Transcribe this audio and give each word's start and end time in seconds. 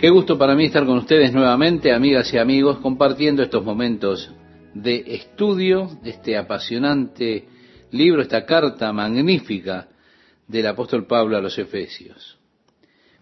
Qué 0.00 0.08
gusto 0.08 0.38
para 0.38 0.54
mí 0.54 0.64
estar 0.64 0.86
con 0.86 0.96
ustedes 0.96 1.30
nuevamente, 1.30 1.92
amigas 1.92 2.32
y 2.32 2.38
amigos, 2.38 2.78
compartiendo 2.78 3.42
estos 3.42 3.62
momentos 3.62 4.30
de 4.72 5.04
estudio 5.06 5.90
de 6.02 6.08
este 6.08 6.38
apasionante 6.38 7.46
libro, 7.90 8.22
esta 8.22 8.46
carta 8.46 8.94
magnífica 8.94 9.88
del 10.48 10.68
apóstol 10.68 11.06
Pablo 11.06 11.36
a 11.36 11.42
los 11.42 11.58
Efesios. 11.58 12.38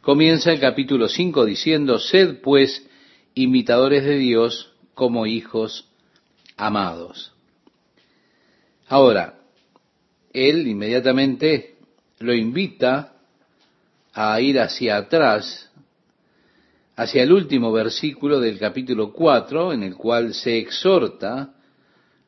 Comienza 0.02 0.52
el 0.52 0.60
capítulo 0.60 1.08
5 1.08 1.44
diciendo, 1.46 1.98
sed 1.98 2.40
pues 2.42 2.88
imitadores 3.34 4.04
de 4.04 4.16
Dios 4.16 4.72
como 4.94 5.26
hijos 5.26 5.90
amados. 6.56 7.32
Ahora, 8.86 9.40
él 10.32 10.68
inmediatamente 10.68 11.74
lo 12.20 12.32
invita 12.32 13.14
a 14.12 14.40
ir 14.40 14.60
hacia 14.60 14.96
atrás, 14.96 15.67
hacia 16.98 17.22
el 17.22 17.30
último 17.30 17.70
versículo 17.70 18.40
del 18.40 18.58
capítulo 18.58 19.12
4, 19.12 19.72
en 19.72 19.84
el 19.84 19.94
cual 19.94 20.34
se 20.34 20.58
exhorta 20.58 21.54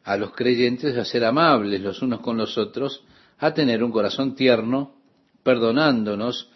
a 0.04 0.16
los 0.16 0.32
creyentes 0.32 0.96
a 0.96 1.04
ser 1.04 1.24
amables 1.24 1.80
los 1.80 2.00
unos 2.02 2.20
con 2.20 2.36
los 2.36 2.56
otros, 2.56 3.02
a 3.38 3.52
tener 3.52 3.82
un 3.82 3.90
corazón 3.90 4.36
tierno, 4.36 4.94
perdonándonos 5.42 6.52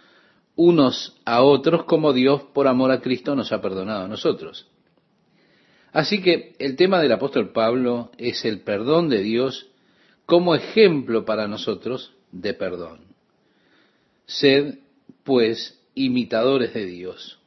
unos 0.55 1.20
a 1.25 1.42
otros 1.42 1.87
como 1.87 2.12
Dios 2.12 2.42
por 2.55 2.69
amor 2.69 2.92
a 2.92 3.01
Cristo 3.01 3.34
nos 3.34 3.51
ha 3.51 3.61
perdonado 3.61 4.05
a 4.05 4.09
nosotros. 4.09 4.69
Así 5.92 6.23
que 6.23 6.55
el 6.61 6.77
tema 6.77 7.01
del 7.01 7.11
apóstol 7.11 7.51
Pablo 7.51 8.12
es 8.17 8.45
el 8.45 8.61
perdón 8.61 9.09
de 9.09 9.25
Dios 9.25 9.67
como 10.25 10.55
ejemplo 10.55 11.25
para 11.25 11.48
nosotros 11.48 12.12
de 12.31 12.55
perdón. 12.55 13.01
Sed, 14.27 14.78
pues, 15.25 15.81
imitadores 15.97 16.75
de 16.75 16.87
Dios. 16.87 17.41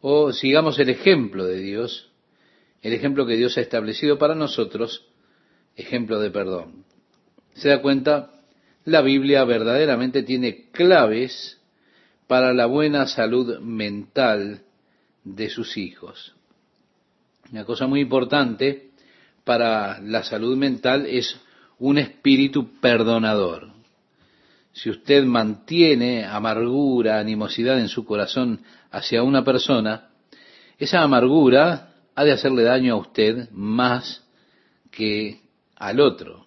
O 0.00 0.32
sigamos 0.32 0.78
el 0.78 0.88
ejemplo 0.88 1.44
de 1.44 1.58
Dios, 1.58 2.10
el 2.82 2.92
ejemplo 2.92 3.26
que 3.26 3.36
Dios 3.36 3.56
ha 3.58 3.60
establecido 3.60 4.18
para 4.18 4.34
nosotros, 4.34 5.06
ejemplo 5.76 6.18
de 6.20 6.30
perdón. 6.30 6.84
¿Se 7.54 7.68
da 7.68 7.82
cuenta? 7.82 8.30
La 8.84 9.02
Biblia 9.02 9.44
verdaderamente 9.44 10.22
tiene 10.22 10.70
claves 10.70 11.60
para 12.26 12.54
la 12.54 12.66
buena 12.66 13.06
salud 13.06 13.58
mental 13.60 14.62
de 15.24 15.50
sus 15.50 15.76
hijos. 15.76 16.34
Una 17.52 17.64
cosa 17.64 17.86
muy 17.86 18.00
importante 18.00 18.90
para 19.44 20.00
la 20.00 20.22
salud 20.22 20.56
mental 20.56 21.06
es 21.06 21.38
un 21.78 21.98
espíritu 21.98 22.78
perdonador. 22.80 23.79
Si 24.80 24.88
usted 24.88 25.24
mantiene 25.24 26.24
amargura, 26.24 27.18
animosidad 27.18 27.78
en 27.78 27.88
su 27.88 28.06
corazón 28.06 28.62
hacia 28.90 29.22
una 29.22 29.44
persona, 29.44 30.08
esa 30.78 31.02
amargura 31.02 31.92
ha 32.14 32.24
de 32.24 32.32
hacerle 32.32 32.62
daño 32.62 32.94
a 32.94 32.96
usted 32.96 33.50
más 33.50 34.24
que 34.90 35.42
al 35.76 36.00
otro. 36.00 36.46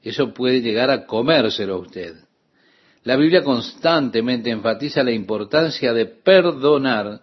Eso 0.00 0.32
puede 0.32 0.60
llegar 0.60 0.90
a 0.90 1.06
comérselo 1.06 1.74
a 1.74 1.78
usted. 1.78 2.14
La 3.02 3.16
Biblia 3.16 3.42
constantemente 3.42 4.50
enfatiza 4.50 5.02
la 5.02 5.10
importancia 5.10 5.92
de 5.92 6.06
perdonar, 6.06 7.22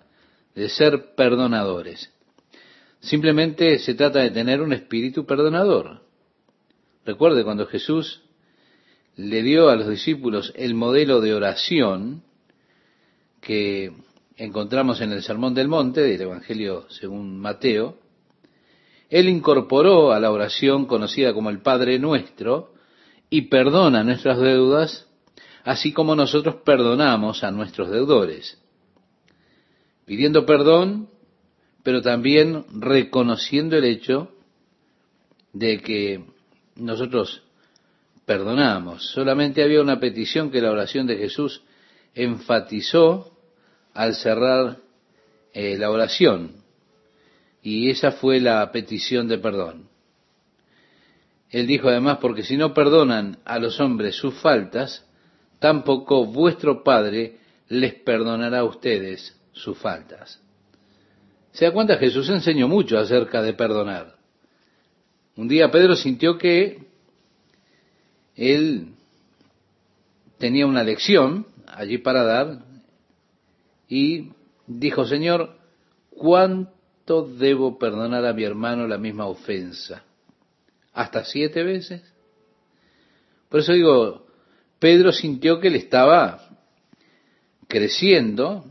de 0.53 0.67
ser 0.67 1.15
perdonadores. 1.15 2.11
Simplemente 2.99 3.79
se 3.79 3.93
trata 3.93 4.19
de 4.19 4.31
tener 4.31 4.61
un 4.61 4.73
espíritu 4.73 5.25
perdonador. 5.25 6.01
Recuerde 7.05 7.45
cuando 7.45 7.65
Jesús 7.65 8.21
le 9.15 9.43
dio 9.43 9.69
a 9.69 9.75
los 9.75 9.87
discípulos 9.87 10.53
el 10.55 10.73
modelo 10.73 11.21
de 11.21 11.33
oración 11.33 12.23
que 13.41 13.91
encontramos 14.37 15.01
en 15.01 15.11
el 15.11 15.23
Sermón 15.23 15.53
del 15.53 15.67
Monte 15.67 16.01
del 16.01 16.21
Evangelio 16.21 16.85
según 16.89 17.39
Mateo, 17.39 17.97
él 19.09 19.27
incorporó 19.27 20.13
a 20.13 20.19
la 20.19 20.31
oración 20.31 20.85
conocida 20.85 21.33
como 21.33 21.49
el 21.49 21.61
Padre 21.61 21.99
Nuestro 21.99 22.73
y 23.29 23.43
perdona 23.43 24.03
nuestras 24.03 24.39
deudas, 24.39 25.07
así 25.63 25.91
como 25.91 26.15
nosotros 26.15 26.55
perdonamos 26.65 27.43
a 27.43 27.51
nuestros 27.51 27.89
deudores, 27.91 28.61
pidiendo 30.05 30.45
perdón, 30.45 31.09
pero 31.83 32.01
también 32.01 32.65
reconociendo 32.73 33.77
el 33.77 33.85
hecho 33.85 34.31
de 35.53 35.81
que 35.81 36.25
nosotros 36.75 37.43
perdonamos. 38.31 39.11
Solamente 39.11 39.61
había 39.61 39.81
una 39.81 39.99
petición 39.99 40.51
que 40.51 40.61
la 40.61 40.71
oración 40.71 41.05
de 41.05 41.17
Jesús 41.17 41.63
enfatizó 42.15 43.37
al 43.93 44.15
cerrar 44.15 44.77
eh, 45.53 45.77
la 45.77 45.89
oración. 45.89 46.53
Y 47.61 47.89
esa 47.89 48.13
fue 48.13 48.39
la 48.39 48.71
petición 48.71 49.27
de 49.27 49.37
perdón. 49.37 49.89
Él 51.49 51.67
dijo 51.67 51.89
además, 51.89 52.19
porque 52.21 52.43
si 52.43 52.55
no 52.55 52.73
perdonan 52.73 53.39
a 53.43 53.59
los 53.59 53.81
hombres 53.81 54.15
sus 54.15 54.33
faltas, 54.35 55.05
tampoco 55.59 56.25
vuestro 56.25 56.85
Padre 56.85 57.37
les 57.67 57.95
perdonará 57.95 58.59
a 58.59 58.63
ustedes 58.63 59.37
sus 59.51 59.77
faltas. 59.77 60.41
¿Se 61.51 61.65
da 61.65 61.73
cuenta? 61.73 61.97
Jesús 61.97 62.29
enseñó 62.29 62.69
mucho 62.69 62.97
acerca 62.97 63.41
de 63.41 63.51
perdonar. 63.51 64.15
Un 65.35 65.49
día 65.49 65.69
Pedro 65.69 65.97
sintió 65.97 66.37
que 66.37 66.90
él 68.35 68.93
tenía 70.37 70.65
una 70.65 70.83
lección 70.83 71.45
allí 71.67 71.97
para 71.97 72.23
dar 72.23 72.59
y 73.87 74.29
dijo, 74.67 75.05
Señor, 75.05 75.57
¿cuánto 76.09 77.27
debo 77.27 77.77
perdonar 77.77 78.25
a 78.25 78.33
mi 78.33 78.43
hermano 78.43 78.87
la 78.87 78.97
misma 78.97 79.25
ofensa? 79.27 80.03
¿Hasta 80.93 81.23
siete 81.25 81.63
veces? 81.63 82.01
Por 83.49 83.59
eso 83.59 83.73
digo, 83.73 84.27
Pedro 84.79 85.11
sintió 85.11 85.59
que 85.59 85.67
él 85.67 85.75
estaba 85.75 86.49
creciendo 87.67 88.65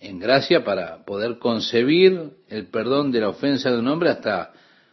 en 0.00 0.18
gracia 0.18 0.64
para 0.64 1.04
poder 1.04 1.38
concebir 1.38 2.32
el 2.48 2.66
perdón 2.66 3.12
de 3.12 3.20
la 3.20 3.28
ofensa 3.28 3.70
de 3.70 3.78
un 3.78 3.88
hombre 3.88 4.10
hasta 4.10 4.52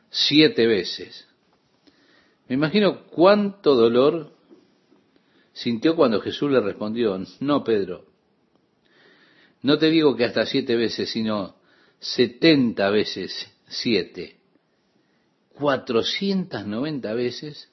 siete 0.09 0.67
veces. 0.67 1.28
Me 2.49 2.55
imagino 2.55 3.03
cuánto 3.11 3.75
dolor 3.75 4.31
sintió 5.53 5.95
cuando 5.95 6.19
Jesús 6.19 6.51
le 6.51 6.59
respondió, 6.59 7.17
no, 7.39 7.63
Pedro, 7.63 8.05
no 9.61 9.77
te 9.77 9.89
digo 9.91 10.15
que 10.15 10.25
hasta 10.25 10.47
siete 10.47 10.75
veces, 10.75 11.11
sino 11.11 11.55
setenta 11.99 12.89
veces 12.89 13.53
siete, 13.67 14.37
cuatrocientas 15.53 16.65
noventa 16.65 17.13
veces. 17.13 17.69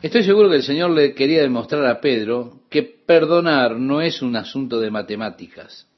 Estoy 0.00 0.22
seguro 0.22 0.48
que 0.48 0.56
el 0.56 0.62
Señor 0.62 0.90
le 0.90 1.14
quería 1.14 1.42
demostrar 1.42 1.84
a 1.86 2.00
Pedro 2.00 2.60
que 2.70 2.82
perdonar 2.84 3.76
no 3.76 4.00
es 4.00 4.22
un 4.22 4.36
asunto 4.36 4.78
de 4.78 4.92
matemáticas. 4.92 5.88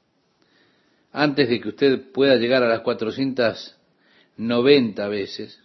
Antes 1.11 1.47
de 1.47 1.61
que 1.61 1.69
usted 1.69 2.11
pueda 2.11 2.37
llegar 2.37 2.63
a 2.63 2.69
las 2.69 2.79
cuatrocientas 2.79 3.77
90 4.37 5.07
veces, 5.09 5.59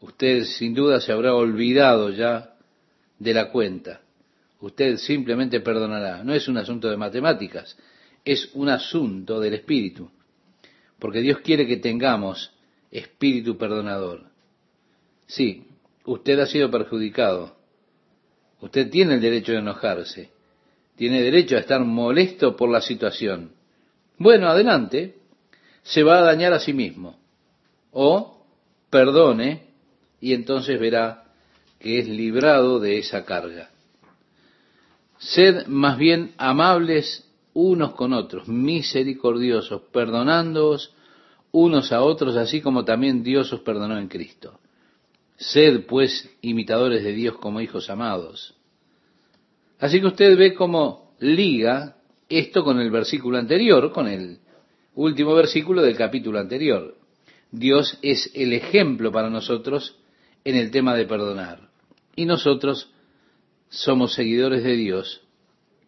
usted 0.00 0.44
sin 0.44 0.74
duda 0.74 1.00
se 1.00 1.12
habrá 1.12 1.34
olvidado 1.34 2.10
ya 2.10 2.54
de 3.18 3.34
la 3.34 3.50
cuenta. 3.50 4.00
Usted 4.60 4.96
simplemente 4.96 5.60
perdonará. 5.60 6.24
No 6.24 6.34
es 6.34 6.48
un 6.48 6.56
asunto 6.56 6.88
de 6.88 6.96
matemáticas, 6.96 7.76
es 8.24 8.50
un 8.54 8.68
asunto 8.68 9.40
del 9.40 9.54
espíritu. 9.54 10.10
Porque 10.98 11.20
Dios 11.20 11.40
quiere 11.40 11.66
que 11.66 11.76
tengamos 11.76 12.52
espíritu 12.90 13.58
perdonador. 13.58 14.24
Sí, 15.26 15.66
usted 16.04 16.38
ha 16.40 16.46
sido 16.46 16.70
perjudicado. 16.70 17.56
Usted 18.60 18.90
tiene 18.90 19.14
el 19.14 19.20
derecho 19.20 19.52
de 19.52 19.58
enojarse. 19.58 20.30
Tiene 20.96 21.20
derecho 21.20 21.56
a 21.56 21.60
estar 21.60 21.84
molesto 21.84 22.56
por 22.56 22.70
la 22.70 22.80
situación. 22.80 23.52
Bueno, 24.18 24.48
adelante. 24.48 25.16
Se 25.82 26.02
va 26.02 26.18
a 26.18 26.22
dañar 26.22 26.52
a 26.52 26.58
sí 26.58 26.72
mismo 26.72 27.16
o 27.92 28.44
perdone 28.90 29.65
y 30.20 30.32
entonces 30.32 30.78
verá 30.80 31.24
que 31.78 31.98
es 31.98 32.08
librado 32.08 32.80
de 32.80 32.98
esa 32.98 33.24
carga. 33.24 33.70
Sed 35.18 35.66
más 35.66 35.98
bien 35.98 36.34
amables 36.36 37.26
unos 37.54 37.94
con 37.94 38.12
otros, 38.12 38.48
misericordiosos, 38.48 39.82
perdonándoos 39.92 40.94
unos 41.52 41.90
a 41.92 42.02
otros, 42.02 42.36
así 42.36 42.60
como 42.60 42.84
también 42.84 43.22
Dios 43.22 43.50
os 43.52 43.60
perdonó 43.60 43.98
en 43.98 44.08
Cristo. 44.08 44.60
Sed 45.36 45.86
pues 45.86 46.28
imitadores 46.42 47.02
de 47.02 47.12
Dios 47.12 47.38
como 47.38 47.60
hijos 47.60 47.88
amados. 47.88 48.54
Así 49.78 50.00
que 50.00 50.06
usted 50.06 50.36
ve 50.36 50.54
cómo 50.54 51.14
liga 51.18 51.96
esto 52.28 52.64
con 52.64 52.80
el 52.80 52.90
versículo 52.90 53.38
anterior, 53.38 53.92
con 53.92 54.08
el 54.08 54.38
último 54.94 55.34
versículo 55.34 55.82
del 55.82 55.96
capítulo 55.96 56.38
anterior. 56.38 56.94
Dios 57.50 57.98
es 58.02 58.30
el 58.34 58.52
ejemplo 58.52 59.12
para 59.12 59.30
nosotros 59.30 59.96
en 60.46 60.54
el 60.54 60.70
tema 60.70 60.94
de 60.94 61.06
perdonar. 61.06 61.58
Y 62.14 62.24
nosotros 62.24 62.88
somos 63.68 64.14
seguidores 64.14 64.62
de 64.62 64.76
Dios 64.76 65.20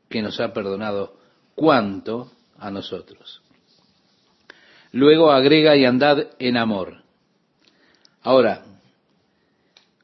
que 0.08 0.20
nos 0.20 0.40
ha 0.40 0.52
perdonado 0.52 1.16
cuanto 1.54 2.32
a 2.58 2.68
nosotros. 2.72 3.40
Luego 4.90 5.30
agrega 5.30 5.76
y 5.76 5.84
andad 5.84 6.26
en 6.40 6.56
amor. 6.56 7.04
Ahora, 8.22 8.64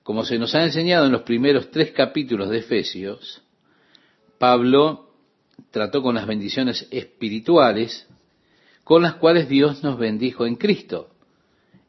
como 0.05 0.25
se 0.25 0.39
nos 0.39 0.55
ha 0.55 0.63
enseñado 0.63 1.07
en 1.07 1.13
los 1.13 1.23
primeros 1.23 1.73
tres 1.73 1.91
capítulos 1.91 2.49
de 2.49 2.59
Efesios, 2.59 3.43
Pablo 4.39 5.11
trató 5.73 6.01
con 6.01 6.15
las 6.15 6.29
bendiciones 6.29 6.87
espirituales 6.93 8.07
con 8.85 9.03
las 9.03 9.15
cuales 9.15 9.49
Dios 9.49 9.83
nos 9.83 9.99
bendijo 9.99 10.47
en 10.47 10.55
Cristo, 10.55 11.11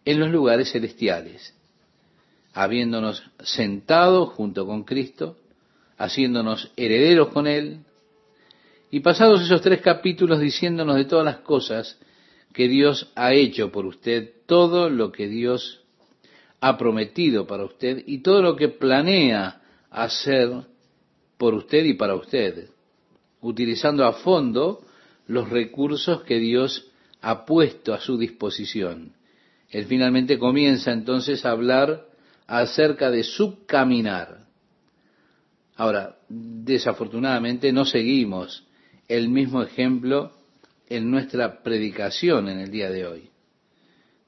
en 0.03 0.19
los 0.19 0.31
lugares 0.31 0.71
celestiales, 0.71 1.54
habiéndonos 2.55 3.21
sentado 3.43 4.27
junto 4.27 4.65
con 4.65 4.83
Cristo, 4.83 5.35
haciéndonos 5.97 6.71
herederos 6.77 7.27
con 7.27 7.47
Él, 7.47 7.79
y 8.89 9.01
pasados 9.01 9.41
esos 9.41 9.61
tres 9.61 9.81
capítulos 9.81 10.39
diciéndonos 10.39 10.95
de 10.95 11.03
todas 11.03 11.25
las 11.25 11.39
cosas 11.39 11.99
que 12.53 12.69
Dios 12.69 13.11
ha 13.15 13.33
hecho 13.33 13.73
por 13.73 13.85
usted, 13.85 14.31
todo 14.45 14.89
lo 14.89 15.11
que 15.11 15.27
Dios 15.27 15.81
ha 16.61 16.77
prometido 16.77 17.45
para 17.45 17.65
usted 17.65 18.01
y 18.07 18.19
todo 18.19 18.41
lo 18.41 18.55
que 18.55 18.69
planea 18.69 19.61
hacer 19.91 20.49
por 21.37 21.53
usted 21.55 21.83
y 21.83 21.95
para 21.95 22.15
usted, 22.15 22.69
utilizando 23.41 24.05
a 24.05 24.13
fondo 24.13 24.81
los 25.27 25.49
recursos 25.49 26.23
que 26.23 26.39
Dios 26.39 26.89
ha 27.21 27.45
puesto 27.45 27.93
a 27.93 27.99
su 27.99 28.17
disposición. 28.17 29.11
Él 29.69 29.85
finalmente 29.87 30.39
comienza 30.39 30.93
entonces 30.93 31.43
a 31.43 31.51
hablar 31.51 32.14
acerca 32.47 33.09
de 33.11 33.23
su 33.23 33.65
caminar. 33.65 34.45
Ahora, 35.75 36.17
desafortunadamente 36.29 37.71
no 37.73 37.85
seguimos 37.85 38.65
el 39.07 39.29
mismo 39.29 39.61
ejemplo 39.61 40.31
en 40.87 41.11
nuestra 41.11 41.61
predicación 41.63 42.47
en 42.49 42.59
el 42.59 42.71
día 42.71 42.89
de 42.89 43.05
hoy. 43.05 43.29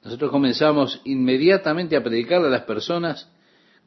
Nosotros 0.03 0.31
comenzamos 0.31 1.01
inmediatamente 1.05 1.95
a 1.95 2.03
predicarle 2.03 2.47
a 2.47 2.51
las 2.51 2.63
personas 2.63 3.29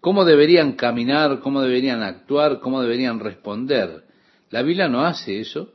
cómo 0.01 0.25
deberían 0.25 0.73
caminar, 0.73 1.41
cómo 1.41 1.61
deberían 1.63 2.03
actuar, 2.03 2.61
cómo 2.61 2.81
deberían 2.81 3.21
responder. 3.21 4.05
La 4.51 4.63
Biblia 4.63 4.89
no 4.89 5.05
hace 5.05 5.41
eso 5.41 5.73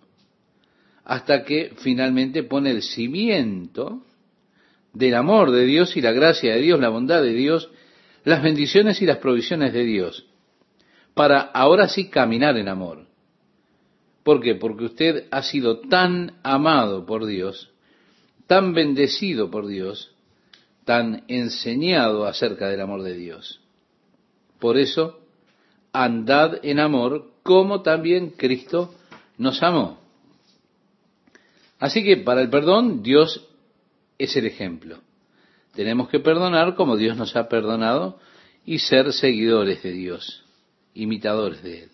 hasta 1.05 1.43
que 1.43 1.73
finalmente 1.77 2.43
pone 2.43 2.71
el 2.71 2.81
cimiento 2.81 4.03
del 4.91 5.13
amor 5.13 5.51
de 5.51 5.65
Dios 5.65 5.95
y 5.95 6.01
la 6.01 6.11
gracia 6.11 6.55
de 6.55 6.61
Dios, 6.61 6.79
la 6.79 6.89
bondad 6.89 7.21
de 7.21 7.33
Dios, 7.33 7.69
las 8.25 8.43
bendiciones 8.43 9.01
y 9.01 9.05
las 9.05 9.19
provisiones 9.19 9.71
de 9.71 9.85
Dios, 9.85 10.25
para 11.13 11.39
ahora 11.39 11.87
sí 11.87 12.09
caminar 12.09 12.57
en 12.57 12.67
amor. 12.67 13.05
¿Por 14.23 14.41
qué? 14.41 14.55
Porque 14.55 14.85
usted 14.85 15.27
ha 15.31 15.43
sido 15.43 15.79
tan 15.81 16.39
amado 16.43 17.05
por 17.05 17.25
Dios, 17.27 17.71
tan 18.47 18.73
bendecido 18.73 19.51
por 19.51 19.67
Dios, 19.67 20.11
tan 20.83 21.23
enseñado 21.27 22.25
acerca 22.25 22.67
del 22.67 22.81
amor 22.81 23.03
de 23.03 23.15
Dios. 23.15 23.61
Por 24.59 24.77
eso, 24.77 25.19
andad 25.93 26.65
en 26.65 26.79
amor 26.79 27.31
como 27.43 27.83
también 27.83 28.31
Cristo 28.31 28.95
nos 29.37 29.61
amó. 29.61 29.99
Así 31.77 32.03
que 32.03 32.17
para 32.17 32.41
el 32.41 32.49
perdón, 32.49 33.03
Dios 33.03 33.47
es 34.17 34.35
el 34.35 34.47
ejemplo. 34.47 34.99
Tenemos 35.75 36.09
que 36.09 36.19
perdonar 36.19 36.75
como 36.75 36.95
Dios 36.95 37.17
nos 37.17 37.35
ha 37.35 37.49
perdonado 37.49 38.17
y 38.65 38.79
ser 38.79 39.11
seguidores 39.13 39.83
de 39.83 39.91
Dios, 39.91 40.43
imitadores 40.93 41.61
de 41.61 41.83
Él. 41.83 41.89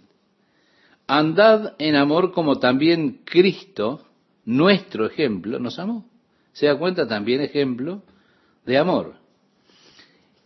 Andad 1.07 1.73
en 1.79 1.95
amor 1.95 2.31
como 2.31 2.59
también 2.59 3.21
Cristo, 3.25 4.05
nuestro 4.45 5.07
ejemplo, 5.07 5.59
nos 5.59 5.79
amó. 5.79 6.05
Se 6.53 6.67
da 6.67 6.77
cuenta 6.77 7.07
también 7.07 7.41
ejemplo 7.41 8.03
de 8.65 8.77
amor. 8.77 9.15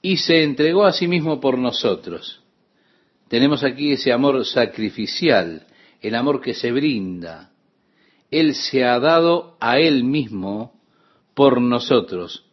Y 0.02 0.18
se 0.18 0.44
entregó 0.44 0.86
a 0.86 0.94
sí 0.94 1.08
mismo 1.08 1.40
por 1.40 1.58
nosotros. 1.58 2.42
Tenemos 3.28 3.64
aquí 3.64 3.92
ese 3.92 4.14
amor 4.14 4.46
sacrificial, 4.46 5.68
el 6.02 6.16
amor 6.16 6.42
que 6.42 6.54
se 6.54 6.72
brinda. 6.72 7.52
Él 8.32 8.56
se 8.56 8.86
ha 8.86 9.00
dado 9.00 9.58
a 9.60 9.80
Él 9.80 10.04
mismo 10.04 10.80
por 11.34 11.60
nosotros. 11.60 12.45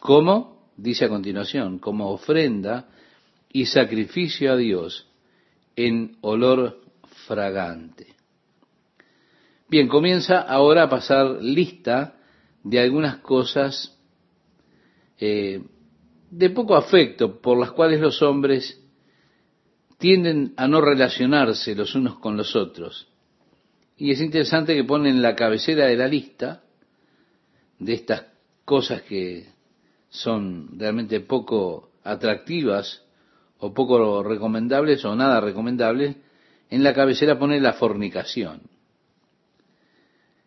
¿Cómo? 0.00 0.72
Dice 0.76 1.04
a 1.04 1.08
continuación, 1.10 1.78
como 1.78 2.10
ofrenda 2.10 2.88
y 3.52 3.66
sacrificio 3.66 4.52
a 4.52 4.56
Dios 4.56 5.06
en 5.76 6.16
olor 6.22 6.80
fragante. 7.26 8.06
Bien, 9.68 9.88
comienza 9.88 10.40
ahora 10.40 10.84
a 10.84 10.88
pasar 10.88 11.42
lista 11.42 12.16
de 12.64 12.80
algunas 12.80 13.18
cosas 13.18 13.96
eh, 15.18 15.62
de 16.30 16.50
poco 16.50 16.76
afecto 16.76 17.40
por 17.40 17.58
las 17.58 17.72
cuales 17.72 18.00
los 18.00 18.22
hombres 18.22 18.82
tienden 19.98 20.54
a 20.56 20.66
no 20.66 20.80
relacionarse 20.80 21.74
los 21.74 21.94
unos 21.94 22.18
con 22.18 22.38
los 22.38 22.56
otros. 22.56 23.06
Y 23.98 24.12
es 24.12 24.20
interesante 24.22 24.74
que 24.74 24.84
ponen 24.84 25.20
la 25.20 25.36
cabecera 25.36 25.86
de 25.86 25.96
la 25.96 26.08
lista 26.08 26.62
de 27.78 27.92
estas 27.92 28.24
cosas 28.64 29.02
que 29.02 29.59
son 30.10 30.78
realmente 30.78 31.20
poco 31.20 31.90
atractivas 32.04 33.02
o 33.58 33.72
poco 33.72 34.22
recomendables 34.22 35.04
o 35.04 35.14
nada 35.14 35.40
recomendables, 35.40 36.16
en 36.68 36.82
la 36.82 36.94
cabecera 36.94 37.38
pone 37.38 37.60
la 37.60 37.74
fornicación. 37.74 38.62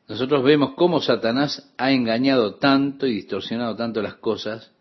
Nosotros 0.08 0.44
vemos 0.44 0.74
cómo 0.76 1.02
Satanás 1.02 1.74
ha 1.78 1.92
engañado 1.92 2.56
tanto 2.56 3.08
y 3.08 3.16
distorsionado 3.16 3.76
tanto 3.76 4.02
las 4.02 4.16
cosas. 4.16 4.72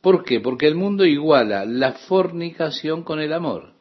¿Por 0.00 0.24
qué? 0.24 0.40
Porque 0.40 0.68
el 0.68 0.76
mundo 0.76 1.04
iguala 1.04 1.64
la 1.64 1.92
fornicación 1.92 3.02
con 3.02 3.20
el 3.20 3.32
amor. 3.32 3.74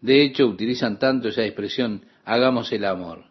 De 0.00 0.22
hecho, 0.22 0.46
utilizan 0.46 0.98
tanto 0.98 1.28
esa 1.28 1.44
expresión, 1.44 2.04
hagamos 2.24 2.72
el 2.72 2.84
amor. 2.84 3.24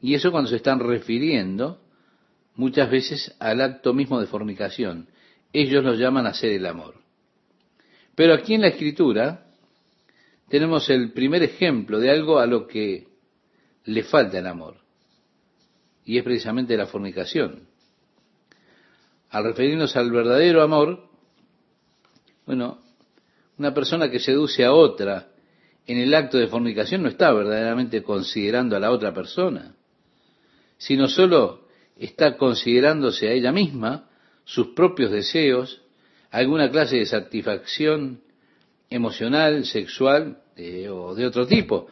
Y 0.00 0.14
eso 0.14 0.30
cuando 0.30 0.50
se 0.50 0.56
están 0.56 0.80
refiriendo 0.80 1.80
muchas 2.56 2.90
veces 2.90 3.34
al 3.38 3.60
acto 3.60 3.92
mismo 3.92 4.20
de 4.20 4.26
fornicación. 4.26 5.08
Ellos 5.52 5.84
lo 5.84 5.94
llaman 5.94 6.26
hacer 6.26 6.52
el 6.52 6.66
amor. 6.66 6.94
Pero 8.14 8.34
aquí 8.34 8.54
en 8.54 8.62
la 8.62 8.68
escritura 8.68 9.46
tenemos 10.48 10.88
el 10.90 11.12
primer 11.12 11.42
ejemplo 11.42 12.00
de 12.00 12.10
algo 12.10 12.38
a 12.38 12.46
lo 12.46 12.66
que 12.66 13.08
le 13.84 14.02
falta 14.02 14.38
el 14.38 14.46
amor. 14.46 14.78
Y 16.04 16.18
es 16.18 16.24
precisamente 16.24 16.76
la 16.76 16.86
fornicación. 16.86 17.68
Al 19.30 19.44
referirnos 19.44 19.96
al 19.96 20.10
verdadero 20.10 20.62
amor, 20.62 21.08
bueno, 22.46 22.78
una 23.58 23.74
persona 23.74 24.10
que 24.10 24.20
seduce 24.20 24.64
a 24.64 24.72
otra 24.72 25.28
en 25.86 25.98
el 25.98 26.14
acto 26.14 26.38
de 26.38 26.48
fornicación 26.48 27.02
no 27.02 27.08
está 27.08 27.32
verdaderamente 27.32 28.02
considerando 28.02 28.76
a 28.76 28.80
la 28.80 28.90
otra 28.90 29.12
persona, 29.12 29.74
sino 30.78 31.08
solo 31.08 31.65
está 31.96 32.36
considerándose 32.36 33.28
a 33.28 33.32
ella 33.32 33.52
misma, 33.52 34.08
sus 34.44 34.68
propios 34.68 35.10
deseos, 35.10 35.82
alguna 36.30 36.70
clase 36.70 36.96
de 36.96 37.06
satisfacción 37.06 38.20
emocional, 38.90 39.64
sexual 39.64 40.38
eh, 40.56 40.88
o 40.88 41.14
de 41.14 41.26
otro 41.26 41.46
tipo. 41.46 41.88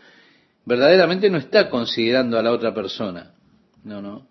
Verdaderamente 0.64 1.28
no 1.30 1.38
está 1.38 1.68
considerando 1.68 2.38
a 2.38 2.42
la 2.42 2.52
otra 2.52 2.74
persona. 2.74 3.34
No, 3.82 4.00
no. 4.00 4.26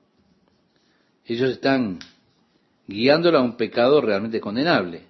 Ellos 1.25 1.51
están 1.51 1.99
guiándola 2.87 3.39
a 3.39 3.43
un 3.43 3.55
pecado 3.55 4.01
realmente 4.01 4.39
condenable. 4.39 5.03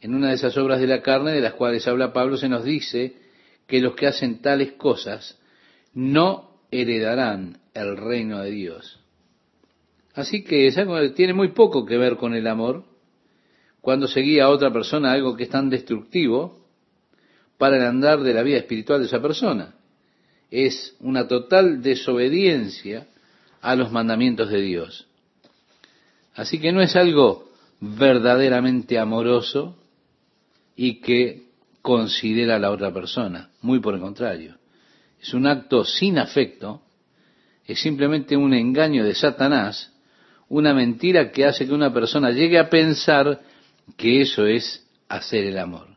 En 0.00 0.14
una 0.14 0.28
de 0.28 0.34
esas 0.34 0.56
obras 0.56 0.80
de 0.80 0.86
la 0.86 1.02
carne 1.02 1.32
de 1.32 1.40
las 1.40 1.54
cuales 1.54 1.86
habla 1.86 2.12
Pablo 2.12 2.36
se 2.36 2.48
nos 2.48 2.64
dice 2.64 3.16
que 3.66 3.80
los 3.80 3.94
que 3.94 4.06
hacen 4.06 4.40
tales 4.40 4.72
cosas 4.72 5.38
no 5.94 6.60
heredarán 6.70 7.58
el 7.74 7.96
reino 7.96 8.40
de 8.40 8.50
Dios. 8.50 9.01
Así 10.14 10.44
que 10.44 10.70
tiene 11.14 11.32
muy 11.32 11.48
poco 11.48 11.86
que 11.86 11.96
ver 11.96 12.16
con 12.16 12.34
el 12.34 12.46
amor, 12.46 12.84
cuando 13.80 14.06
se 14.06 14.20
guía 14.20 14.44
a 14.44 14.50
otra 14.50 14.72
persona 14.72 15.12
algo 15.12 15.36
que 15.36 15.44
es 15.44 15.48
tan 15.48 15.70
destructivo 15.70 16.60
para 17.58 17.76
el 17.76 17.82
andar 17.82 18.20
de 18.20 18.34
la 18.34 18.42
vida 18.42 18.58
espiritual 18.58 19.00
de 19.00 19.06
esa 19.06 19.20
persona. 19.20 19.74
Es 20.50 20.96
una 21.00 21.26
total 21.26 21.82
desobediencia 21.82 23.06
a 23.60 23.74
los 23.74 23.90
mandamientos 23.90 24.50
de 24.50 24.60
Dios. 24.60 25.06
Así 26.34 26.58
que 26.58 26.72
no 26.72 26.82
es 26.82 26.94
algo 26.96 27.50
verdaderamente 27.80 28.98
amoroso 28.98 29.76
y 30.76 31.00
que 31.00 31.44
considera 31.82 32.56
a 32.56 32.58
la 32.58 32.70
otra 32.70 32.92
persona, 32.92 33.50
muy 33.60 33.80
por 33.80 33.94
el 33.94 34.00
contrario. 34.00 34.56
Es 35.20 35.34
un 35.34 35.46
acto 35.46 35.84
sin 35.84 36.18
afecto, 36.18 36.82
es 37.66 37.80
simplemente 37.80 38.36
un 38.36 38.54
engaño 38.54 39.04
de 39.04 39.14
Satanás, 39.14 39.91
una 40.52 40.74
mentira 40.74 41.32
que 41.32 41.46
hace 41.46 41.66
que 41.66 41.72
una 41.72 41.94
persona 41.94 42.30
llegue 42.30 42.58
a 42.58 42.68
pensar 42.68 43.40
que 43.96 44.20
eso 44.20 44.44
es 44.44 44.86
hacer 45.08 45.44
el 45.44 45.58
amor. 45.58 45.96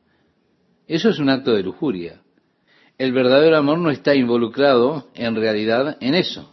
Eso 0.88 1.10
es 1.10 1.20
un 1.20 1.28
acto 1.28 1.52
de 1.54 1.62
lujuria. 1.62 2.22
El 2.98 3.12
verdadero 3.12 3.58
amor 3.58 3.80
no 3.80 3.92
está 3.92 4.16
involucrado 4.16 5.10
en 5.14 5.36
realidad 5.36 5.98
en 6.00 6.16
eso. 6.16 6.50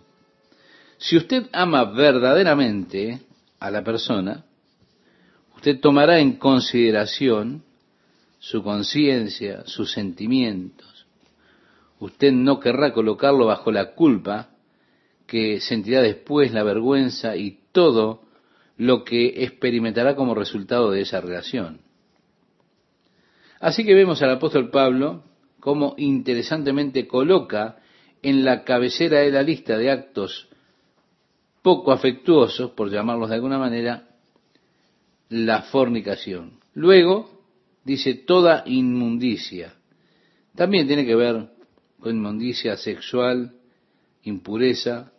Si 0.99 1.16
usted 1.16 1.47
ama 1.52 1.85
verdaderamente 1.85 3.21
a 3.61 3.71
la 3.71 3.85
persona, 3.85 4.47
usted 5.54 5.78
tomará 5.78 6.18
en 6.18 6.38
consideración 6.38 7.62
su 8.40 8.64
conciencia, 8.64 9.62
sus 9.66 9.92
sentimientos. 9.92 11.06
Usted 12.00 12.32
no 12.32 12.59
querrá 12.59 12.92
colocarlo 12.92 13.47
bajo 13.47 13.71
la 13.71 13.92
culpa 13.92 14.49
que 15.28 15.61
sentirá 15.61 16.02
después, 16.02 16.52
la 16.52 16.64
vergüenza 16.64 17.37
y 17.37 17.62
todo 17.73 18.23
lo 18.76 19.05
que 19.05 19.45
experimentará 19.45 20.14
como 20.14 20.35
resultado 20.35 20.91
de 20.91 21.02
esa 21.02 21.21
relación. 21.21 21.81
Así 23.61 23.85
que 23.85 23.95
vemos 23.95 24.23
al 24.23 24.31
apóstol 24.31 24.71
Pablo 24.71 25.25
como 25.61 25.95
interesantemente 25.97 27.07
coloca 27.07 27.79
en 28.23 28.45
la 28.45 28.64
cabecera 28.64 29.21
de 29.21 29.31
la 29.31 29.43
lista 29.43 29.76
de 29.79 29.91
actos 29.91 30.49
poco 31.62 31.93
afectuosos, 31.93 32.73
por 32.73 32.91
llamarlos 32.91 33.29
de 33.29 33.37
alguna 33.37 33.59
manera, 33.59 34.09
la 35.29 35.62
fornicación. 35.62 36.59
Luego 36.75 37.31
dice 37.85 38.14
toda 38.14 38.64
inmundicia. 38.67 39.75
También 40.57 40.87
tiene 40.87 41.07
que 41.07 41.14
ver 41.14 41.50
con 42.00 42.17
inmundicia 42.17 42.76
sexual, 42.76 43.55
impureza. 44.25 45.12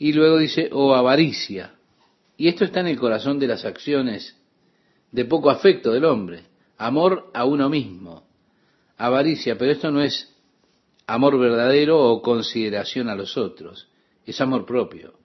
Y 0.00 0.14
luego 0.14 0.38
dice 0.38 0.70
o 0.72 0.94
avaricia. 0.94 1.74
Y 2.38 2.48
esto 2.48 2.64
está 2.64 2.80
en 2.80 2.86
el 2.86 2.98
corazón 2.98 3.38
de 3.38 3.46
las 3.46 3.66
acciones 3.66 4.34
de 5.12 5.26
poco 5.26 5.50
afecto 5.50 5.92
del 5.92 6.06
hombre. 6.06 6.44
Amor 6.78 7.30
a 7.34 7.44
uno 7.44 7.68
mismo. 7.68 8.26
Avaricia, 8.96 9.58
pero 9.58 9.72
esto 9.72 9.90
no 9.90 10.00
es 10.00 10.34
amor 11.06 11.38
verdadero 11.38 12.00
o 12.00 12.22
consideración 12.22 13.10
a 13.10 13.14
los 13.14 13.36
otros. 13.36 13.88
Es 14.24 14.40
amor 14.40 14.64
propio. 14.64 15.18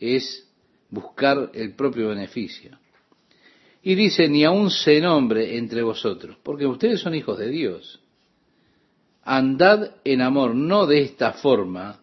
Es 0.00 0.50
buscar 0.90 1.52
el 1.54 1.76
propio 1.76 2.08
beneficio. 2.08 2.76
Y 3.84 3.94
dice, 3.94 4.28
ni 4.28 4.42
aun 4.42 4.72
se 4.72 5.00
nombre 5.00 5.56
entre 5.56 5.82
vosotros, 5.82 6.36
porque 6.42 6.66
ustedes 6.66 7.00
son 7.00 7.14
hijos 7.14 7.38
de 7.38 7.50
Dios. 7.50 8.00
Andad 9.22 9.92
en 10.02 10.22
amor, 10.22 10.56
no 10.56 10.86
de 10.86 11.02
esta 11.02 11.34
forma, 11.34 12.00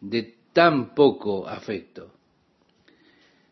de 0.00 0.35
tan 0.56 0.94
poco 0.94 1.46
afecto. 1.46 2.14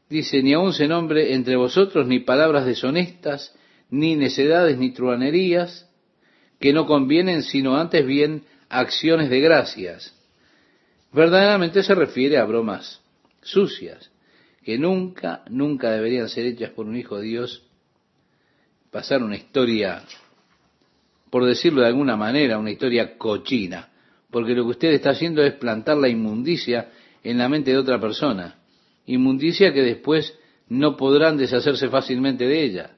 Dice, 0.09 0.43
ni 0.43 0.55
aun 0.55 0.73
se 0.73 0.89
nombre 0.89 1.35
entre 1.35 1.55
vosotros 1.55 2.07
ni 2.07 2.21
palabras 2.21 2.65
deshonestas, 2.65 3.55
ni 3.91 4.17
necedades, 4.17 4.79
ni 4.79 4.91
truanerías, 4.91 5.87
que 6.59 6.73
no 6.73 6.87
convienen, 6.87 7.43
sino 7.43 7.77
antes 7.77 8.07
bien 8.07 8.45
acciones 8.71 9.29
de 9.29 9.39
gracias. 9.41 10.19
Verdaderamente 11.13 11.83
se 11.83 11.95
refiere 11.95 12.39
a 12.39 12.47
bromas 12.47 13.03
sucias, 13.43 14.11
que 14.63 14.79
nunca, 14.79 15.45
nunca 15.51 15.91
deberían 15.91 16.31
ser 16.31 16.47
hechas 16.47 16.71
por 16.71 16.87
un 16.87 16.97
hijo 16.97 17.19
de 17.19 17.27
Dios, 17.27 17.67
pasar 18.91 19.23
una 19.23 19.37
historia, 19.37 20.03
por 21.29 21.45
decirlo 21.45 21.83
de 21.83 21.89
alguna 21.89 22.17
manera, 22.17 22.59
una 22.59 22.71
historia 22.71 23.19
cochina, 23.19 23.91
porque 24.35 24.53
lo 24.53 24.65
que 24.65 24.71
usted 24.71 24.89
está 24.89 25.11
haciendo 25.11 25.45
es 25.45 25.55
plantar 25.55 25.97
la 25.97 26.09
inmundicia 26.09 26.91
en 27.23 27.39
la 27.39 27.49
mente 27.49 27.71
de 27.71 27.79
otra 27.79 28.01
persona, 28.01 28.57
inmundicia 29.07 29.73
que 29.73 29.83
después 29.83 30.37
no 30.69 30.97
podrán 30.97 31.37
deshacerse 31.37 31.89
fácilmente 31.89 32.45
de 32.45 32.65
ella. 32.65 32.97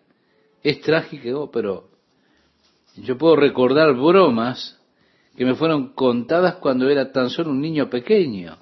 Es 0.63 0.81
trágico, 0.81 1.51
pero 1.51 1.91
yo 2.97 3.19
puedo 3.19 3.37
recordar 3.37 3.93
bromas 3.93 4.81
que 5.37 5.45
me 5.45 5.55
fueron 5.55 5.93
contadas 5.93 6.55
cuando 6.55 6.89
era 6.89 7.13
tan 7.13 7.29
solo 7.29 7.51
un 7.51 7.61
niño 7.61 7.91
pequeño 7.91 8.57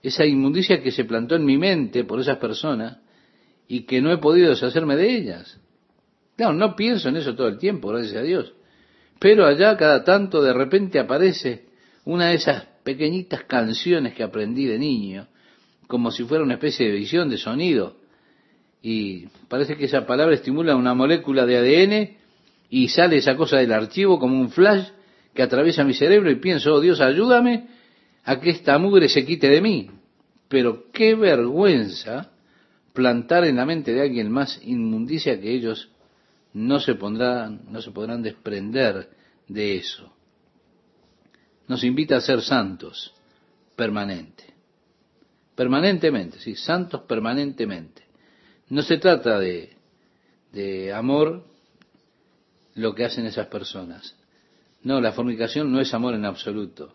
esa 0.00 0.24
inmundicia 0.24 0.80
que 0.80 0.92
se 0.92 1.04
plantó 1.04 1.34
en 1.34 1.44
mi 1.44 1.58
mente 1.58 2.04
por 2.04 2.20
esas 2.20 2.38
personas 2.38 2.98
y 3.66 3.80
que 3.80 4.00
no 4.00 4.12
he 4.12 4.18
podido 4.18 4.50
deshacerme 4.50 4.94
de 4.94 5.16
ellas. 5.16 5.58
Claro, 6.36 6.52
no 6.52 6.76
pienso 6.76 7.08
en 7.08 7.16
eso 7.16 7.34
todo 7.34 7.48
el 7.48 7.58
tiempo, 7.58 7.88
gracias 7.88 8.14
a 8.14 8.22
Dios. 8.22 8.54
Pero 9.18 9.46
allá 9.46 9.76
cada 9.76 10.04
tanto 10.04 10.42
de 10.42 10.52
repente 10.52 10.98
aparece 10.98 11.66
una 12.04 12.28
de 12.28 12.34
esas 12.34 12.64
pequeñitas 12.82 13.44
canciones 13.44 14.14
que 14.14 14.22
aprendí 14.22 14.66
de 14.66 14.78
niño, 14.78 15.26
como 15.86 16.10
si 16.10 16.24
fuera 16.24 16.44
una 16.44 16.54
especie 16.54 16.86
de 16.86 16.92
visión 16.92 17.28
de 17.30 17.38
sonido. 17.38 17.96
Y 18.82 19.26
parece 19.48 19.76
que 19.76 19.86
esa 19.86 20.06
palabra 20.06 20.34
estimula 20.34 20.76
una 20.76 20.94
molécula 20.94 21.46
de 21.46 21.56
ADN 21.56 22.16
y 22.68 22.88
sale 22.88 23.16
esa 23.16 23.36
cosa 23.36 23.56
del 23.56 23.72
archivo 23.72 24.18
como 24.18 24.38
un 24.38 24.50
flash 24.50 24.88
que 25.32 25.42
atraviesa 25.42 25.84
mi 25.84 25.94
cerebro 25.94 26.30
y 26.30 26.36
pienso, 26.36 26.74
oh 26.74 26.80
Dios, 26.80 27.00
ayúdame 27.00 27.68
a 28.24 28.40
que 28.40 28.50
esta 28.50 28.78
mugre 28.78 29.08
se 29.08 29.24
quite 29.24 29.48
de 29.48 29.60
mí. 29.60 29.90
Pero 30.48 30.90
qué 30.92 31.14
vergüenza 31.14 32.30
plantar 32.92 33.44
en 33.44 33.56
la 33.56 33.66
mente 33.66 33.92
de 33.92 34.02
alguien 34.02 34.30
más 34.30 34.60
inmundicia 34.62 35.40
que 35.40 35.52
ellos 35.52 35.90
no 36.54 36.80
se 36.80 36.94
pondrán, 36.94 37.62
no 37.68 37.82
se 37.82 37.90
podrán 37.90 38.22
desprender 38.22 39.10
de 39.48 39.76
eso. 39.76 40.10
Nos 41.66 41.82
invita 41.82 42.16
a 42.16 42.20
ser 42.20 42.40
santos 42.40 43.12
permanente. 43.76 44.44
Permanentemente, 45.54 46.38
sí, 46.38 46.54
santos 46.54 47.02
permanentemente. 47.02 48.02
No 48.68 48.82
se 48.82 48.98
trata 48.98 49.38
de, 49.38 49.76
de 50.52 50.92
amor 50.92 51.44
lo 52.74 52.94
que 52.94 53.04
hacen 53.04 53.26
esas 53.26 53.48
personas. 53.48 54.16
No, 54.82 55.00
la 55.00 55.12
fornicación 55.12 55.72
no 55.72 55.80
es 55.80 55.92
amor 55.92 56.14
en 56.14 56.24
absoluto. 56.24 56.94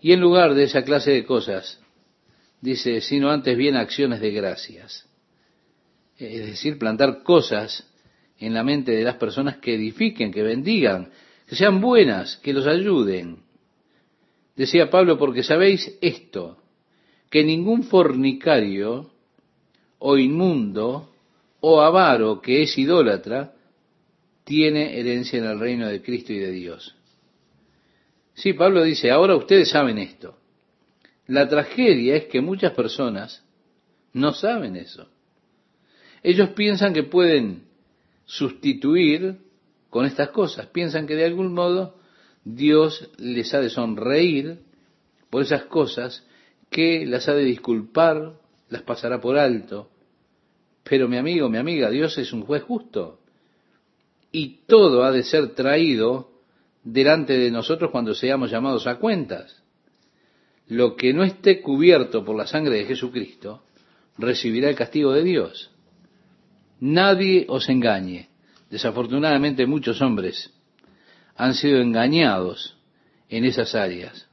Y 0.00 0.12
en 0.12 0.20
lugar 0.20 0.54
de 0.54 0.64
esa 0.64 0.84
clase 0.84 1.10
de 1.10 1.24
cosas, 1.24 1.80
dice, 2.60 3.00
sino 3.00 3.30
antes 3.30 3.56
bien 3.56 3.76
acciones 3.76 4.20
de 4.20 4.30
gracias. 4.30 5.06
Es 6.16 6.46
decir, 6.46 6.78
plantar 6.78 7.22
cosas 7.22 7.91
en 8.46 8.54
la 8.54 8.64
mente 8.64 8.92
de 8.92 9.04
las 9.04 9.16
personas 9.16 9.58
que 9.58 9.74
edifiquen, 9.74 10.32
que 10.32 10.42
bendigan, 10.42 11.10
que 11.46 11.54
sean 11.54 11.80
buenas, 11.80 12.36
que 12.38 12.52
los 12.52 12.66
ayuden. 12.66 13.38
Decía 14.56 14.90
Pablo, 14.90 15.16
porque 15.16 15.42
sabéis 15.42 15.96
esto, 16.00 16.58
que 17.30 17.44
ningún 17.44 17.84
fornicario 17.84 19.10
o 19.98 20.18
inmundo 20.18 21.10
o 21.60 21.80
avaro 21.80 22.40
que 22.40 22.62
es 22.62 22.76
idólatra 22.76 23.54
tiene 24.44 24.98
herencia 24.98 25.38
en 25.38 25.44
el 25.44 25.60
reino 25.60 25.86
de 25.86 26.02
Cristo 26.02 26.32
y 26.32 26.38
de 26.38 26.50
Dios. 26.50 26.96
Sí, 28.34 28.54
Pablo 28.54 28.82
dice, 28.82 29.10
ahora 29.10 29.36
ustedes 29.36 29.70
saben 29.70 29.98
esto. 29.98 30.36
La 31.28 31.48
tragedia 31.48 32.16
es 32.16 32.24
que 32.24 32.40
muchas 32.40 32.72
personas 32.72 33.44
no 34.12 34.32
saben 34.32 34.74
eso. 34.74 35.08
Ellos 36.24 36.50
piensan 36.50 36.92
que 36.92 37.04
pueden 37.04 37.71
sustituir 38.32 39.36
con 39.90 40.06
estas 40.06 40.30
cosas, 40.30 40.66
piensan 40.68 41.06
que 41.06 41.14
de 41.14 41.26
algún 41.26 41.52
modo 41.52 41.98
Dios 42.44 43.10
les 43.18 43.52
ha 43.52 43.60
de 43.60 43.68
sonreír 43.68 44.60
por 45.28 45.42
esas 45.42 45.64
cosas, 45.64 46.26
que 46.70 47.04
las 47.04 47.28
ha 47.28 47.34
de 47.34 47.44
disculpar, 47.44 48.40
las 48.70 48.82
pasará 48.82 49.20
por 49.20 49.36
alto. 49.36 49.90
Pero 50.82 51.08
mi 51.08 51.18
amigo, 51.18 51.50
mi 51.50 51.58
amiga, 51.58 51.90
Dios 51.90 52.16
es 52.16 52.32
un 52.32 52.42
juez 52.46 52.62
justo. 52.62 53.20
Y 54.30 54.60
todo 54.66 55.04
ha 55.04 55.12
de 55.12 55.24
ser 55.24 55.54
traído 55.54 56.30
delante 56.84 57.36
de 57.36 57.50
nosotros 57.50 57.90
cuando 57.90 58.14
seamos 58.14 58.50
llamados 58.50 58.86
a 58.86 58.96
cuentas. 58.96 59.62
Lo 60.68 60.96
que 60.96 61.12
no 61.12 61.22
esté 61.22 61.60
cubierto 61.60 62.24
por 62.24 62.34
la 62.34 62.46
sangre 62.46 62.76
de 62.76 62.86
Jesucristo 62.86 63.62
recibirá 64.16 64.70
el 64.70 64.76
castigo 64.76 65.12
de 65.12 65.22
Dios. 65.22 65.71
Nadie 66.82 67.46
os 67.48 67.68
engañe. 67.68 68.28
Desafortunadamente 68.68 69.66
muchos 69.66 70.02
hombres 70.02 70.50
han 71.36 71.54
sido 71.54 71.80
engañados 71.80 72.76
en 73.28 73.44
esas 73.44 73.76
áreas. 73.76 74.26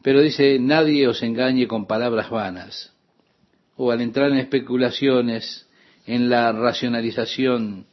Pero 0.00 0.20
dice, 0.20 0.60
nadie 0.60 1.08
os 1.08 1.24
engañe 1.24 1.66
con 1.66 1.88
palabras 1.88 2.30
vanas 2.30 2.94
o 3.74 3.90
al 3.90 4.00
entrar 4.00 4.30
en 4.30 4.38
especulaciones, 4.38 5.68
en 6.06 6.28
la 6.30 6.52
racionalización, 6.52 7.86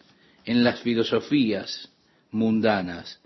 en 0.46 0.64
las 0.64 0.82
filosofías, 0.82 1.92
mundanas. 2.30 3.22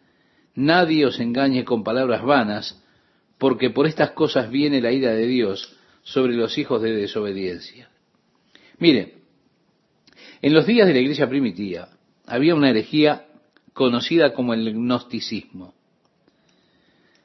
Nadie 0.55 1.05
os 1.05 1.19
engañe 1.19 1.65
con 1.65 1.83
palabras 1.83 2.23
vanas, 2.23 2.81
porque 3.37 3.69
por 3.69 3.85
estas 3.85 4.11
cosas 4.11 4.49
viene 4.49 4.79
la 4.79 4.93
ira 4.93 5.11
de 5.11 5.27
Dios 5.27 5.75
sobre 6.03 6.35
los 6.35 6.57
hijos 6.57 6.81
de 6.81 6.93
desobediencia. 6.93 7.88
Mire, 8.79 9.15
en 10.41 10.53
los 10.53 10.65
días 10.65 10.87
de 10.87 10.93
la 10.93 10.99
iglesia 10.99 11.27
primitiva 11.29 11.89
había 12.25 12.55
una 12.55 12.69
herejía 12.69 13.25
conocida 13.73 14.33
como 14.33 14.53
el 14.53 14.73
gnosticismo. 14.73 15.73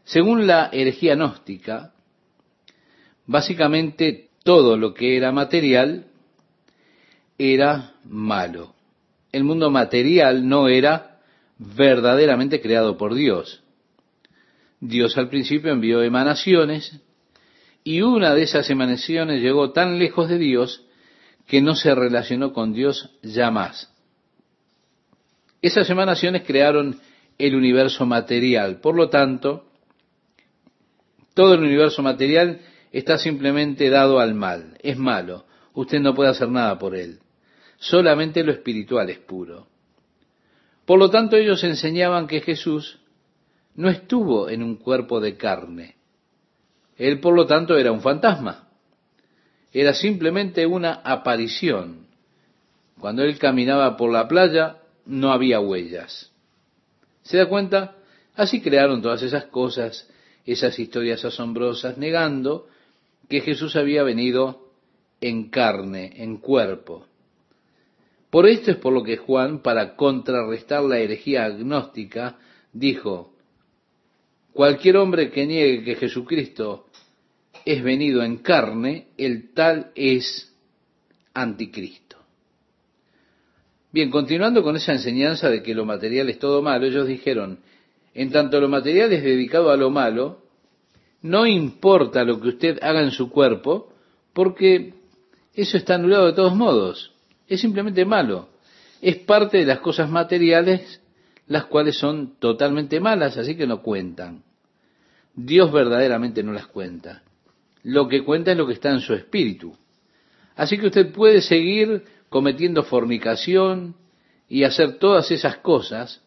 Según 0.05 0.47
la 0.47 0.69
herejía 0.73 1.15
gnóstica, 1.15 1.93
básicamente 3.27 4.29
todo 4.43 4.77
lo 4.77 4.93
que 4.95 5.17
era 5.17 5.33
material 5.33 6.07
era 7.39 7.95
malo. 8.05 8.75
El 9.33 9.45
mundo 9.45 9.71
material 9.71 10.49
no 10.49 10.69
era 10.69 11.21
verdaderamente 11.59 12.61
creado 12.61 12.97
por 12.97 13.15
Dios. 13.15 13.63
Dios 14.81 15.17
al 15.17 15.29
principio 15.29 15.73
envió 15.73 16.03
emanaciones 16.03 17.01
y 17.85 18.03
una 18.03 18.35
de 18.35 18.43
esas 18.43 18.69
emanaciones 18.71 19.41
llegó 19.41 19.73
tan 19.73 19.99
lejos 19.99 20.29
de 20.29 20.39
Dios 20.39 20.84
que 21.47 21.61
no 21.61 21.75
se 21.75 21.95
relacionó 21.95 22.53
con 22.53 22.73
Dios 22.73 23.11
ya 23.23 23.51
más. 23.51 23.93
Esas 25.61 25.89
emanaciones 25.89 26.43
crearon 26.43 27.01
el 27.39 27.55
universo 27.55 28.07
material. 28.07 28.81
Por 28.81 28.97
lo 28.97 29.09
tanto, 29.09 29.67
todo 31.35 31.55
el 31.55 31.61
universo 31.61 32.03
material 32.03 32.61
está 32.93 33.19
simplemente 33.19 33.91
dado 33.91 34.21
al 34.21 34.35
mal. 34.35 34.77
Es 34.83 34.97
malo. 34.97 35.47
Usted 35.75 36.01
no 36.01 36.15
puede 36.15 36.31
hacer 36.31 36.49
nada 36.49 36.79
por 36.79 36.95
él. 36.95 37.19
Solamente 37.79 38.45
lo 38.45 38.53
espiritual 38.53 39.11
es 39.11 39.19
puro. 39.19 39.67
Por 40.85 40.99
lo 40.99 41.11
tanto, 41.11 41.37
ellos 41.37 41.65
enseñaban 41.65 42.27
que 42.27 42.41
Jesús 42.41 43.01
no 43.75 43.89
estuvo 43.89 44.49
en 44.49 44.63
un 44.63 44.77
cuerpo 44.77 45.21
de 45.21 45.37
carne. 45.37 45.97
Él, 46.97 47.21
por 47.21 47.35
lo 47.35 47.47
tanto, 47.47 47.77
era 47.77 47.91
un 47.91 48.01
fantasma. 48.01 48.69
Era 49.75 49.93
simplemente 49.93 50.65
una 50.67 50.93
aparición. 51.05 52.07
Cuando 53.01 53.25
él 53.25 53.37
caminaba 53.39 53.97
por 53.97 54.13
la 54.13 54.29
playa, 54.29 54.79
no 55.05 55.33
había 55.33 55.59
huellas. 55.59 56.31
¿Se 57.23 57.37
da 57.37 57.49
cuenta? 57.49 57.97
Así 58.37 58.61
crearon 58.61 59.03
todas 59.03 59.23
esas 59.23 59.47
cosas, 59.47 60.09
esas 60.47 60.79
historias 60.79 61.25
asombrosas, 61.25 61.99
negando 61.99 62.69
que 63.29 63.41
Jesús 63.41 63.75
había 63.75 64.05
venido 64.05 64.71
en 65.21 65.51
carne, 65.51 66.13
en 66.17 66.37
cuerpo. 66.37 67.07
Por 68.31 68.47
esto 68.47 68.71
es 68.71 68.77
por 68.77 68.93
lo 68.93 69.03
que 69.03 69.17
Juan, 69.17 69.61
para 69.61 69.97
contrarrestar 69.97 70.85
la 70.85 70.99
herejía 70.99 71.47
agnóstica, 71.47 72.39
dijo, 72.73 73.33
cualquier 74.53 74.99
hombre 74.99 75.31
que 75.31 75.47
niegue 75.47 75.83
que 75.85 75.97
Jesucristo 75.97 76.84
es 77.65 77.83
venido 77.83 78.23
en 78.23 78.39
carne, 78.39 79.09
el 79.17 79.53
tal 79.53 79.91
es 79.95 80.53
anticristo. 81.33 82.19
Bien, 83.93 84.11
continuando 84.11 84.63
con 84.63 84.77
esa 84.77 84.93
enseñanza 84.93 85.49
de 85.49 85.63
que 85.63 85.75
lo 85.75 85.85
material 85.85 86.29
es 86.29 86.39
todo 86.39 86.63
malo, 86.63 86.87
ellos 86.87 87.07
dijeron, 87.07 87.61
en 88.13 88.31
tanto 88.31 88.61
lo 88.61 88.69
material 88.69 89.13
es 89.13 89.23
dedicado 89.23 89.71
a 89.71 89.77
lo 89.77 89.91
malo, 89.91 90.43
no 91.23 91.47
importa 91.47 92.25
lo 92.25 92.41
que 92.41 92.49
usted 92.49 92.79
haga 92.83 93.03
en 93.03 93.11
su 93.11 93.31
cuerpo, 93.31 93.93
porque 94.33 94.95
eso 95.55 95.77
está 95.77 95.95
anulado 95.95 96.27
de 96.27 96.33
todos 96.35 96.55
modos. 96.55 97.13
Es 97.47 97.61
simplemente 97.61 98.05
malo. 98.05 98.49
Es 99.01 99.17
parte 99.17 99.59
de 99.59 99.65
las 99.65 99.79
cosas 99.81 100.11
materiales, 100.11 101.01
las 101.47 101.67
cuales 101.67 101.97
son 101.97 102.37
totalmente 102.39 103.01
malas, 103.01 103.37
así 103.37 103.57
que 103.57 103.67
no 103.67 103.83
cuentan. 103.83 104.43
Dios 105.35 105.73
verdaderamente 105.73 106.43
no 106.43 106.53
las 106.53 106.67
cuenta. 106.67 107.24
Lo 107.85 108.09
que 108.09 108.25
cuenta 108.25 108.51
es 108.51 108.59
lo 108.59 108.67
que 108.67 108.73
está 108.73 108.91
en 108.91 109.01
su 109.01 109.15
espíritu. 109.15 109.77
Así 110.57 110.79
que 110.79 110.87
usted 110.87 111.13
puede 111.13 111.41
seguir 111.41 112.03
cometiendo 112.29 112.83
fornicación 112.83 113.95
y 114.49 114.65
hacer 114.65 114.99
todas 114.99 115.31
esas 115.31 115.59
cosas, 115.59 116.23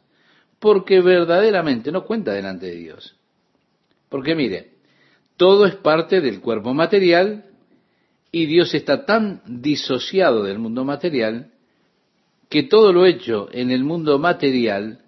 porque 0.59 1.01
verdaderamente 1.01 1.91
no 1.91 2.05
cuenta 2.05 2.31
delante 2.31 2.67
de 2.67 2.75
Dios. 2.75 3.15
Porque 4.09 4.35
mire, 4.35 4.71
todo 5.35 5.65
es 5.65 5.75
parte 5.75 6.21
del 6.21 6.39
cuerpo 6.41 6.73
material 6.73 7.45
y 8.31 8.45
Dios 8.45 8.73
está 8.73 9.05
tan 9.05 9.41
disociado 9.45 10.43
del 10.43 10.59
mundo 10.59 10.85
material 10.85 11.51
que 12.49 12.63
todo 12.63 12.93
lo 12.93 13.05
hecho 13.05 13.49
en 13.51 13.71
el 13.71 13.83
mundo 13.83 14.19
material 14.19 15.01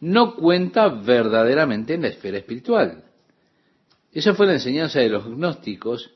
no 0.00 0.36
cuenta 0.36 0.88
verdaderamente 0.88 1.94
en 1.94 2.02
la 2.02 2.08
esfera 2.08 2.38
espiritual. 2.38 3.04
Esa 4.18 4.34
fue 4.34 4.46
la 4.46 4.54
enseñanza 4.54 4.98
de 4.98 5.10
los 5.10 5.24
gnósticos 5.26 6.10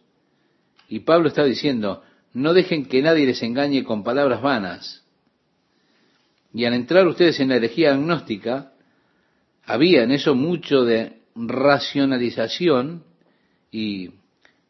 y 0.89 0.99
Pablo 0.99 1.29
está 1.29 1.45
diciendo, 1.45 2.03
no 2.33 2.53
dejen 2.53 2.87
que 2.87 3.01
nadie 3.01 3.27
les 3.27 3.41
engañe 3.45 3.85
con 3.85 4.03
palabras 4.03 4.43
vanas. 4.43 5.05
Y 6.53 6.65
al 6.65 6.75
entrar 6.75 7.07
ustedes 7.07 7.39
en 7.39 7.51
la 7.51 7.55
herejía 7.55 7.93
agnóstica, 7.93 8.73
había 9.65 10.03
en 10.03 10.11
eso 10.11 10.35
mucho 10.35 10.85
de 10.85 11.21
racionalización 11.37 13.05
y 13.71 14.11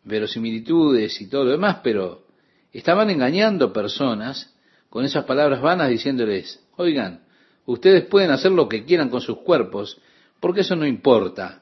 verosimilitudes 0.05 1.19
y 1.23 1.31
todo 1.31 1.47
lo 1.47 1.53
demás, 1.53 1.79
pero 1.83 2.27
estaban 2.71 3.09
engañando 3.09 3.73
personas 3.73 4.55
con 4.91 5.07
esas 5.07 5.25
palabras 5.25 5.63
vanas 5.63 5.89
diciéndoles, 5.89 6.63
oigan, 6.77 7.23
ustedes 7.65 8.05
pueden 8.05 8.31
hacer 8.31 8.53
lo 8.53 8.69
que 8.69 8.85
quieran 8.85 9.09
con 9.09 9.23
sus 9.23 9.39
cuerpos, 9.39 9.99
porque 10.39 10.61
eso 10.61 10.77
no 10.77 10.85
importa, 10.87 11.62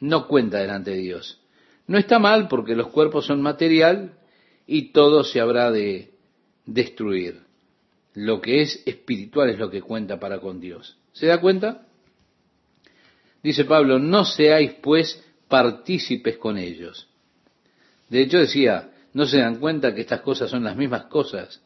no 0.00 0.26
cuenta 0.26 0.58
delante 0.58 0.92
de 0.92 0.98
Dios. 0.98 1.40
No 1.86 1.98
está 1.98 2.18
mal 2.18 2.48
porque 2.48 2.74
los 2.74 2.88
cuerpos 2.88 3.26
son 3.26 3.42
material 3.42 4.12
y 4.66 4.92
todo 4.92 5.24
se 5.24 5.40
habrá 5.40 5.70
de 5.70 6.12
destruir. 6.66 7.40
Lo 8.14 8.40
que 8.40 8.62
es 8.62 8.82
espiritual 8.86 9.50
es 9.50 9.58
lo 9.58 9.70
que 9.70 9.82
cuenta 9.82 10.20
para 10.20 10.38
con 10.38 10.60
Dios. 10.60 10.96
¿Se 11.12 11.26
da 11.26 11.40
cuenta? 11.40 11.86
Dice 13.42 13.64
Pablo, 13.64 13.98
no 13.98 14.24
seáis 14.24 14.72
pues 14.80 15.22
partícipes 15.48 16.38
con 16.38 16.56
ellos. 16.56 17.08
De 18.08 18.22
hecho 18.22 18.38
decía, 18.38 18.90
¿no 19.12 19.26
se 19.26 19.38
dan 19.38 19.56
cuenta 19.56 19.94
que 19.94 20.00
estas 20.00 20.22
cosas 20.22 20.50
son 20.50 20.64
las 20.64 20.76
mismas 20.76 21.06
cosas 21.06 21.62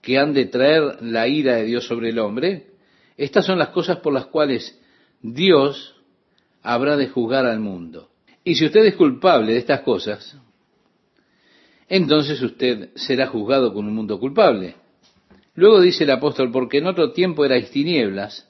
que 0.00 0.18
han 0.18 0.32
de 0.32 0.46
traer 0.46 1.02
la 1.02 1.26
ira 1.26 1.56
de 1.56 1.64
Dios 1.64 1.86
sobre 1.86 2.10
el 2.10 2.18
hombre? 2.18 2.68
Estas 3.16 3.46
son 3.46 3.58
las 3.58 3.70
cosas 3.70 3.98
por 3.98 4.12
las 4.12 4.26
cuales 4.26 4.78
Dios 5.22 5.95
habrá 6.66 6.96
de 6.96 7.08
juzgar 7.08 7.46
al 7.46 7.60
mundo. 7.60 8.10
Y 8.44 8.56
si 8.56 8.66
usted 8.66 8.84
es 8.84 8.96
culpable 8.96 9.52
de 9.52 9.58
estas 9.58 9.80
cosas, 9.80 10.36
entonces 11.88 12.42
usted 12.42 12.90
será 12.96 13.28
juzgado 13.28 13.72
con 13.72 13.86
un 13.86 13.94
mundo 13.94 14.18
culpable. 14.18 14.74
Luego 15.54 15.80
dice 15.80 16.04
el 16.04 16.10
apóstol, 16.10 16.50
porque 16.50 16.78
en 16.78 16.86
otro 16.86 17.12
tiempo 17.12 17.44
erais 17.44 17.70
tinieblas, 17.70 18.48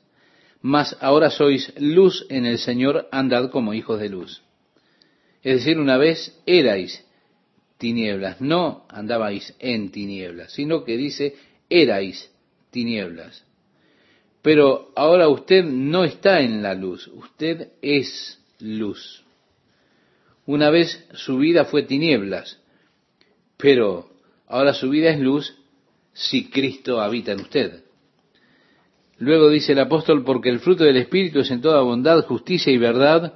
mas 0.63 0.97
ahora 1.01 1.31
sois 1.31 1.73
luz 1.79 2.27
en 2.31 2.47
el 2.47 2.59
Señor, 2.59 3.07
andad 3.13 3.51
como 3.51 3.75
hijos 3.75 4.01
de 4.01 4.09
luz. 4.09 4.43
Es 5.43 5.59
decir, 5.59 5.79
una 5.79 5.99
vez 5.99 6.37
erais 6.47 7.05
tinieblas, 7.79 8.41
no 8.41 8.87
andabais 8.89 9.55
en 9.61 9.93
tinieblas, 9.93 10.53
sino 10.53 10.85
que 10.85 10.97
dice 10.97 11.37
erais 11.69 12.33
tinieblas. 12.71 13.46
Pero 14.47 14.93
ahora 14.95 15.29
usted 15.29 15.65
no 15.65 16.05
está 16.05 16.41
en 16.41 16.63
la 16.63 16.73
luz, 16.73 17.09
usted 17.09 17.71
es 17.83 18.41
luz. 18.61 19.25
Una 20.47 20.71
vez 20.71 21.05
su 21.15 21.39
vida 21.39 21.65
fue 21.65 21.83
tinieblas, 21.83 22.61
pero 23.57 24.09
ahora 24.47 24.73
su 24.73 24.89
vida 24.89 25.11
es 25.11 25.19
luz 25.19 25.53
si 26.13 26.49
Cristo 26.49 27.01
habita 27.01 27.33
en 27.33 27.41
usted. 27.41 27.83
Luego 29.19 29.51
dice 29.51 29.73
el 29.73 29.81
apóstol, 29.81 30.23
porque 30.23 30.51
el 30.51 30.61
fruto 30.61 30.85
del 30.85 30.99
Espíritu 30.99 31.41
es 31.41 31.51
en 31.51 31.61
toda 31.61 31.81
bondad, 31.81 32.25
justicia 32.27 32.73
y 32.73 32.79
verdad, 32.79 33.35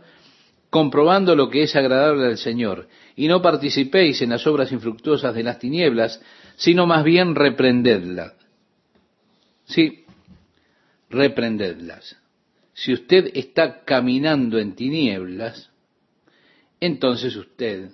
comprobando 0.71 1.35
lo 1.35 1.51
que 1.51 1.65
es 1.65 1.75
agradable 1.75 2.27
al 2.27 2.39
Señor, 2.39 2.87
y 3.17 3.27
no 3.27 3.43
participéis 3.43 4.23
en 4.23 4.31
las 4.31 4.47
obras 4.47 4.71
infructuosas 4.71 5.35
de 5.35 5.43
las 5.43 5.59
tinieblas, 5.59 6.23
sino 6.55 6.87
más 6.87 7.03
bien 7.03 7.35
reprendedlas. 7.35 8.35
Sí, 9.65 10.05
reprendedlas. 11.11 12.17
Si 12.73 12.93
usted 12.93 13.33
está 13.35 13.85
caminando 13.85 14.59
en 14.59 14.75
tinieblas, 14.75 15.71
entonces 16.81 17.37
usted 17.37 17.91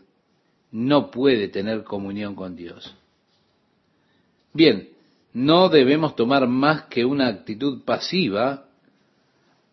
no 0.71 1.11
puede 1.11 1.49
tener 1.49 1.83
comunión 1.83 2.35
con 2.37 2.55
Dios. 2.55 2.95
Bien, 4.53 4.91
no 5.33 5.69
debemos 5.69 6.15
tomar 6.15 6.47
más 6.47 6.85
que 6.85 7.05
una 7.05 7.27
actitud 7.27 7.83
pasiva 7.85 8.69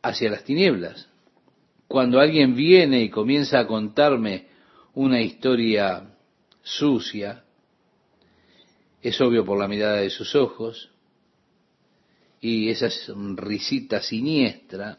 hacia 0.02 0.32
las 0.32 0.44
tinieblas. 0.44 1.10
Cuando 1.88 2.20
alguien 2.20 2.56
viene 2.56 3.02
y 3.02 3.10
comienza 3.10 3.60
a 3.60 3.68
contarme 3.68 4.48
una 4.94 5.22
historia 5.22 6.16
sucia, 6.62 7.44
es 9.02 9.20
obvio 9.22 9.46
por 9.46 9.60
la 9.60 9.68
mirada 9.68 9.98
de 9.98 10.10
sus 10.10 10.34
ojos 10.34 10.93
y 12.44 12.70
esa 12.70 12.90
risita 13.38 14.02
siniestra 14.02 14.98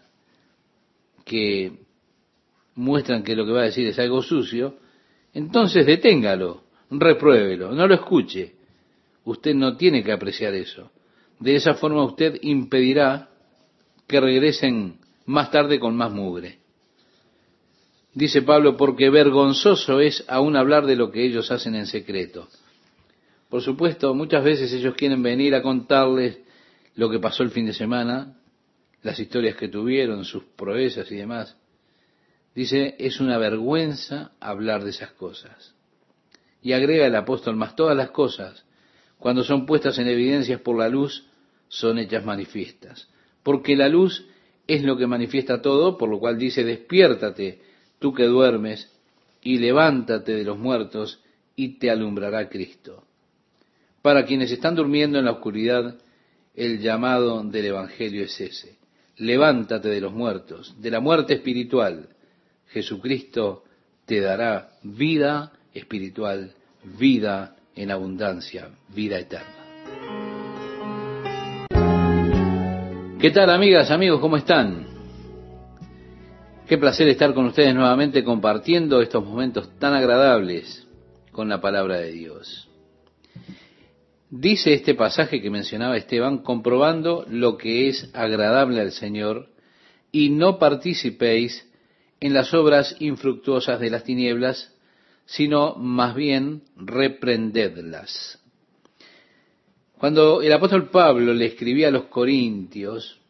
que 1.26 1.72
muestran 2.74 3.22
que 3.22 3.36
lo 3.36 3.44
que 3.44 3.52
va 3.52 3.60
a 3.60 3.64
decir 3.64 3.86
es 3.86 3.98
algo 3.98 4.22
sucio, 4.22 4.78
entonces 5.34 5.84
deténgalo, 5.84 6.64
repruébelo, 6.90 7.72
no 7.72 7.86
lo 7.86 7.94
escuche. 7.96 8.54
Usted 9.26 9.54
no 9.54 9.76
tiene 9.76 10.02
que 10.02 10.12
apreciar 10.12 10.54
eso. 10.54 10.90
De 11.38 11.54
esa 11.54 11.74
forma 11.74 12.02
usted 12.04 12.38
impedirá 12.40 13.28
que 14.06 14.20
regresen 14.20 14.96
más 15.26 15.50
tarde 15.50 15.78
con 15.78 15.94
más 15.96 16.12
mugre. 16.12 16.60
Dice 18.14 18.40
Pablo, 18.40 18.78
porque 18.78 19.10
vergonzoso 19.10 20.00
es 20.00 20.24
aún 20.28 20.56
hablar 20.56 20.86
de 20.86 20.96
lo 20.96 21.10
que 21.10 21.22
ellos 21.22 21.50
hacen 21.50 21.74
en 21.74 21.86
secreto. 21.86 22.48
Por 23.50 23.60
supuesto, 23.60 24.14
muchas 24.14 24.42
veces 24.42 24.72
ellos 24.72 24.94
quieren 24.94 25.22
venir 25.22 25.54
a 25.54 25.60
contarles 25.60 26.43
lo 26.94 27.10
que 27.10 27.18
pasó 27.18 27.42
el 27.42 27.50
fin 27.50 27.66
de 27.66 27.72
semana, 27.72 28.36
las 29.02 29.18
historias 29.18 29.56
que 29.56 29.68
tuvieron, 29.68 30.24
sus 30.24 30.44
proezas 30.44 31.10
y 31.10 31.16
demás. 31.16 31.56
Dice, 32.54 32.94
es 32.98 33.20
una 33.20 33.36
vergüenza 33.36 34.32
hablar 34.40 34.84
de 34.84 34.90
esas 34.90 35.12
cosas. 35.12 35.74
Y 36.62 36.72
agrega 36.72 37.06
el 37.06 37.16
apóstol, 37.16 37.56
más 37.56 37.76
todas 37.76 37.96
las 37.96 38.10
cosas, 38.10 38.64
cuando 39.18 39.44
son 39.44 39.66
puestas 39.66 39.98
en 39.98 40.08
evidencias 40.08 40.60
por 40.60 40.78
la 40.78 40.88
luz, 40.88 41.26
son 41.68 41.98
hechas 41.98 42.24
manifiestas. 42.24 43.08
Porque 43.42 43.76
la 43.76 43.88
luz 43.88 44.26
es 44.66 44.82
lo 44.82 44.96
que 44.96 45.06
manifiesta 45.06 45.60
todo, 45.60 45.98
por 45.98 46.08
lo 46.08 46.18
cual 46.18 46.38
dice, 46.38 46.64
despiértate, 46.64 47.60
tú 47.98 48.14
que 48.14 48.24
duermes, 48.24 48.90
y 49.42 49.58
levántate 49.58 50.32
de 50.32 50.44
los 50.44 50.58
muertos, 50.58 51.22
y 51.56 51.78
te 51.78 51.90
alumbrará 51.90 52.48
Cristo. 52.48 53.04
Para 54.00 54.24
quienes 54.24 54.50
están 54.50 54.74
durmiendo 54.74 55.18
en 55.18 55.26
la 55.26 55.32
oscuridad, 55.32 55.98
el 56.54 56.80
llamado 56.80 57.42
del 57.42 57.66
Evangelio 57.66 58.24
es 58.24 58.40
ese. 58.40 58.76
Levántate 59.16 59.88
de 59.88 60.00
los 60.00 60.12
muertos, 60.12 60.74
de 60.80 60.90
la 60.90 61.00
muerte 61.00 61.34
espiritual. 61.34 62.08
Jesucristo 62.68 63.64
te 64.06 64.20
dará 64.20 64.70
vida 64.82 65.52
espiritual, 65.72 66.52
vida 66.98 67.56
en 67.74 67.90
abundancia, 67.90 68.70
vida 68.94 69.18
eterna. 69.18 69.64
¿Qué 73.20 73.30
tal 73.30 73.50
amigas, 73.50 73.90
amigos? 73.90 74.20
¿Cómo 74.20 74.36
están? 74.36 74.86
Qué 76.68 76.78
placer 76.78 77.08
estar 77.08 77.34
con 77.34 77.46
ustedes 77.46 77.74
nuevamente 77.74 78.22
compartiendo 78.22 79.00
estos 79.00 79.24
momentos 79.24 79.70
tan 79.78 79.94
agradables 79.94 80.86
con 81.32 81.48
la 81.48 81.60
palabra 81.60 81.96
de 81.96 82.12
Dios. 82.12 82.68
Dice 84.36 84.74
este 84.74 84.96
pasaje 84.96 85.40
que 85.40 85.48
mencionaba 85.48 85.96
Esteban, 85.96 86.38
comprobando 86.38 87.24
lo 87.30 87.56
que 87.56 87.88
es 87.88 88.10
agradable 88.14 88.80
al 88.80 88.90
Señor 88.90 89.50
y 90.10 90.30
no 90.30 90.58
participéis 90.58 91.70
en 92.18 92.34
las 92.34 92.52
obras 92.52 92.96
infructuosas 92.98 93.78
de 93.78 93.90
las 93.90 94.02
tinieblas, 94.02 94.74
sino 95.24 95.76
más 95.76 96.16
bien 96.16 96.64
reprendedlas. 96.74 98.42
Cuando 99.98 100.42
el 100.42 100.52
apóstol 100.52 100.90
Pablo 100.90 101.32
le 101.32 101.46
escribía 101.46 101.86
a 101.86 101.92
los 101.92 102.06
corintios, 102.06 103.20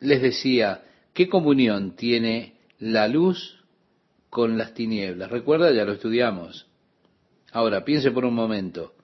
les 0.00 0.20
decía, 0.20 0.82
¿qué 1.14 1.28
comunión 1.28 1.94
tiene 1.94 2.56
la 2.80 3.06
luz 3.06 3.62
con 4.30 4.58
las 4.58 4.74
tinieblas? 4.74 5.30
Recuerda, 5.30 5.70
ya 5.70 5.84
lo 5.84 5.92
estudiamos. 5.92 6.66
Ahora, 7.52 7.84
piense 7.84 8.10
por 8.10 8.24
un 8.24 8.34
momento. 8.34 8.94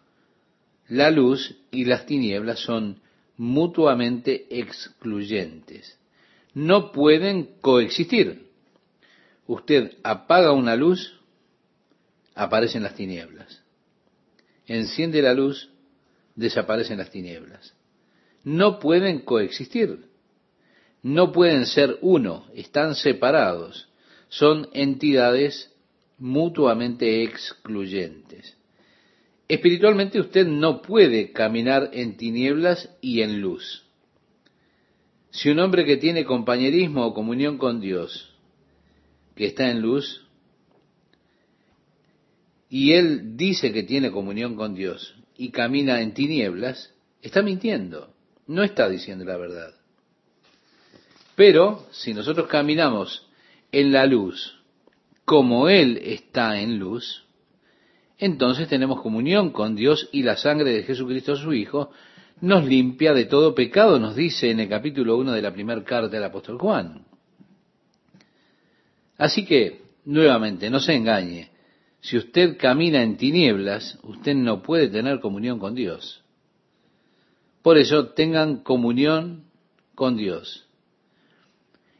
La 0.88 1.10
luz 1.10 1.56
y 1.70 1.84
las 1.84 2.06
tinieblas 2.06 2.60
son 2.60 3.00
mutuamente 3.36 4.46
excluyentes. 4.50 5.98
No 6.54 6.92
pueden 6.92 7.56
coexistir. 7.60 8.46
Usted 9.46 9.92
apaga 10.02 10.52
una 10.52 10.76
luz, 10.76 11.20
aparecen 12.34 12.82
las 12.82 12.94
tinieblas. 12.94 13.62
Enciende 14.66 15.22
la 15.22 15.34
luz, 15.34 15.70
desaparecen 16.34 16.98
las 16.98 17.10
tinieblas. 17.10 17.74
No 18.42 18.78
pueden 18.78 19.20
coexistir. 19.20 20.06
No 21.02 21.32
pueden 21.32 21.66
ser 21.66 21.98
uno, 22.00 22.46
están 22.54 22.94
separados. 22.94 23.88
Son 24.28 24.68
entidades 24.72 25.72
mutuamente 26.18 27.22
excluyentes. 27.22 28.55
Espiritualmente 29.48 30.20
usted 30.20 30.46
no 30.46 30.82
puede 30.82 31.32
caminar 31.32 31.90
en 31.92 32.16
tinieblas 32.16 32.90
y 33.00 33.22
en 33.22 33.40
luz. 33.40 33.84
Si 35.30 35.50
un 35.50 35.60
hombre 35.60 35.84
que 35.84 35.96
tiene 35.96 36.24
compañerismo 36.24 37.06
o 37.06 37.14
comunión 37.14 37.58
con 37.58 37.80
Dios, 37.80 38.34
que 39.34 39.46
está 39.46 39.70
en 39.70 39.82
luz, 39.82 40.26
y 42.68 42.92
él 42.94 43.36
dice 43.36 43.72
que 43.72 43.84
tiene 43.84 44.10
comunión 44.10 44.56
con 44.56 44.74
Dios 44.74 45.14
y 45.36 45.50
camina 45.50 46.00
en 46.00 46.14
tinieblas, 46.14 46.92
está 47.22 47.42
mintiendo, 47.42 48.12
no 48.46 48.64
está 48.64 48.88
diciendo 48.88 49.24
la 49.24 49.36
verdad. 49.36 49.74
Pero 51.36 51.86
si 51.92 52.14
nosotros 52.14 52.48
caminamos 52.48 53.28
en 53.70 53.92
la 53.92 54.06
luz 54.06 54.58
como 55.24 55.68
Él 55.68 55.98
está 56.02 56.60
en 56.60 56.78
luz, 56.78 57.25
entonces 58.18 58.68
tenemos 58.68 59.02
comunión 59.02 59.50
con 59.50 59.76
Dios 59.76 60.08
y 60.12 60.22
la 60.22 60.36
sangre 60.36 60.72
de 60.72 60.82
Jesucristo 60.82 61.36
su 61.36 61.52
Hijo 61.52 61.90
nos 62.40 62.64
limpia 62.64 63.14
de 63.14 63.24
todo 63.24 63.54
pecado, 63.54 63.98
nos 63.98 64.14
dice 64.14 64.50
en 64.50 64.60
el 64.60 64.68
capítulo 64.68 65.16
1 65.16 65.32
de 65.32 65.42
la 65.42 65.52
primera 65.52 65.82
carta 65.84 66.08
del 66.08 66.24
apóstol 66.24 66.58
Juan. 66.58 67.04
Así 69.18 69.44
que, 69.44 69.82
nuevamente, 70.04 70.68
no 70.68 70.80
se 70.80 70.94
engañe, 70.94 71.50
si 72.00 72.16
usted 72.16 72.56
camina 72.58 73.02
en 73.02 73.16
tinieblas, 73.16 73.98
usted 74.02 74.34
no 74.34 74.62
puede 74.62 74.88
tener 74.88 75.20
comunión 75.20 75.58
con 75.58 75.74
Dios. 75.74 76.22
Por 77.62 77.78
eso 77.78 78.10
tengan 78.10 78.62
comunión 78.62 79.44
con 79.94 80.16
Dios 80.16 80.68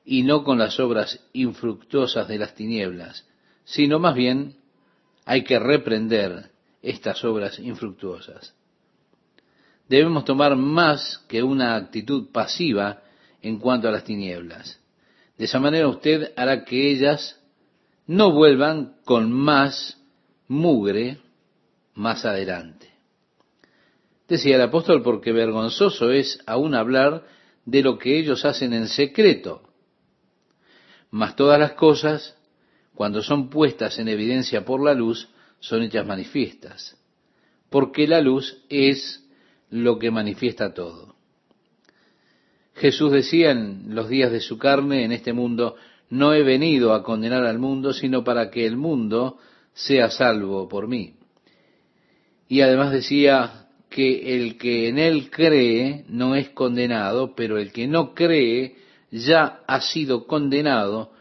y 0.05 0.23
no 0.23 0.45
con 0.45 0.59
las 0.59 0.79
obras 0.79 1.27
infructuosas 1.33 2.29
de 2.29 2.39
las 2.39 2.55
tinieblas, 2.55 3.27
sino 3.65 3.99
más 3.99 4.15
bien 4.15 4.55
hay 5.27 5.43
que 5.45 5.59
reprender 5.59 6.51
estas 6.81 7.23
obras 7.25 7.59
infructuosas. 7.59 8.55
Debemos 9.89 10.25
tomar 10.25 10.57
más 10.57 11.19
que 11.29 11.43
una 11.43 11.77
actitud 11.77 12.31
pasiva 12.33 13.03
en 13.43 13.59
cuanto 13.59 13.89
a 13.89 13.93
las 13.93 14.05
tinieblas. 14.05 14.81
De 15.37 15.45
esa 15.45 15.59
manera 15.59 15.89
usted 15.89 16.33
hará 16.37 16.65
que 16.65 16.91
ellas 16.91 17.41
no 18.07 18.33
vuelvan 18.33 18.97
con 19.05 19.33
más 19.33 20.01
mugre 20.49 21.19
más 21.95 22.25
adelante. 22.25 22.91
Decía 24.29 24.57
el 24.57 24.63
apóstol, 24.63 25.03
porque 25.03 25.33
vergonzoso 25.33 26.11
es 26.11 26.41
aún 26.47 26.75
hablar 26.75 27.25
de 27.65 27.83
lo 27.83 27.99
que 27.99 28.19
ellos 28.19 28.45
hacen 28.45 28.73
en 28.73 28.89
secreto. 28.89 29.63
Mas 31.11 31.37
todas 31.37 31.59
las 31.59 31.73
cosas 31.73 32.36
cuando 32.97 33.23
son 33.23 33.51
puestas 33.51 33.99
en 33.99 34.09
evidencia 34.09 34.65
por 34.65 34.83
la 34.83 34.95
luz, 34.95 35.29
son 35.61 35.83
hechas 35.83 36.07
manifiestas, 36.07 36.97
porque 37.69 38.09
la 38.09 38.23
luz 38.23 38.65
es 38.71 39.23
lo 39.69 39.99
que 39.99 40.11
manifiesta 40.11 40.73
todo. 40.73 41.15
Jesús 42.75 43.13
decía 43.13 43.51
en 43.51 43.95
los 43.95 44.09
días 44.09 44.33
de 44.33 44.41
su 44.41 44.57
carne 44.57 45.05
en 45.05 45.13
este 45.13 45.35
mundo, 45.35 45.77
no 46.09 46.33
he 46.33 46.43
venido 46.43 46.95
a 46.95 47.03
condenar 47.03 47.45
al 47.45 47.59
mundo, 47.59 47.93
sino 47.93 48.25
para 48.25 48.51
que 48.51 48.67
el 48.67 48.79
mundo 48.79 49.39
sea 49.75 50.09
salvo 50.09 50.67
por 50.67 50.89
mí. 50.89 51.17
Y 52.49 52.63
además 52.63 52.93
decía 52.93 53.69
que 53.91 54.37
el 54.37 54.57
que 54.57 54.89
en 54.89 54.99
él 54.99 55.31
cree 55.31 56.07
no 56.09 56.35
es 56.35 56.49
condenado, 56.51 57.35
pero 57.35 57.59
el 57.59 57.73
que 57.73 57.87
no 57.89 58.15
cree 58.15 58.77
ya 59.11 59.61
ha 59.67 59.83
sido 59.83 60.27
condenado 60.27 61.16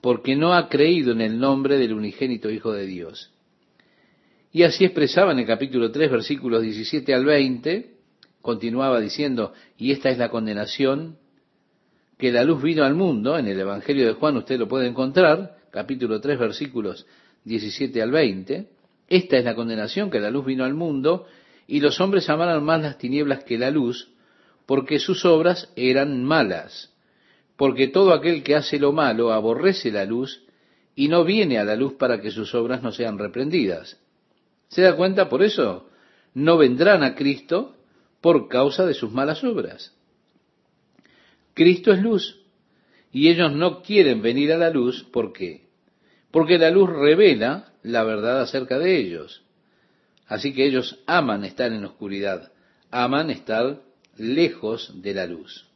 porque 0.00 0.36
no 0.36 0.54
ha 0.54 0.68
creído 0.68 1.12
en 1.12 1.20
el 1.20 1.38
nombre 1.38 1.78
del 1.78 1.92
unigénito 1.92 2.50
Hijo 2.50 2.72
de 2.72 2.86
Dios. 2.86 3.30
Y 4.52 4.62
así 4.62 4.84
expresaba 4.84 5.32
en 5.32 5.40
el 5.40 5.46
capítulo 5.46 5.90
3, 5.90 6.10
versículos 6.10 6.62
17 6.62 7.12
al 7.14 7.24
20, 7.24 7.94
continuaba 8.40 9.00
diciendo, 9.00 9.52
y 9.76 9.92
esta 9.92 10.10
es 10.10 10.18
la 10.18 10.30
condenación, 10.30 11.18
que 12.16 12.32
la 12.32 12.44
luz 12.44 12.62
vino 12.62 12.84
al 12.84 12.94
mundo, 12.94 13.38
en 13.38 13.46
el 13.46 13.60
Evangelio 13.60 14.06
de 14.06 14.14
Juan 14.14 14.36
usted 14.36 14.58
lo 14.58 14.68
puede 14.68 14.88
encontrar, 14.88 15.56
capítulo 15.70 16.20
3, 16.20 16.38
versículos 16.38 17.06
17 17.44 18.00
al 18.02 18.10
20, 18.10 18.68
esta 19.08 19.36
es 19.36 19.44
la 19.44 19.54
condenación, 19.54 20.10
que 20.10 20.20
la 20.20 20.30
luz 20.30 20.46
vino 20.46 20.64
al 20.64 20.74
mundo, 20.74 21.26
y 21.66 21.80
los 21.80 22.00
hombres 22.00 22.28
amaron 22.30 22.64
más 22.64 22.80
las 22.80 22.98
tinieblas 22.98 23.44
que 23.44 23.58
la 23.58 23.70
luz, 23.70 24.10
porque 24.66 24.98
sus 24.98 25.24
obras 25.24 25.70
eran 25.76 26.24
malas 26.24 26.92
porque 27.58 27.88
todo 27.88 28.12
aquel 28.12 28.44
que 28.44 28.54
hace 28.54 28.78
lo 28.78 28.92
malo 28.92 29.32
aborrece 29.32 29.90
la 29.90 30.04
luz 30.04 30.44
y 30.94 31.08
no 31.08 31.24
viene 31.24 31.58
a 31.58 31.64
la 31.64 31.74
luz 31.74 31.94
para 31.94 32.20
que 32.20 32.30
sus 32.30 32.54
obras 32.54 32.84
no 32.84 32.92
sean 32.92 33.18
reprendidas. 33.18 34.00
¿Se 34.68 34.82
da 34.82 34.94
cuenta? 34.94 35.28
Por 35.28 35.42
eso 35.42 35.90
no 36.34 36.56
vendrán 36.56 37.02
a 37.02 37.16
Cristo 37.16 37.74
por 38.20 38.46
causa 38.48 38.86
de 38.86 38.94
sus 38.94 39.10
malas 39.10 39.42
obras. 39.42 39.92
Cristo 41.52 41.92
es 41.92 42.00
luz 42.00 42.40
y 43.10 43.28
ellos 43.28 43.52
no 43.52 43.82
quieren 43.82 44.22
venir 44.22 44.52
a 44.52 44.56
la 44.56 44.70
luz. 44.70 45.02
¿Por 45.12 45.32
qué? 45.32 45.66
Porque 46.30 46.58
la 46.58 46.70
luz 46.70 46.88
revela 46.88 47.72
la 47.82 48.04
verdad 48.04 48.40
acerca 48.40 48.78
de 48.78 48.98
ellos. 48.98 49.42
Así 50.28 50.54
que 50.54 50.64
ellos 50.64 51.00
aman 51.06 51.44
estar 51.44 51.72
en 51.72 51.80
la 51.80 51.88
oscuridad, 51.88 52.52
aman 52.92 53.30
estar 53.30 53.80
lejos 54.16 54.92
de 55.02 55.14
la 55.14 55.26
luz. 55.26 55.67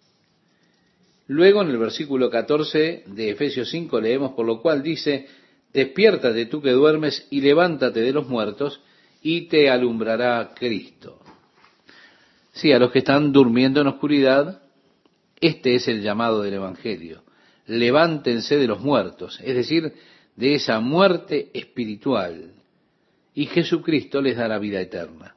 Luego 1.28 1.62
en 1.62 1.68
el 1.68 1.78
versículo 1.78 2.30
14 2.30 3.04
de 3.06 3.30
Efesios 3.30 3.70
5 3.70 4.00
leemos, 4.00 4.32
por 4.32 4.46
lo 4.46 4.60
cual 4.60 4.82
dice, 4.82 5.26
despiértate 5.72 6.46
tú 6.46 6.60
que 6.60 6.70
duermes 6.70 7.26
y 7.30 7.40
levántate 7.40 8.00
de 8.00 8.12
los 8.12 8.28
muertos 8.28 8.80
y 9.22 9.42
te 9.42 9.70
alumbrará 9.70 10.52
Cristo. 10.54 11.20
Sí, 12.52 12.72
a 12.72 12.78
los 12.78 12.90
que 12.90 12.98
están 12.98 13.32
durmiendo 13.32 13.80
en 13.80 13.86
oscuridad, 13.86 14.62
este 15.40 15.74
es 15.74 15.88
el 15.88 16.02
llamado 16.02 16.42
del 16.42 16.54
Evangelio. 16.54 17.22
levántense 17.66 18.56
de 18.58 18.66
los 18.66 18.80
muertos, 18.80 19.40
es 19.42 19.54
decir, 19.54 19.94
de 20.36 20.54
esa 20.54 20.80
muerte 20.80 21.50
espiritual, 21.54 22.52
y 23.34 23.46
Jesucristo 23.46 24.20
les 24.20 24.36
dará 24.36 24.58
vida 24.58 24.80
eterna. 24.80 25.36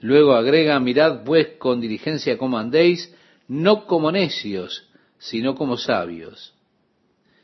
Luego 0.00 0.34
agrega, 0.34 0.78
mirad 0.78 1.24
pues 1.24 1.48
con 1.58 1.80
diligencia 1.80 2.38
cómo 2.38 2.58
andéis, 2.58 3.14
no 3.50 3.86
como 3.86 4.12
necios, 4.12 4.88
sino 5.18 5.56
como 5.56 5.76
sabios. 5.76 6.54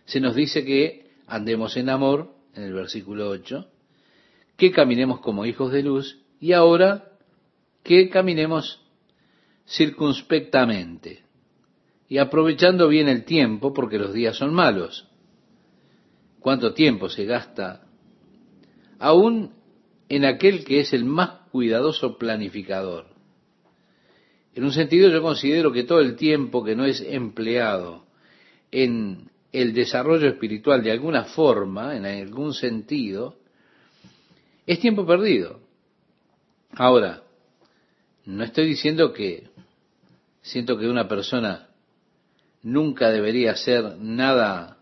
Se 0.04 0.20
nos 0.20 0.36
dice 0.36 0.64
que 0.64 1.10
andemos 1.26 1.76
en 1.76 1.88
amor, 1.88 2.32
en 2.54 2.62
el 2.62 2.74
versículo 2.74 3.28
8, 3.28 3.66
que 4.56 4.70
caminemos 4.70 5.18
como 5.18 5.44
hijos 5.46 5.72
de 5.72 5.82
luz, 5.82 6.20
y 6.38 6.52
ahora 6.52 7.10
que 7.82 8.08
caminemos 8.08 8.80
circunspectamente 9.66 11.24
y 12.08 12.18
aprovechando 12.18 12.86
bien 12.86 13.08
el 13.08 13.24
tiempo 13.24 13.74
porque 13.74 13.98
los 13.98 14.14
días 14.14 14.36
son 14.36 14.54
malos. 14.54 15.08
¿Cuánto 16.38 16.72
tiempo 16.72 17.08
se 17.08 17.24
gasta 17.24 17.84
aún 19.00 19.54
en 20.08 20.24
aquel 20.24 20.64
que 20.64 20.78
es 20.78 20.92
el 20.92 21.04
más 21.04 21.30
cuidadoso 21.50 22.16
planificador? 22.16 23.15
En 24.56 24.64
un 24.64 24.72
sentido 24.72 25.10
yo 25.10 25.20
considero 25.20 25.70
que 25.70 25.84
todo 25.84 26.00
el 26.00 26.16
tiempo 26.16 26.64
que 26.64 26.74
no 26.74 26.86
es 26.86 27.02
empleado 27.02 28.06
en 28.70 29.30
el 29.52 29.74
desarrollo 29.74 30.28
espiritual 30.28 30.82
de 30.82 30.92
alguna 30.92 31.24
forma, 31.24 31.94
en 31.94 32.06
algún 32.06 32.54
sentido, 32.54 33.36
es 34.66 34.80
tiempo 34.80 35.06
perdido. 35.06 35.60
Ahora, 36.72 37.22
no 38.24 38.44
estoy 38.44 38.66
diciendo 38.66 39.12
que 39.12 39.50
siento 40.40 40.78
que 40.78 40.88
una 40.88 41.06
persona 41.06 41.68
nunca 42.62 43.10
debería 43.10 43.52
hacer 43.52 43.98
nada, 43.98 44.78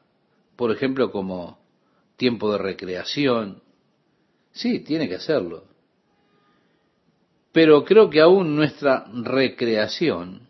por 0.55 0.71
ejemplo, 0.71 1.11
como 1.11 1.59
tiempo 2.17 2.53
de 2.53 2.59
recreación. 2.59 3.61
Sí, 4.53 4.79
tiene 4.79 5.09
que 5.09 5.17
hacerlo. 5.17 5.65
Pero 7.55 7.85
creo 7.85 8.11
que 8.11 8.21
aún 8.21 8.57
nuestra 8.57 9.07
recreación 9.13 10.49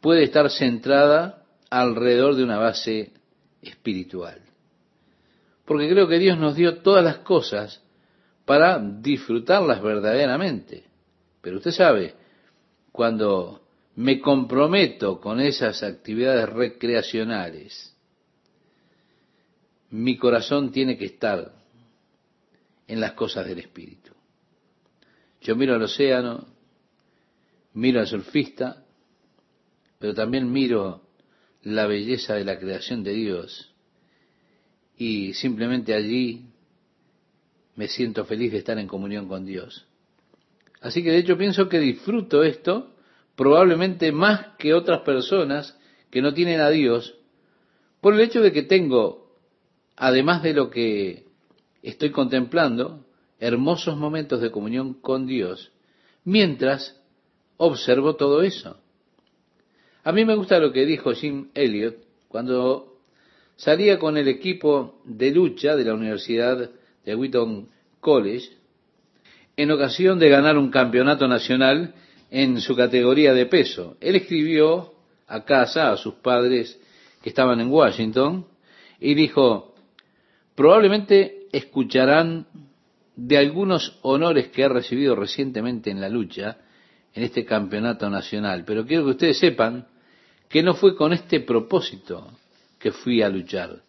puede 0.00 0.24
estar 0.24 0.50
centrada 0.50 1.44
alrededor 1.68 2.34
de 2.34 2.44
una 2.44 2.56
base 2.56 3.12
espiritual. 3.60 4.40
Porque 5.66 5.86
creo 5.90 6.08
que 6.08 6.18
Dios 6.18 6.38
nos 6.38 6.56
dio 6.56 6.78
todas 6.78 7.04
las 7.04 7.18
cosas 7.18 7.82
para 8.46 8.78
disfrutarlas 8.78 9.82
verdaderamente. 9.82 10.84
Pero 11.42 11.58
usted 11.58 11.72
sabe, 11.72 12.14
cuando 12.90 13.60
me 13.96 14.18
comprometo 14.18 15.20
con 15.20 15.40
esas 15.40 15.82
actividades 15.82 16.48
recreacionales, 16.48 17.94
mi 19.90 20.16
corazón 20.16 20.72
tiene 20.72 20.96
que 20.96 21.04
estar 21.04 21.52
en 22.86 22.98
las 22.98 23.12
cosas 23.12 23.46
del 23.46 23.58
espíritu. 23.58 24.07
Yo 25.40 25.56
miro 25.56 25.74
al 25.74 25.82
océano, 25.82 26.46
miro 27.74 28.00
al 28.00 28.06
surfista, 28.06 28.84
pero 29.98 30.14
también 30.14 30.50
miro 30.50 31.02
la 31.62 31.86
belleza 31.86 32.34
de 32.34 32.44
la 32.44 32.58
creación 32.58 33.02
de 33.02 33.12
Dios 33.12 33.74
y 34.96 35.32
simplemente 35.34 35.94
allí 35.94 36.46
me 37.76 37.86
siento 37.86 38.24
feliz 38.24 38.52
de 38.52 38.58
estar 38.58 38.78
en 38.78 38.88
comunión 38.88 39.28
con 39.28 39.46
Dios. 39.46 39.86
Así 40.80 41.02
que 41.02 41.10
de 41.10 41.18
hecho 41.18 41.38
pienso 41.38 41.68
que 41.68 41.78
disfruto 41.78 42.42
esto 42.42 42.94
probablemente 43.36 44.10
más 44.10 44.56
que 44.58 44.74
otras 44.74 45.02
personas 45.02 45.78
que 46.10 46.20
no 46.20 46.34
tienen 46.34 46.60
a 46.60 46.70
Dios, 46.70 47.14
por 48.00 48.14
el 48.14 48.20
hecho 48.20 48.40
de 48.40 48.52
que 48.52 48.62
tengo, 48.62 49.36
además 49.96 50.42
de 50.42 50.54
lo 50.54 50.70
que 50.70 51.24
estoy 51.82 52.10
contemplando, 52.10 53.04
hermosos 53.38 53.96
momentos 53.96 54.40
de 54.40 54.50
comunión 54.50 54.94
con 54.94 55.26
Dios, 55.26 55.72
mientras 56.24 57.00
observo 57.56 58.16
todo 58.16 58.42
eso. 58.42 58.78
A 60.04 60.12
mí 60.12 60.24
me 60.24 60.36
gusta 60.36 60.58
lo 60.58 60.72
que 60.72 60.86
dijo 60.86 61.12
Jim 61.12 61.48
Elliot 61.54 61.96
cuando 62.28 62.98
salía 63.56 63.98
con 63.98 64.16
el 64.16 64.28
equipo 64.28 65.00
de 65.04 65.30
lucha 65.30 65.76
de 65.76 65.84
la 65.84 65.94
Universidad 65.94 66.70
de 67.04 67.14
Wheaton 67.14 67.68
College 68.00 68.50
en 69.56 69.70
ocasión 69.72 70.18
de 70.18 70.28
ganar 70.28 70.56
un 70.56 70.70
campeonato 70.70 71.26
nacional 71.26 71.94
en 72.30 72.60
su 72.60 72.76
categoría 72.76 73.34
de 73.34 73.46
peso. 73.46 73.96
Él 74.00 74.14
escribió 74.16 74.94
a 75.26 75.44
casa 75.44 75.90
a 75.90 75.96
sus 75.96 76.14
padres 76.14 76.78
que 77.22 77.30
estaban 77.30 77.60
en 77.60 77.70
Washington 77.70 78.46
y 79.00 79.14
dijo, 79.14 79.74
probablemente 80.54 81.48
escucharán 81.52 82.46
de 83.18 83.36
algunos 83.36 83.98
honores 84.02 84.46
que 84.48 84.62
he 84.62 84.68
recibido 84.68 85.16
recientemente 85.16 85.90
en 85.90 86.00
la 86.00 86.08
lucha, 86.08 86.58
en 87.12 87.24
este 87.24 87.44
campeonato 87.44 88.08
nacional, 88.08 88.62
pero 88.64 88.86
quiero 88.86 89.06
que 89.06 89.10
ustedes 89.10 89.38
sepan 89.40 89.88
que 90.48 90.62
no 90.62 90.74
fue 90.74 90.94
con 90.94 91.12
este 91.12 91.40
propósito 91.40 92.30
que 92.78 92.92
fui 92.92 93.20
a 93.22 93.28
luchar. 93.28 93.82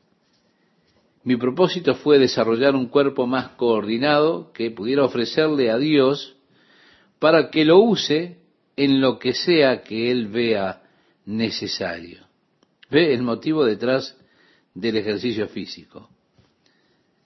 Mi 1.23 1.35
propósito 1.35 1.93
fue 1.93 2.17
desarrollar 2.17 2.73
un 2.73 2.87
cuerpo 2.87 3.27
más 3.27 3.49
coordinado 3.49 4.51
que 4.51 4.71
pudiera 4.71 5.03
ofrecerle 5.03 5.69
a 5.69 5.77
Dios 5.77 6.35
para 7.19 7.51
que 7.51 7.65
lo 7.65 7.77
use 7.81 8.39
en 8.75 8.99
lo 8.99 9.19
que 9.19 9.33
sea 9.33 9.83
que 9.83 10.09
él 10.09 10.29
vea 10.29 10.81
necesario. 11.25 12.25
¿Ve 12.89 13.13
el 13.13 13.21
motivo 13.21 13.63
detrás 13.63 14.17
del 14.73 14.97
ejercicio 14.97 15.47
físico? 15.49 16.09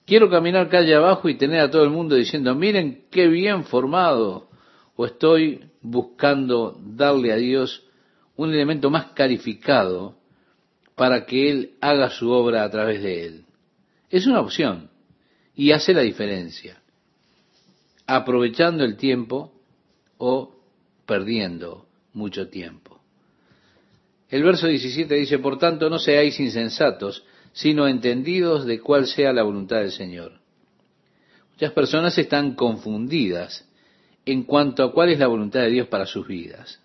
Quiero 0.06 0.28
caminar 0.28 0.68
calle 0.68 0.94
abajo 0.94 1.28
y 1.28 1.38
tener 1.38 1.60
a 1.60 1.70
todo 1.70 1.84
el 1.84 1.90
mundo 1.90 2.14
diciendo, 2.14 2.54
miren 2.54 3.04
qué 3.10 3.26
bien 3.26 3.64
formado, 3.64 4.48
o 4.96 5.06
estoy 5.06 5.64
buscando 5.80 6.78
darle 6.84 7.32
a 7.32 7.36
Dios 7.36 7.84
un 8.36 8.52
elemento 8.52 8.90
más 8.90 9.06
calificado 9.14 10.16
para 10.94 11.24
que 11.24 11.50
Él 11.50 11.70
haga 11.80 12.10
su 12.10 12.30
obra 12.30 12.64
a 12.64 12.70
través 12.70 13.02
de 13.02 13.26
Él. 13.26 13.44
Es 14.10 14.26
una 14.26 14.40
opción 14.40 14.90
y 15.54 15.72
hace 15.72 15.94
la 15.94 16.02
diferencia, 16.02 16.80
aprovechando 18.06 18.84
el 18.84 18.96
tiempo 18.96 19.52
o 20.18 20.54
perdiendo 21.06 21.86
mucho 22.12 22.48
tiempo. 22.48 23.00
El 24.28 24.42
verso 24.42 24.66
17 24.66 25.14
dice, 25.14 25.38
por 25.38 25.58
tanto, 25.58 25.88
no 25.88 25.98
seáis 25.98 26.38
insensatos, 26.40 27.24
sino 27.54 27.86
entendidos 27.86 28.66
de 28.66 28.80
cuál 28.80 29.06
sea 29.06 29.32
la 29.32 29.44
voluntad 29.44 29.78
del 29.78 29.92
Señor. 29.92 30.40
Muchas 31.52 31.72
personas 31.72 32.18
están 32.18 32.56
confundidas 32.56 33.66
en 34.26 34.42
cuanto 34.42 34.82
a 34.82 34.92
cuál 34.92 35.10
es 35.10 35.20
la 35.20 35.28
voluntad 35.28 35.60
de 35.60 35.70
Dios 35.70 35.86
para 35.86 36.04
sus 36.04 36.26
vidas, 36.26 36.82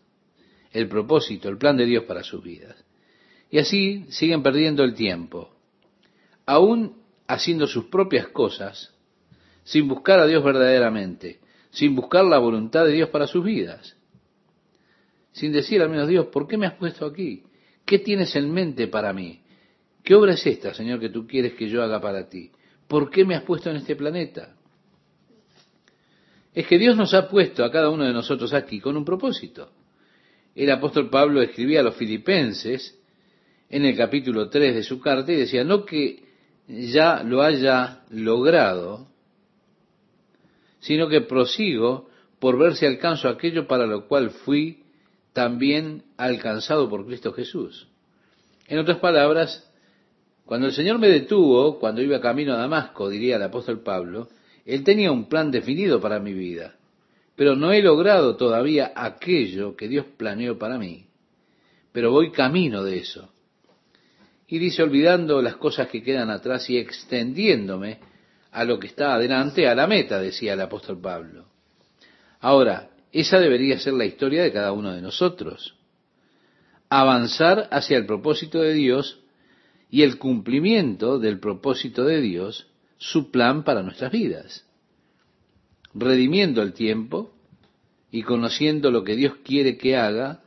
el 0.72 0.88
propósito, 0.88 1.50
el 1.50 1.58
plan 1.58 1.76
de 1.76 1.86
Dios 1.86 2.04
para 2.04 2.24
sus 2.24 2.44
vidas. 2.44 2.76
Y 3.50 3.58
así 3.58 4.06
siguen 4.10 4.44
perdiendo 4.44 4.84
el 4.84 4.94
tiempo, 4.94 5.50
aún 6.46 7.02
haciendo 7.28 7.66
sus 7.66 7.86
propias 7.86 8.28
cosas, 8.28 8.94
sin 9.64 9.88
buscar 9.88 10.20
a 10.20 10.28
Dios 10.28 10.44
verdaderamente, 10.44 11.40
sin 11.72 11.96
buscar 11.96 12.26
la 12.26 12.38
voluntad 12.38 12.86
de 12.86 12.92
Dios 12.92 13.10
para 13.10 13.26
sus 13.26 13.44
vidas, 13.44 13.98
sin 15.32 15.52
decir 15.52 15.82
al 15.82 15.90
menos 15.90 16.08
Dios, 16.08 16.28
¿por 16.28 16.48
qué 16.48 16.58
me 16.58 16.68
has 16.68 16.74
puesto 16.74 17.08
aquí? 17.08 17.44
¿Qué 17.86 17.98
tienes 17.98 18.36
en 18.36 18.52
mente 18.52 18.88
para 18.88 19.14
mí? 19.14 19.42
¿Qué 20.04 20.16
obra 20.16 20.34
es 20.34 20.46
esta, 20.46 20.74
Señor, 20.74 21.00
que 21.00 21.10
tú 21.10 21.28
quieres 21.28 21.54
que 21.54 21.70
yo 21.70 21.84
haga 21.84 22.00
para 22.00 22.28
ti? 22.28 22.52
¿Por 22.88 23.10
qué 23.10 23.26
me 23.26 23.36
has 23.36 23.44
puesto 23.44 23.70
en 23.70 23.78
este 23.78 23.96
planeta? 23.96 24.56
Es 26.54 26.66
que 26.68 26.80
Dios 26.80 26.98
nos 26.98 27.14
ha 27.14 27.30
puesto 27.30 27.64
a 27.64 27.72
cada 27.72 27.90
uno 27.90 28.06
de 28.06 28.14
nosotros 28.14 28.54
aquí 28.54 28.80
con 28.80 28.98
un 28.98 29.06
propósito. 29.06 29.72
El 30.56 30.72
apóstol 30.72 31.10
Pablo 31.10 31.42
escribía 31.42 31.82
a 31.82 31.84
los 31.84 31.96
filipenses 31.96 33.00
en 33.70 33.86
el 33.86 33.96
capítulo 33.96 34.50
3 34.50 34.76
de 34.76 34.84
su 34.84 35.00
carta 35.00 35.32
y 35.32 35.36
decía, 35.36 35.64
no 35.64 35.86
que 35.86 36.24
ya 36.68 37.24
lo 37.24 37.42
haya 37.44 38.02
logrado, 38.10 39.08
sino 40.80 41.08
que 41.08 41.22
prosigo 41.22 42.10
por 42.40 42.58
ver 42.58 42.76
si 42.76 42.86
alcanzo 42.86 43.30
aquello 43.30 43.68
para 43.68 43.86
lo 43.86 44.08
cual 44.08 44.32
fui 44.32 44.84
también 45.34 46.04
alcanzado 46.18 46.90
por 46.90 47.06
Cristo 47.06 47.32
Jesús. 47.34 47.88
En 48.68 48.80
otras 48.80 48.98
palabras, 48.98 49.69
cuando 50.50 50.66
el 50.66 50.74
Señor 50.74 50.98
me 50.98 51.10
detuvo, 51.10 51.78
cuando 51.78 52.02
iba 52.02 52.20
camino 52.20 52.56
a 52.56 52.58
Damasco, 52.58 53.08
diría 53.08 53.36
el 53.36 53.44
apóstol 53.44 53.84
Pablo, 53.84 54.30
Él 54.66 54.84
tenía 54.84 55.12
un 55.12 55.30
plan 55.30 55.52
definido 55.52 56.02
para 56.02 56.20
mi 56.20 56.34
vida, 56.34 56.74
pero 57.36 57.56
no 57.56 57.72
he 57.72 57.84
logrado 57.84 58.36
todavía 58.36 58.92
aquello 58.96 59.76
que 59.76 59.88
Dios 59.88 60.08
planeó 60.18 60.58
para 60.58 60.80
mí, 60.80 61.06
pero 61.92 62.10
voy 62.10 62.32
camino 62.32 62.84
de 62.84 62.98
eso. 62.98 63.30
Y 64.48 64.58
dice, 64.58 64.82
olvidando 64.82 65.40
las 65.44 65.58
cosas 65.58 65.88
que 65.88 66.02
quedan 66.02 66.32
atrás 66.32 66.68
y 66.72 66.80
extendiéndome 66.80 68.00
a 68.52 68.64
lo 68.64 68.80
que 68.80 68.88
está 68.88 69.14
adelante, 69.14 69.68
a 69.68 69.76
la 69.76 69.86
meta, 69.86 70.20
decía 70.20 70.54
el 70.54 70.62
apóstol 70.62 71.00
Pablo. 71.00 71.46
Ahora, 72.40 72.90
esa 73.12 73.40
debería 73.40 73.78
ser 73.78 73.94
la 73.94 74.06
historia 74.06 74.42
de 74.42 74.52
cada 74.52 74.72
uno 74.72 74.94
de 74.94 75.02
nosotros. 75.04 75.76
avanzar 76.90 77.68
hacia 77.70 77.98
el 77.98 78.08
propósito 78.08 78.60
de 78.62 78.74
Dios 78.74 79.20
y 79.90 80.04
el 80.04 80.18
cumplimiento 80.18 81.20
del 81.20 81.40
propósito 81.40 82.04
de 82.04 82.22
Dios, 82.22 82.68
su 82.98 83.32
plan 83.32 83.64
para 83.64 83.82
nuestras 83.82 84.12
vidas, 84.12 84.66
redimiendo 85.94 86.62
el 86.62 86.74
tiempo 86.74 87.34
y 88.12 88.24
conociendo 88.24 88.92
lo 88.92 89.04
que 89.04 89.16
Dios 89.16 89.36
quiere 89.44 89.78
que 89.78 89.98
haga, 89.98 90.44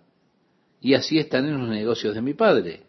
y 0.80 0.94
así 0.94 1.18
están 1.18 1.46
en 1.46 1.58
los 1.58 1.68
negocios 1.68 2.14
de 2.14 2.22
mi 2.22 2.34
Padre. 2.34 2.82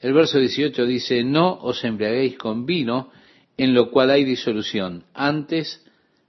El 0.00 0.14
verso 0.14 0.38
18 0.38 0.84
dice, 0.84 1.22
no 1.22 1.54
os 1.60 1.84
embriaguéis 1.84 2.36
con 2.36 2.66
vino, 2.66 3.10
en 3.56 3.74
lo 3.74 3.90
cual 3.90 4.10
hay 4.10 4.24
disolución, 4.24 5.04
antes, 5.14 5.84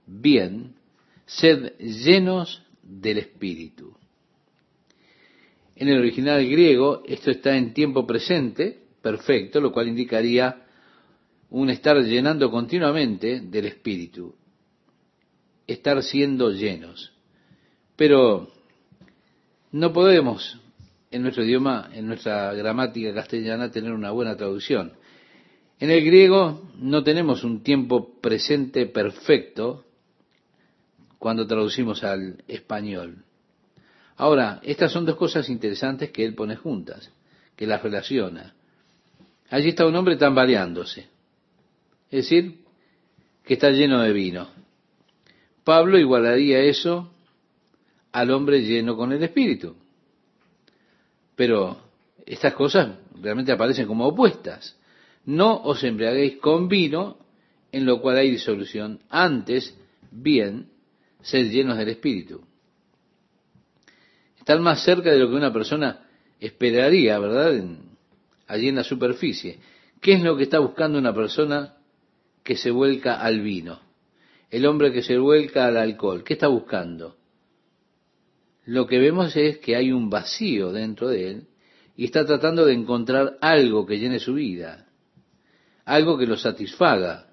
bien, 0.06 0.76
sed 1.26 1.76
llenos 1.78 2.62
del 2.82 3.18
Espíritu. 3.18 3.96
En 5.76 5.88
el 5.88 5.98
original 5.98 6.46
griego 6.48 7.02
esto 7.06 7.30
está 7.30 7.56
en 7.56 7.74
tiempo 7.74 8.06
presente, 8.06 8.78
perfecto, 9.02 9.60
lo 9.60 9.72
cual 9.72 9.88
indicaría 9.88 10.64
un 11.50 11.70
estar 11.70 11.96
llenando 12.02 12.50
continuamente 12.50 13.40
del 13.40 13.66
Espíritu, 13.66 14.34
estar 15.66 16.02
siendo 16.02 16.50
llenos. 16.50 17.12
Pero 17.96 18.48
no 19.72 19.92
podemos 19.92 20.58
en 21.14 21.22
nuestro 21.22 21.44
idioma, 21.44 21.90
en 21.92 22.08
nuestra 22.08 22.52
gramática 22.54 23.14
castellana, 23.14 23.70
tener 23.70 23.92
una 23.92 24.10
buena 24.10 24.36
traducción. 24.36 24.94
En 25.78 25.90
el 25.90 26.04
griego 26.04 26.70
no 26.78 27.04
tenemos 27.04 27.44
un 27.44 27.62
tiempo 27.62 28.20
presente 28.20 28.86
perfecto 28.86 29.84
cuando 31.20 31.46
traducimos 31.46 32.02
al 32.02 32.42
español. 32.48 33.24
Ahora, 34.16 34.60
estas 34.62 34.92
son 34.92 35.04
dos 35.04 35.16
cosas 35.16 35.48
interesantes 35.48 36.10
que 36.10 36.24
él 36.24 36.34
pone 36.34 36.56
juntas, 36.56 37.10
que 37.56 37.66
las 37.66 37.82
relaciona. 37.82 38.54
Allí 39.50 39.70
está 39.70 39.86
un 39.86 39.96
hombre 39.96 40.16
tambaleándose, 40.16 41.08
es 42.10 42.24
decir, 42.24 42.60
que 43.44 43.54
está 43.54 43.70
lleno 43.70 44.00
de 44.00 44.12
vino. 44.12 44.48
Pablo 45.64 45.98
igualaría 45.98 46.60
eso 46.60 47.10
al 48.12 48.30
hombre 48.30 48.62
lleno 48.62 48.96
con 48.96 49.12
el 49.12 49.22
Espíritu. 49.22 49.76
Pero 51.34 51.78
estas 52.26 52.54
cosas 52.54 52.96
realmente 53.20 53.52
aparecen 53.52 53.86
como 53.86 54.06
opuestas. 54.06 54.78
No 55.24 55.62
os 55.62 55.82
embriaguéis 55.82 56.36
con 56.36 56.68
vino, 56.68 57.18
en 57.72 57.86
lo 57.86 58.00
cual 58.00 58.18
hay 58.18 58.30
disolución. 58.30 59.00
Antes, 59.08 59.76
bien, 60.10 60.68
sed 61.22 61.50
llenos 61.50 61.76
del 61.78 61.88
Espíritu. 61.88 62.42
Están 64.44 64.60
más 64.60 64.84
cerca 64.84 65.10
de 65.10 65.18
lo 65.18 65.30
que 65.30 65.36
una 65.36 65.54
persona 65.54 66.00
esperaría, 66.38 67.18
¿verdad? 67.18 67.64
allí 68.46 68.68
en 68.68 68.74
la 68.74 68.84
superficie. 68.84 69.58
¿Qué 70.02 70.12
es 70.12 70.22
lo 70.22 70.36
que 70.36 70.42
está 70.42 70.58
buscando 70.58 70.98
una 70.98 71.14
persona 71.14 71.76
que 72.42 72.54
se 72.54 72.70
vuelca 72.70 73.22
al 73.22 73.40
vino? 73.40 73.80
El 74.50 74.66
hombre 74.66 74.92
que 74.92 75.02
se 75.02 75.16
vuelca 75.16 75.64
al 75.64 75.78
alcohol. 75.78 76.24
¿Qué 76.24 76.34
está 76.34 76.48
buscando? 76.48 77.16
Lo 78.66 78.86
que 78.86 78.98
vemos 78.98 79.34
es 79.34 79.60
que 79.60 79.76
hay 79.76 79.92
un 79.92 80.10
vacío 80.10 80.72
dentro 80.72 81.08
de 81.08 81.30
él 81.30 81.46
y 81.96 82.04
está 82.04 82.26
tratando 82.26 82.66
de 82.66 82.74
encontrar 82.74 83.38
algo 83.40 83.86
que 83.86 83.98
llene 83.98 84.18
su 84.18 84.34
vida, 84.34 84.88
algo 85.86 86.18
que 86.18 86.26
lo 86.26 86.36
satisfaga. 86.36 87.28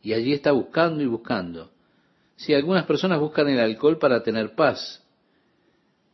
Y 0.00 0.14
allí 0.14 0.32
está 0.32 0.52
buscando 0.52 1.02
y 1.02 1.06
buscando. 1.06 1.72
Si 2.36 2.54
algunas 2.54 2.86
personas 2.86 3.20
buscan 3.20 3.50
el 3.50 3.60
alcohol 3.60 3.98
para 3.98 4.22
tener 4.22 4.54
paz, 4.54 5.01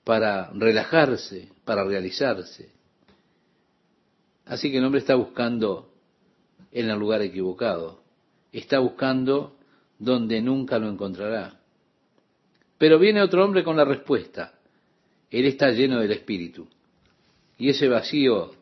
para 0.08 0.50
relajarse, 0.54 1.50
para 1.66 1.84
realizarse. 1.84 2.70
Así 4.46 4.70
que 4.70 4.78
el 4.78 4.84
hombre 4.86 5.00
está 5.00 5.16
buscando 5.16 5.92
en 6.72 6.88
el 6.88 6.98
lugar 6.98 7.20
equivocado. 7.20 8.00
Está 8.50 8.78
buscando 8.78 9.58
donde 9.98 10.40
nunca 10.40 10.78
lo 10.78 10.88
encontrará. 10.88 11.60
Pero 12.78 12.98
viene 12.98 13.20
otro 13.20 13.44
hombre 13.44 13.62
con 13.62 13.76
la 13.76 13.84
respuesta. 13.84 14.54
Él 15.30 15.44
está 15.44 15.72
lleno 15.72 16.00
del 16.00 16.12
Espíritu. 16.12 16.66
Y 17.58 17.68
ese 17.68 17.86
vacío 17.86 18.52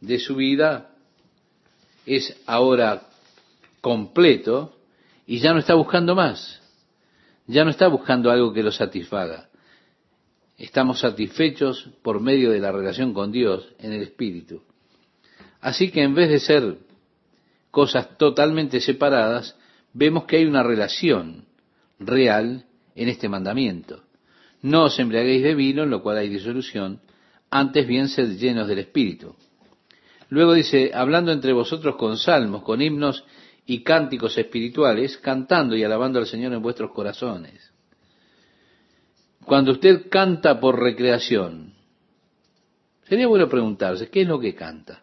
de 0.00 0.18
su 0.18 0.36
vida 0.36 0.90
es 2.06 2.34
ahora 2.46 3.08
completo 3.82 4.74
y 5.26 5.38
ya 5.38 5.52
no 5.52 5.58
está 5.58 5.74
buscando 5.74 6.14
más. 6.14 6.62
Ya 7.46 7.62
no 7.62 7.68
está 7.68 7.88
buscando 7.88 8.30
algo 8.30 8.54
que 8.54 8.62
lo 8.62 8.72
satisfaga 8.72 9.50
estamos 10.58 11.00
satisfechos 11.00 11.90
por 12.02 12.20
medio 12.20 12.50
de 12.50 12.60
la 12.60 12.72
relación 12.72 13.12
con 13.12 13.32
Dios 13.32 13.68
en 13.78 13.92
el 13.92 14.02
Espíritu. 14.02 14.62
Así 15.60 15.90
que 15.90 16.02
en 16.02 16.14
vez 16.14 16.28
de 16.28 16.40
ser 16.40 16.78
cosas 17.70 18.16
totalmente 18.18 18.80
separadas, 18.80 19.56
vemos 19.92 20.24
que 20.24 20.36
hay 20.36 20.44
una 20.44 20.62
relación 20.62 21.46
real 21.98 22.66
en 22.94 23.08
este 23.08 23.28
mandamiento. 23.28 24.02
No 24.62 24.84
os 24.84 24.98
embriaguéis 24.98 25.42
de 25.42 25.54
vino, 25.54 25.82
en 25.82 25.90
lo 25.90 26.02
cual 26.02 26.18
hay 26.18 26.28
disolución, 26.28 27.00
antes 27.50 27.86
bien 27.86 28.08
sed 28.08 28.36
llenos 28.36 28.68
del 28.68 28.78
Espíritu. 28.78 29.34
Luego 30.28 30.54
dice, 30.54 30.90
hablando 30.94 31.32
entre 31.32 31.52
vosotros 31.52 31.96
con 31.96 32.16
salmos, 32.16 32.62
con 32.62 32.80
himnos 32.80 33.24
y 33.66 33.82
cánticos 33.82 34.36
espirituales, 34.38 35.18
cantando 35.18 35.76
y 35.76 35.84
alabando 35.84 36.18
al 36.18 36.26
Señor 36.26 36.52
en 36.52 36.62
vuestros 36.62 36.92
corazones 36.92 37.73
cuando 39.46 39.72
usted 39.72 40.08
canta 40.08 40.60
por 40.60 40.80
recreación, 40.80 41.74
sería 43.04 43.26
bueno 43.26 43.48
preguntarse, 43.48 44.08
¿qué 44.08 44.22
es 44.22 44.28
lo 44.28 44.40
que 44.40 44.54
canta? 44.54 45.02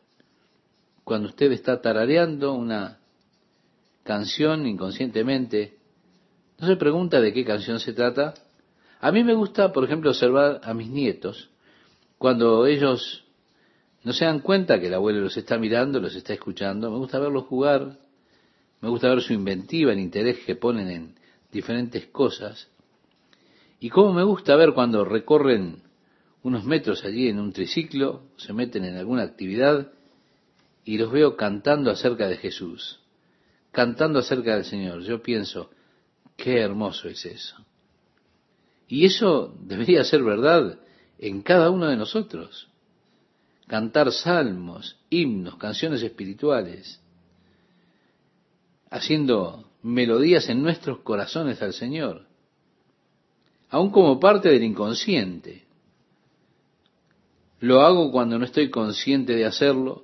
Cuando 1.03 1.29
usted 1.29 1.51
está 1.51 1.81
tarareando 1.81 2.53
una 2.53 2.99
canción 4.03 4.65
inconscientemente, 4.65 5.77
¿no 6.59 6.67
se 6.67 6.75
pregunta 6.75 7.19
de 7.19 7.33
qué 7.33 7.45
canción 7.45 7.79
se 7.79 7.93
trata? 7.93 8.33
A 8.99 9.11
mí 9.11 9.23
me 9.23 9.33
gusta, 9.33 9.71
por 9.71 9.83
ejemplo, 9.83 10.11
observar 10.11 10.61
a 10.63 10.73
mis 10.73 10.89
nietos 10.89 11.49
cuando 12.17 12.67
ellos 12.67 13.25
no 14.03 14.13
se 14.13 14.25
dan 14.25 14.39
cuenta 14.39 14.79
que 14.79 14.87
el 14.87 14.93
abuelo 14.93 15.21
los 15.21 15.37
está 15.37 15.57
mirando, 15.57 15.99
los 15.99 16.15
está 16.15 16.33
escuchando. 16.33 16.89
Me 16.89 16.97
gusta 16.97 17.19
verlos 17.19 17.45
jugar, 17.45 17.97
me 18.79 18.89
gusta 18.89 19.09
ver 19.09 19.21
su 19.21 19.33
inventiva, 19.33 19.91
el 19.91 19.99
interés 19.99 20.39
que 20.45 20.55
ponen 20.55 20.89
en 20.89 21.15
diferentes 21.51 22.07
cosas. 22.07 22.67
Y 23.83 23.89
cómo 23.89 24.13
me 24.13 24.21
gusta 24.21 24.55
ver 24.55 24.73
cuando 24.73 25.03
recorren 25.03 25.81
unos 26.43 26.63
metros 26.65 27.03
allí 27.03 27.29
en 27.29 27.39
un 27.39 27.51
triciclo, 27.51 28.27
se 28.37 28.53
meten 28.53 28.85
en 28.85 28.95
alguna 28.95 29.23
actividad 29.23 29.91
y 30.85 30.99
los 30.99 31.11
veo 31.11 31.35
cantando 31.35 31.89
acerca 31.89 32.27
de 32.27 32.37
Jesús, 32.37 32.99
cantando 33.71 34.19
acerca 34.19 34.53
del 34.53 34.65
Señor. 34.65 35.01
Yo 35.01 35.23
pienso, 35.23 35.71
qué 36.37 36.59
hermoso 36.59 37.09
es 37.09 37.25
eso. 37.25 37.55
Y 38.87 39.05
eso 39.05 39.57
debería 39.61 40.03
ser 40.03 40.21
verdad 40.21 40.77
en 41.17 41.41
cada 41.41 41.71
uno 41.71 41.87
de 41.87 41.97
nosotros. 41.97 42.67
Cantar 43.65 44.11
salmos, 44.11 44.99
himnos, 45.09 45.55
canciones 45.55 46.03
espirituales, 46.03 47.01
haciendo 48.91 49.71
melodías 49.81 50.49
en 50.49 50.61
nuestros 50.61 50.99
corazones 50.99 51.63
al 51.63 51.73
Señor 51.73 52.29
aún 53.71 53.89
como 53.89 54.19
parte 54.19 54.49
del 54.49 54.63
inconsciente. 54.63 55.63
Lo 57.61 57.81
hago 57.81 58.11
cuando 58.11 58.37
no 58.37 58.45
estoy 58.45 58.69
consciente 58.69 59.33
de 59.33 59.45
hacerlo 59.45 60.03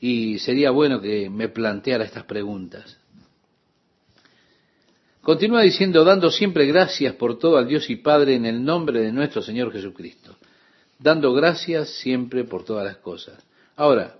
y 0.00 0.38
sería 0.38 0.70
bueno 0.70 1.00
que 1.00 1.30
me 1.30 1.48
planteara 1.48 2.04
estas 2.04 2.24
preguntas. 2.24 2.98
Continúa 5.22 5.62
diciendo, 5.62 6.04
dando 6.04 6.30
siempre 6.30 6.66
gracias 6.66 7.14
por 7.14 7.38
todo 7.38 7.56
al 7.56 7.68
Dios 7.68 7.88
y 7.88 7.96
Padre 7.96 8.34
en 8.34 8.44
el 8.44 8.64
nombre 8.64 9.00
de 9.00 9.12
nuestro 9.12 9.40
Señor 9.40 9.72
Jesucristo. 9.72 10.36
Dando 10.98 11.32
gracias 11.32 11.90
siempre 12.00 12.44
por 12.44 12.64
todas 12.64 12.84
las 12.84 12.96
cosas. 12.96 13.42
Ahora, 13.76 14.16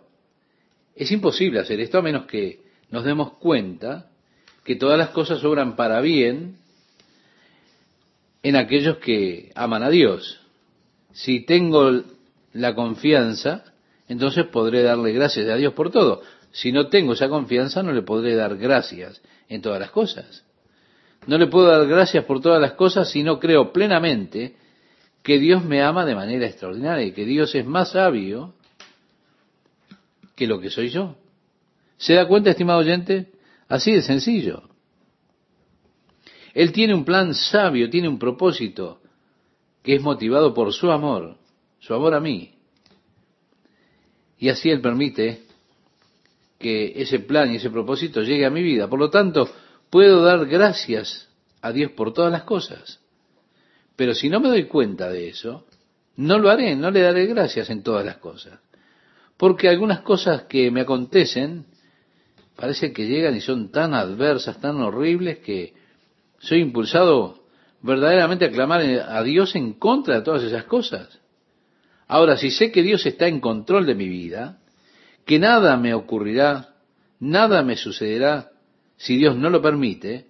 es 0.95 1.11
imposible 1.11 1.59
hacer 1.59 1.81
esto 1.81 1.99
a 1.99 2.03
menos 2.03 2.27
que 2.27 2.61
nos 2.91 3.05
demos 3.05 3.33
cuenta 3.35 4.11
que 4.65 4.77
todas 4.77 4.97
las 4.97 5.11
cosas 5.11 5.43
obran 5.45 5.75
para 5.75 6.01
bien 6.01 6.62
en 8.43 8.57
aquellos 8.57 8.99
que 8.99 9.53
aman 9.55 9.83
a 9.83 9.91
Dios. 9.91 10.41
Si 11.13 11.41
tengo 11.41 12.03
la 12.53 12.75
confianza, 12.75 13.65
entonces 14.09 14.47
podré 14.47 14.83
darle 14.83 15.13
gracias 15.13 15.49
a 15.49 15.57
Dios 15.57 15.75
por 15.75 15.91
todo. 15.91 16.23
Si 16.51 16.73
no 16.73 16.89
tengo 16.89 17.15
esa 17.15 17.29
confianza, 17.29 17.83
no 17.83 17.93
le 17.93 18.03
podré 18.03 18.35
dar 18.35 18.57
gracias 18.57 19.23
en 19.49 19.63
todas 19.63 19.81
las 19.81 19.91
cosas. 19.91 20.45
No 21.27 21.39
le 21.39 21.47
puedo 21.47 21.67
dar 21.67 21.87
gracias 21.87 22.25
por 22.25 22.41
todas 22.41 22.61
las 22.61 22.73
cosas 22.73 23.11
si 23.11 23.23
no 23.23 23.39
creo 23.39 23.73
plenamente 23.73 24.57
que 25.23 25.39
Dios 25.39 25.65
me 25.65 25.83
ama 25.83 26.05
de 26.05 26.17
manera 26.17 26.47
extraordinaria 26.47 27.07
y 27.07 27.13
que 27.13 27.25
Dios 27.25 27.55
es 27.55 27.65
más 27.65 27.93
sabio 27.93 28.55
que 30.35 30.47
lo 30.47 30.61
que 30.61 30.71
soy 30.71 30.89
yo. 30.89 31.17
¿Se 31.97 32.15
da 32.15 32.27
cuenta, 32.27 32.51
estimado 32.51 32.81
oyente? 32.81 33.31
Así 33.69 33.93
de 33.93 34.03
sencillo. 34.03 34.72
Él 36.55 36.73
tiene 36.73 36.95
un 36.95 37.05
plan 37.05 37.35
sabio, 37.35 37.89
tiene 37.89 38.09
un 38.09 38.19
propósito 38.19 39.01
que 39.83 39.95
es 39.97 40.03
motivado 40.03 40.55
por 40.55 40.73
su 40.73 40.91
amor, 40.91 41.37
su 41.79 41.95
amor 41.95 42.15
a 42.15 42.21
mí. 42.21 42.55
Y 44.39 44.49
así 44.49 44.71
Él 44.71 44.81
permite 44.81 45.43
que 46.59 46.93
ese 46.97 47.21
plan 47.21 47.53
y 47.53 47.57
ese 47.57 47.71
propósito 47.71 48.23
llegue 48.23 48.47
a 48.47 48.51
mi 48.51 48.63
vida. 48.63 48.89
Por 48.89 48.99
lo 48.99 49.11
tanto, 49.11 49.49
puedo 49.91 50.23
dar 50.23 50.47
gracias 50.47 51.29
a 51.61 51.73
Dios 51.73 51.93
por 51.93 52.13
todas 52.13 52.31
las 52.31 52.45
cosas. 52.45 53.01
Pero 53.97 54.15
si 54.15 54.29
no 54.29 54.41
me 54.41 54.49
doy 54.49 54.65
cuenta 54.65 55.11
de 55.11 55.29
eso, 55.29 55.67
no 56.17 56.39
lo 56.39 56.51
haré, 56.51 56.77
no 56.77 56.91
le 56.91 57.01
daré 57.01 57.27
gracias 57.27 57.71
en 57.71 57.83
todas 57.83 58.05
las 58.05 58.19
cosas. 58.19 58.61
Porque 59.37 59.69
algunas 59.69 60.01
cosas 60.01 60.43
que 60.45 60.71
me 60.71 60.83
acontecen 60.83 61.67
parece 62.57 62.93
que 62.93 63.07
llegan 63.07 63.37
y 63.37 63.41
son 63.41 63.71
tan 63.71 63.95
adversas, 63.95 64.61
tan 64.61 64.81
horribles, 64.81 65.39
que 65.39 65.75
soy 66.43 66.61
impulsado 66.61 67.45
verdaderamente 67.83 68.45
a 68.45 68.51
clamar 68.51 68.83
a 68.83 69.23
Dios 69.23 69.55
en 69.55 69.75
contra 69.75 70.17
de 70.17 70.23
todas 70.23 70.43
esas 70.43 70.65
cosas. 70.65 71.21
Ahora, 72.09 72.37
si 72.37 72.51
sé 72.51 72.73
que 72.73 72.83
Dios 72.83 73.07
está 73.07 73.29
en 73.29 73.41
control 73.41 73.87
de 73.87 73.95
mi 73.95 74.09
vida, 74.09 74.59
que 75.25 75.39
nada 75.39 75.77
me 75.77 75.95
ocurrirá, 75.95 76.75
nada 77.21 77.63
me 77.63 77.77
sucederá 77.77 78.51
si 78.97 79.17
Dios 79.17 79.37
no 79.37 79.51
lo 79.51 79.63
permite, 79.63 80.27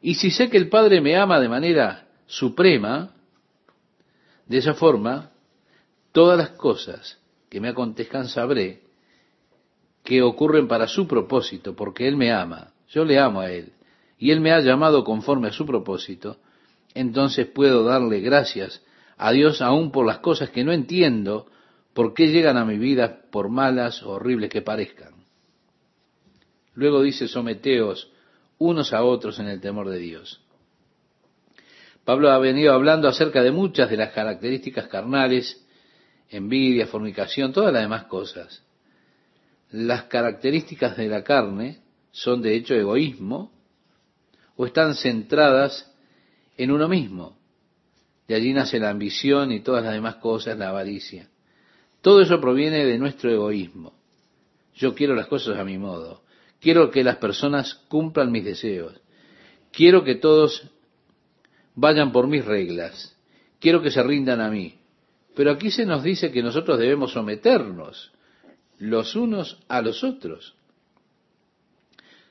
y 0.00 0.14
si 0.14 0.30
sé 0.30 0.50
que 0.50 0.58
el 0.58 0.68
Padre 0.68 1.00
me 1.00 1.16
ama 1.16 1.40
de 1.40 1.48
manera 1.48 2.06
suprema, 2.26 3.10
de 4.46 4.58
esa 4.58 4.74
forma, 4.74 5.30
todas 6.12 6.38
las 6.38 6.50
cosas 6.50 7.18
que 7.48 7.60
me 7.60 7.68
acontezcan 7.68 8.28
sabré 8.28 8.82
que 10.04 10.22
ocurren 10.22 10.68
para 10.68 10.86
su 10.86 11.08
propósito, 11.08 11.74
porque 11.74 12.06
Él 12.06 12.16
me 12.16 12.30
ama, 12.30 12.72
yo 12.88 13.04
le 13.04 13.18
amo 13.18 13.40
a 13.40 13.50
Él, 13.50 13.72
y 14.18 14.30
Él 14.32 14.40
me 14.40 14.52
ha 14.52 14.60
llamado 14.60 15.04
conforme 15.04 15.48
a 15.48 15.52
su 15.52 15.64
propósito, 15.64 16.38
entonces 16.94 17.46
puedo 17.46 17.84
darle 17.84 18.20
gracias 18.20 18.82
a 19.16 19.32
Dios 19.32 19.62
aún 19.62 19.90
por 19.92 20.06
las 20.06 20.18
cosas 20.18 20.50
que 20.50 20.64
no 20.64 20.72
entiendo, 20.72 21.46
por 21.94 22.14
qué 22.14 22.28
llegan 22.28 22.56
a 22.56 22.64
mi 22.64 22.78
vida, 22.78 23.22
por 23.30 23.48
malas 23.48 24.02
o 24.02 24.10
horribles 24.10 24.50
que 24.50 24.62
parezcan. 24.62 25.14
Luego 26.74 27.02
dice, 27.02 27.28
someteos 27.28 28.10
unos 28.58 28.92
a 28.92 29.02
otros 29.02 29.38
en 29.38 29.48
el 29.48 29.60
temor 29.60 29.88
de 29.88 29.98
Dios. 29.98 30.40
Pablo 32.04 32.30
ha 32.30 32.38
venido 32.38 32.72
hablando 32.72 33.06
acerca 33.06 33.42
de 33.42 33.50
muchas 33.50 33.90
de 33.90 33.96
las 33.96 34.12
características 34.12 34.88
carnales, 34.88 35.64
envidia, 36.30 36.86
fornicación, 36.86 37.52
todas 37.52 37.72
las 37.72 37.82
demás 37.82 38.04
cosas. 38.04 38.64
Las 39.70 40.04
características 40.04 40.96
de 40.96 41.08
la 41.08 41.22
carne 41.22 41.80
son 42.10 42.40
de 42.40 42.56
hecho 42.56 42.74
egoísmo 42.74 43.57
o 44.58 44.66
están 44.66 44.96
centradas 44.96 45.88
en 46.56 46.72
uno 46.72 46.88
mismo. 46.88 47.38
De 48.26 48.34
allí 48.34 48.52
nace 48.52 48.80
la 48.80 48.90
ambición 48.90 49.52
y 49.52 49.60
todas 49.60 49.84
las 49.84 49.94
demás 49.94 50.16
cosas, 50.16 50.58
la 50.58 50.70
avaricia. 50.70 51.30
Todo 52.02 52.20
eso 52.20 52.40
proviene 52.40 52.84
de 52.84 52.98
nuestro 52.98 53.30
egoísmo. 53.30 53.94
Yo 54.74 54.94
quiero 54.94 55.14
las 55.14 55.28
cosas 55.28 55.58
a 55.58 55.64
mi 55.64 55.78
modo. 55.78 56.22
Quiero 56.60 56.90
que 56.90 57.04
las 57.04 57.16
personas 57.18 57.74
cumplan 57.88 58.32
mis 58.32 58.44
deseos. 58.44 59.00
Quiero 59.70 60.02
que 60.02 60.16
todos 60.16 60.68
vayan 61.76 62.10
por 62.10 62.26
mis 62.26 62.44
reglas. 62.44 63.16
Quiero 63.60 63.80
que 63.80 63.92
se 63.92 64.02
rindan 64.02 64.40
a 64.40 64.50
mí. 64.50 64.74
Pero 65.36 65.52
aquí 65.52 65.70
se 65.70 65.86
nos 65.86 66.02
dice 66.02 66.32
que 66.32 66.42
nosotros 66.42 66.80
debemos 66.80 67.12
someternos 67.12 68.10
los 68.78 69.14
unos 69.14 69.60
a 69.68 69.82
los 69.82 70.02
otros. 70.02 70.56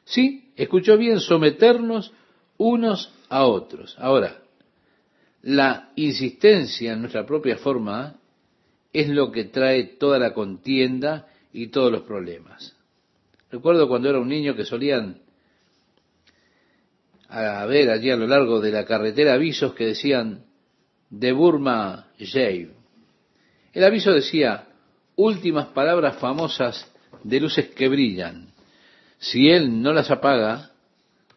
Sí, 0.03 0.51
escuchó 0.55 0.97
bien, 0.97 1.19
someternos 1.19 2.13
unos 2.57 3.13
a 3.29 3.45
otros. 3.45 3.95
Ahora, 3.99 4.37
la 5.41 5.91
insistencia 5.95 6.93
en 6.93 7.01
nuestra 7.01 7.25
propia 7.25 7.57
forma 7.57 8.15
es 8.91 9.09
lo 9.09 9.31
que 9.31 9.45
trae 9.45 9.83
toda 9.83 10.19
la 10.19 10.33
contienda 10.33 11.27
y 11.53 11.67
todos 11.67 11.91
los 11.91 12.01
problemas. 12.01 12.75
Recuerdo 13.51 13.87
cuando 13.87 14.09
era 14.09 14.19
un 14.19 14.27
niño 14.27 14.55
que 14.55 14.65
solían 14.65 15.21
a 17.29 17.65
ver 17.65 17.89
allí 17.89 18.09
a 18.09 18.15
lo 18.15 18.27
largo 18.27 18.61
de 18.61 18.71
la 18.71 18.85
carretera 18.85 19.33
avisos 19.33 19.73
que 19.73 19.85
decían 19.85 20.45
de 21.09 21.31
Burma 21.31 22.07
Jave. 22.19 22.71
El 23.73 23.83
aviso 23.83 24.11
decía 24.13 24.67
últimas 25.15 25.67
palabras 25.67 26.17
famosas 26.17 26.91
de 27.23 27.39
luces 27.39 27.69
que 27.69 27.87
brillan. 27.87 28.53
Si 29.19 29.49
él 29.49 29.81
no 29.81 29.93
las 29.93 30.09
apaga, 30.11 30.71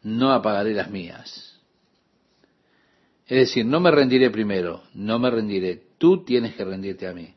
no 0.03 0.33
apagaré 0.33 0.75
las 0.75 0.91
mías. 0.91 1.59
Es 3.27 3.39
decir, 3.39 3.65
no 3.65 3.79
me 3.81 3.91
rendiré 3.91 4.31
primero, 4.31 4.83
no 4.95 5.19
me 5.19 5.31
rendiré. 5.31 5.83
Tú 5.99 6.25
tienes 6.25 6.55
que 6.55 6.65
rendirte 6.65 7.07
a 7.07 7.13
mí. 7.13 7.35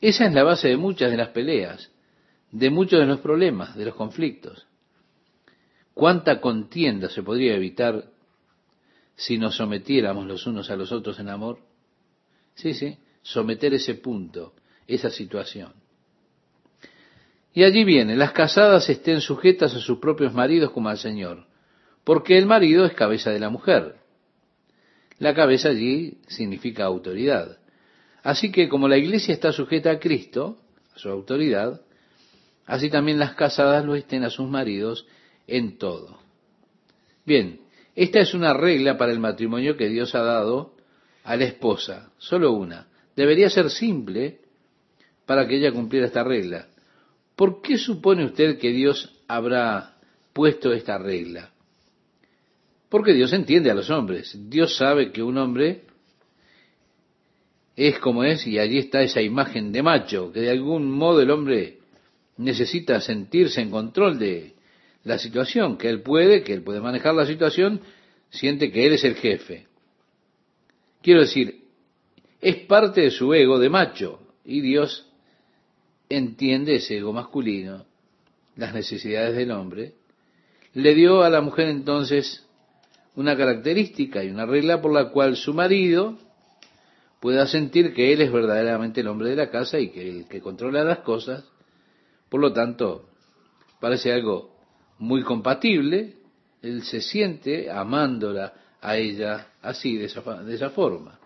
Esa 0.00 0.26
es 0.26 0.32
la 0.32 0.44
base 0.44 0.68
de 0.68 0.76
muchas 0.78 1.10
de 1.10 1.18
las 1.18 1.28
peleas, 1.28 1.90
de 2.50 2.70
muchos 2.70 3.00
de 3.00 3.06
los 3.06 3.20
problemas, 3.20 3.76
de 3.76 3.84
los 3.84 3.94
conflictos. 3.94 4.66
¿Cuánta 5.92 6.40
contienda 6.40 7.10
se 7.10 7.22
podría 7.22 7.54
evitar 7.54 8.06
si 9.14 9.36
nos 9.36 9.56
sometiéramos 9.56 10.26
los 10.26 10.46
unos 10.46 10.70
a 10.70 10.76
los 10.76 10.90
otros 10.92 11.18
en 11.18 11.28
amor? 11.28 11.58
Sí, 12.54 12.72
sí, 12.72 12.96
someter 13.20 13.74
ese 13.74 13.96
punto, 13.96 14.54
esa 14.86 15.10
situación. 15.10 15.74
Y 17.52 17.64
allí 17.64 17.84
viene, 17.84 18.16
las 18.16 18.32
casadas 18.32 18.88
estén 18.88 19.20
sujetas 19.20 19.74
a 19.74 19.80
sus 19.80 19.98
propios 19.98 20.32
maridos 20.32 20.70
como 20.70 20.88
al 20.88 20.98
Señor, 20.98 21.46
porque 22.04 22.38
el 22.38 22.46
marido 22.46 22.84
es 22.84 22.94
cabeza 22.94 23.30
de 23.30 23.40
la 23.40 23.50
mujer. 23.50 23.96
La 25.18 25.34
cabeza 25.34 25.68
allí 25.68 26.18
significa 26.28 26.84
autoridad. 26.84 27.58
Así 28.22 28.50
que 28.50 28.68
como 28.68 28.88
la 28.88 28.98
iglesia 28.98 29.34
está 29.34 29.52
sujeta 29.52 29.90
a 29.90 29.98
Cristo, 29.98 30.58
a 30.94 30.98
su 30.98 31.08
autoridad, 31.08 31.82
así 32.66 32.90
también 32.90 33.18
las 33.18 33.34
casadas 33.34 33.84
lo 33.84 33.94
estén 33.94 34.24
a 34.24 34.30
sus 34.30 34.48
maridos 34.48 35.06
en 35.46 35.78
todo. 35.78 36.18
Bien, 37.24 37.60
esta 37.94 38.20
es 38.20 38.34
una 38.34 38.54
regla 38.54 38.96
para 38.96 39.12
el 39.12 39.18
matrimonio 39.18 39.76
que 39.76 39.88
Dios 39.88 40.14
ha 40.14 40.22
dado 40.22 40.74
a 41.24 41.36
la 41.36 41.44
esposa, 41.44 42.10
solo 42.18 42.52
una. 42.52 42.88
Debería 43.14 43.50
ser 43.50 43.70
simple 43.70 44.40
para 45.26 45.46
que 45.46 45.56
ella 45.56 45.72
cumpliera 45.72 46.06
esta 46.06 46.24
regla. 46.24 46.68
¿Por 47.36 47.62
qué 47.62 47.78
supone 47.78 48.24
usted 48.24 48.58
que 48.58 48.70
Dios 48.70 49.22
habrá 49.28 49.96
puesto 50.32 50.72
esta 50.72 50.98
regla? 50.98 51.49
Porque 52.90 53.14
Dios 53.14 53.32
entiende 53.32 53.70
a 53.70 53.74
los 53.74 53.88
hombres. 53.88 54.36
Dios 54.50 54.76
sabe 54.76 55.12
que 55.12 55.22
un 55.22 55.38
hombre 55.38 55.84
es 57.76 57.98
como 58.00 58.24
es 58.24 58.46
y 58.46 58.58
allí 58.58 58.78
está 58.78 59.00
esa 59.00 59.22
imagen 59.22 59.72
de 59.72 59.82
macho, 59.82 60.32
que 60.32 60.40
de 60.40 60.50
algún 60.50 60.90
modo 60.90 61.22
el 61.22 61.30
hombre 61.30 61.78
necesita 62.36 63.00
sentirse 63.00 63.60
en 63.60 63.70
control 63.70 64.18
de 64.18 64.54
la 65.04 65.18
situación, 65.18 65.78
que 65.78 65.88
él 65.88 66.02
puede, 66.02 66.42
que 66.42 66.52
él 66.52 66.62
puede 66.62 66.80
manejar 66.80 67.14
la 67.14 67.26
situación, 67.26 67.80
siente 68.28 68.70
que 68.70 68.86
él 68.86 68.94
es 68.94 69.04
el 69.04 69.14
jefe. 69.14 69.66
Quiero 71.00 71.20
decir, 71.20 71.62
es 72.40 72.56
parte 72.66 73.02
de 73.02 73.10
su 73.10 73.32
ego 73.32 73.58
de 73.58 73.70
macho 73.70 74.20
y 74.44 74.60
Dios 74.60 75.06
entiende 76.08 76.74
ese 76.74 76.98
ego 76.98 77.12
masculino, 77.12 77.86
las 78.56 78.74
necesidades 78.74 79.36
del 79.36 79.52
hombre, 79.52 79.94
le 80.74 80.94
dio 80.94 81.22
a 81.22 81.30
la 81.30 81.40
mujer 81.40 81.68
entonces 81.68 82.46
una 83.16 83.36
característica 83.36 84.22
y 84.22 84.30
una 84.30 84.46
regla 84.46 84.80
por 84.80 84.92
la 84.92 85.10
cual 85.10 85.36
su 85.36 85.52
marido 85.54 86.18
pueda 87.20 87.46
sentir 87.46 87.92
que 87.92 88.12
él 88.12 88.22
es 88.22 88.32
verdaderamente 88.32 89.00
el 89.00 89.08
hombre 89.08 89.30
de 89.30 89.36
la 89.36 89.50
casa 89.50 89.78
y 89.78 89.90
que 89.90 90.08
el 90.08 90.28
que 90.28 90.40
controla 90.40 90.84
las 90.84 91.00
cosas, 91.00 91.44
por 92.28 92.40
lo 92.40 92.52
tanto, 92.52 93.08
parece 93.80 94.12
algo 94.12 94.56
muy 94.98 95.22
compatible, 95.22 96.16
él 96.62 96.82
se 96.82 97.00
siente 97.00 97.70
amándola 97.70 98.54
a 98.80 98.96
ella 98.96 99.48
así, 99.60 99.96
de 99.96 100.06
esa, 100.06 100.20
de 100.42 100.54
esa 100.54 100.70
forma. 100.70 101.18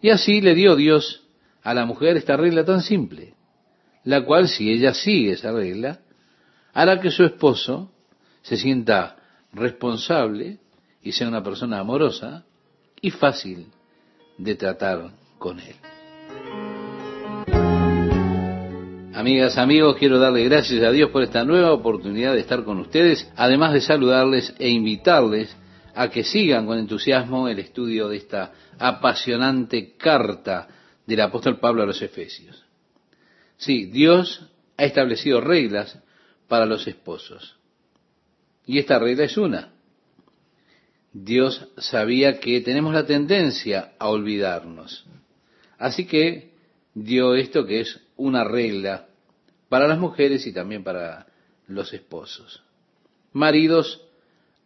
Y 0.00 0.10
así 0.10 0.40
le 0.40 0.54
dio 0.54 0.76
Dios 0.76 1.26
a 1.62 1.74
la 1.74 1.84
mujer 1.84 2.16
esta 2.16 2.36
regla 2.36 2.64
tan 2.64 2.80
simple 2.80 3.34
la 4.04 4.24
cual 4.24 4.48
si 4.48 4.70
ella 4.70 4.94
sigue 4.94 5.32
esa 5.32 5.52
regla, 5.52 6.00
hará 6.72 7.00
que 7.00 7.10
su 7.10 7.24
esposo 7.24 7.92
se 8.42 8.56
sienta 8.56 9.16
responsable 9.52 10.59
y 11.02 11.12
sea 11.12 11.28
una 11.28 11.42
persona 11.42 11.78
amorosa 11.78 12.44
y 13.00 13.10
fácil 13.10 13.66
de 14.38 14.54
tratar 14.54 15.10
con 15.38 15.60
él. 15.60 15.76
Amigas, 19.14 19.58
amigos, 19.58 19.96
quiero 19.98 20.18
darle 20.18 20.44
gracias 20.44 20.82
a 20.82 20.90
Dios 20.90 21.10
por 21.10 21.22
esta 21.22 21.44
nueva 21.44 21.72
oportunidad 21.72 22.32
de 22.32 22.40
estar 22.40 22.64
con 22.64 22.78
ustedes, 22.78 23.30
además 23.36 23.74
de 23.74 23.82
saludarles 23.82 24.54
e 24.58 24.70
invitarles 24.70 25.54
a 25.94 26.08
que 26.08 26.24
sigan 26.24 26.64
con 26.64 26.78
entusiasmo 26.78 27.48
el 27.48 27.58
estudio 27.58 28.08
de 28.08 28.16
esta 28.16 28.52
apasionante 28.78 29.94
carta 29.96 30.68
del 31.06 31.20
apóstol 31.20 31.58
Pablo 31.58 31.82
a 31.82 31.86
los 31.86 32.00
Efesios. 32.00 32.64
Sí, 33.58 33.86
Dios 33.86 34.46
ha 34.78 34.84
establecido 34.84 35.40
reglas 35.40 35.98
para 36.48 36.64
los 36.64 36.86
esposos. 36.86 37.58
Y 38.64 38.78
esta 38.78 38.98
regla 38.98 39.24
es 39.24 39.36
una. 39.36 39.72
Dios 41.12 41.68
sabía 41.76 42.38
que 42.38 42.60
tenemos 42.60 42.94
la 42.94 43.06
tendencia 43.06 43.92
a 43.98 44.08
olvidarnos. 44.08 45.06
Así 45.78 46.06
que 46.06 46.52
dio 46.94 47.34
esto 47.34 47.66
que 47.66 47.80
es 47.80 48.00
una 48.16 48.44
regla 48.44 49.08
para 49.68 49.88
las 49.88 49.98
mujeres 49.98 50.46
y 50.46 50.52
también 50.52 50.84
para 50.84 51.26
los 51.66 51.92
esposos. 51.92 52.62
Maridos, 53.32 54.06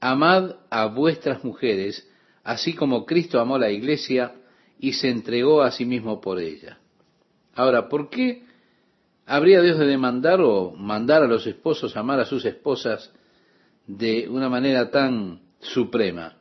amad 0.01 0.57
a 0.71 0.87
vuestras 0.87 1.45
mujeres, 1.45 2.09
así 2.43 2.75
como 2.75 3.07
Cristo 3.07 3.41
amó 3.41 3.59
la 3.59 3.71
iglesia 3.71 4.35
y 4.79 4.95
se 4.95 5.09
entregó 5.09 5.63
a 5.63 5.71
sí 5.71 5.85
mismo 5.85 6.21
por 6.21 6.41
ella. 6.41 6.79
Ahora, 7.55 7.89
¿por 7.89 8.11
qué 8.11 8.43
habría 9.27 9.63
Dios 9.63 9.79
de 9.79 9.87
demandar 9.87 10.41
o 10.41 10.73
mandar 10.73 11.23
a 11.23 11.29
los 11.29 11.47
esposos 11.47 11.97
amar 11.97 12.21
a 12.21 12.27
sus 12.27 12.45
esposas 12.45 13.13
de 13.87 14.29
una 14.29 14.49
manera 14.49 14.91
tan 14.91 15.44
suprema? 15.65 16.37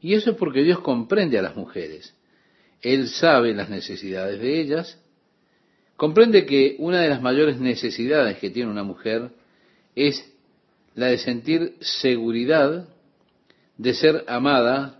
Y 0.00 0.14
eso 0.14 0.30
es 0.30 0.36
porque 0.36 0.62
Dios 0.62 0.80
comprende 0.80 1.38
a 1.38 1.42
las 1.42 1.56
mujeres. 1.56 2.14
Él 2.80 3.08
sabe 3.08 3.54
las 3.54 3.68
necesidades 3.68 4.40
de 4.40 4.60
ellas, 4.60 4.98
comprende 5.96 6.46
que 6.46 6.76
una 6.78 7.00
de 7.00 7.08
las 7.08 7.20
mayores 7.20 7.58
necesidades 7.58 8.38
que 8.38 8.50
tiene 8.50 8.70
una 8.70 8.84
mujer 8.84 9.30
es 9.96 10.32
la 10.94 11.06
de 11.06 11.18
sentir 11.18 11.74
seguridad 11.80 12.88
de 13.76 13.94
ser 13.94 14.24
amada 14.26 14.98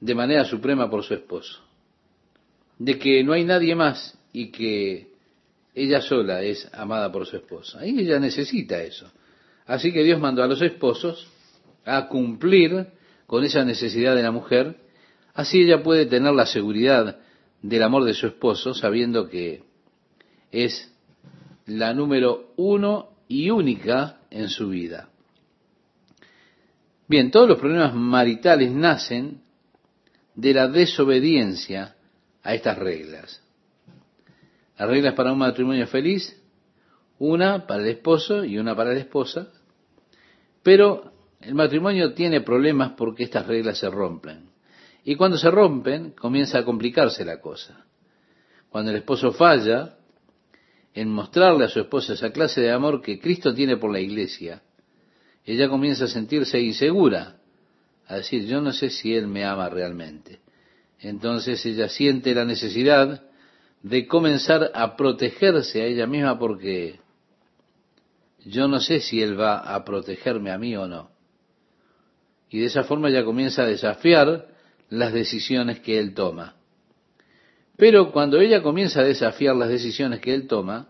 de 0.00 0.14
manera 0.14 0.44
suprema 0.44 0.90
por 0.90 1.04
su 1.04 1.14
esposo, 1.14 1.62
de 2.78 2.98
que 2.98 3.22
no 3.22 3.34
hay 3.34 3.44
nadie 3.44 3.74
más 3.74 4.18
y 4.32 4.50
que 4.50 5.08
ella 5.74 6.00
sola 6.00 6.42
es 6.42 6.68
amada 6.72 7.12
por 7.12 7.26
su 7.26 7.36
esposa. 7.36 7.86
Y 7.86 8.00
ella 8.00 8.18
necesita 8.18 8.82
eso. 8.82 9.10
Así 9.66 9.92
que 9.92 10.02
Dios 10.02 10.18
mandó 10.18 10.42
a 10.42 10.48
los 10.48 10.60
esposos 10.62 11.28
a 11.96 12.08
cumplir 12.08 12.88
con 13.26 13.44
esa 13.44 13.64
necesidad 13.64 14.14
de 14.14 14.22
la 14.22 14.30
mujer, 14.30 14.76
así 15.34 15.62
ella 15.62 15.82
puede 15.82 16.06
tener 16.06 16.32
la 16.32 16.46
seguridad 16.46 17.18
del 17.62 17.82
amor 17.82 18.04
de 18.04 18.14
su 18.14 18.26
esposo, 18.26 18.74
sabiendo 18.74 19.28
que 19.28 19.62
es 20.50 20.92
la 21.66 21.94
número 21.94 22.52
uno 22.56 23.10
y 23.28 23.50
única 23.50 24.20
en 24.30 24.48
su 24.48 24.68
vida. 24.68 25.08
Bien, 27.06 27.30
todos 27.30 27.48
los 27.48 27.58
problemas 27.58 27.94
maritales 27.94 28.72
nacen 28.72 29.42
de 30.34 30.54
la 30.54 30.68
desobediencia 30.68 31.96
a 32.42 32.54
estas 32.54 32.78
reglas. 32.78 33.42
Las 34.78 34.88
reglas 34.88 35.14
para 35.14 35.32
un 35.32 35.38
matrimonio 35.38 35.86
feliz, 35.86 36.40
una 37.18 37.66
para 37.66 37.82
el 37.82 37.88
esposo 37.88 38.44
y 38.44 38.58
una 38.58 38.74
para 38.74 38.92
la 38.92 39.00
esposa, 39.00 39.48
pero 40.62 41.12
el 41.40 41.54
matrimonio 41.54 42.12
tiene 42.12 42.42
problemas 42.42 42.92
porque 42.92 43.24
estas 43.24 43.46
reglas 43.46 43.78
se 43.78 43.88
rompen. 43.88 44.50
Y 45.04 45.16
cuando 45.16 45.38
se 45.38 45.50
rompen, 45.50 46.10
comienza 46.12 46.58
a 46.58 46.64
complicarse 46.64 47.24
la 47.24 47.40
cosa. 47.40 47.86
Cuando 48.68 48.90
el 48.90 48.98
esposo 48.98 49.32
falla 49.32 49.96
en 50.92 51.08
mostrarle 51.08 51.64
a 51.64 51.68
su 51.68 51.80
esposa 51.80 52.12
esa 52.12 52.30
clase 52.30 52.60
de 52.60 52.70
amor 52.70 53.00
que 53.00 53.18
Cristo 53.18 53.54
tiene 53.54 53.76
por 53.76 53.90
la 53.90 54.00
iglesia, 54.00 54.62
ella 55.44 55.68
comienza 55.68 56.04
a 56.04 56.08
sentirse 56.08 56.60
insegura, 56.60 57.36
a 58.06 58.16
decir, 58.16 58.46
yo 58.46 58.60
no 58.60 58.72
sé 58.72 58.90
si 58.90 59.14
Él 59.14 59.26
me 59.26 59.44
ama 59.44 59.68
realmente. 59.70 60.40
Entonces 60.98 61.64
ella 61.64 61.88
siente 61.88 62.34
la 62.34 62.44
necesidad 62.44 63.22
de 63.82 64.06
comenzar 64.06 64.70
a 64.74 64.96
protegerse 64.96 65.80
a 65.80 65.86
ella 65.86 66.06
misma 66.06 66.38
porque 66.38 67.00
yo 68.44 68.68
no 68.68 68.80
sé 68.80 69.00
si 69.00 69.22
Él 69.22 69.40
va 69.40 69.74
a 69.74 69.84
protegerme 69.84 70.50
a 70.50 70.58
mí 70.58 70.76
o 70.76 70.86
no. 70.86 71.09
Y 72.50 72.60
de 72.60 72.66
esa 72.66 72.84
forma 72.84 73.10
ya 73.10 73.24
comienza 73.24 73.62
a 73.62 73.66
desafiar 73.66 74.48
las 74.88 75.12
decisiones 75.12 75.80
que 75.80 75.98
Él 75.98 76.14
toma. 76.14 76.56
Pero 77.76 78.12
cuando 78.12 78.40
ella 78.40 78.62
comienza 78.62 79.00
a 79.00 79.04
desafiar 79.04 79.56
las 79.56 79.68
decisiones 79.68 80.20
que 80.20 80.34
Él 80.34 80.46
toma, 80.46 80.88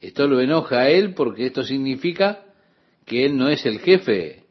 esto 0.00 0.26
lo 0.26 0.40
enoja 0.40 0.80
a 0.80 0.88
Él 0.88 1.12
porque 1.14 1.46
esto 1.46 1.64
significa 1.64 2.44
que 3.04 3.26
Él 3.26 3.36
no 3.36 3.48
es 3.48 3.66
el 3.66 3.80
jefe 3.80 4.44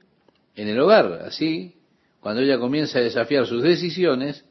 en 0.56 0.68
el 0.68 0.80
hogar. 0.80 1.22
Así, 1.26 1.74
cuando 2.20 2.42
ella 2.42 2.60
comienza 2.60 3.00
a 3.00 3.02
desafiar 3.02 3.48
sus 3.48 3.64
decisiones, 3.64 4.44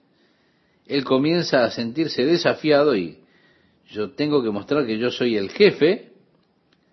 él 0.87 1.05
comienza 1.05 1.65
a 1.65 1.71
sentirse 1.71 2.25
desafiado 2.25 2.97
y 2.97 3.19
yo 3.91 4.13
tengo 4.13 4.43
que 4.43 4.51
mostrar 4.51 4.87
que 4.87 4.99
yo 4.99 5.11
soy 5.11 5.37
el 5.37 5.51
jefe, 5.51 6.13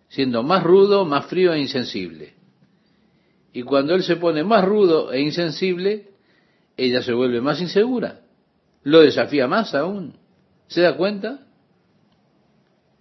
siendo 0.10 0.44
más 0.44 0.64
rudo, 0.64 1.06
más 1.06 1.26
frío 1.28 1.54
e 1.54 1.60
insensible. 1.60 2.34
Y 3.56 3.64
cuando 3.64 3.96
él 3.96 4.04
se 4.04 4.18
pone 4.18 4.44
más 4.44 4.66
rudo 4.66 5.14
e 5.14 5.22
insensible, 5.22 6.10
ella 6.76 7.02
se 7.02 7.14
vuelve 7.14 7.40
más 7.40 7.62
insegura. 7.62 8.20
Lo 8.84 9.00
desafía 9.00 9.48
más 9.48 9.74
aún. 9.74 10.18
¿Se 10.68 10.82
da 10.82 10.98
cuenta? 10.98 11.48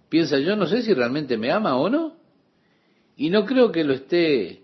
Piensa, 0.07 0.39
yo 0.39 0.55
no 0.55 0.65
sé 0.65 0.81
si 0.81 0.93
realmente 0.93 1.37
me 1.37 1.51
ama 1.51 1.75
o 1.75 1.89
no. 1.89 2.15
Y 3.17 3.29
no 3.31 3.43
creo 3.43 3.73
que 3.73 3.83
lo 3.83 3.95
esté 3.95 4.61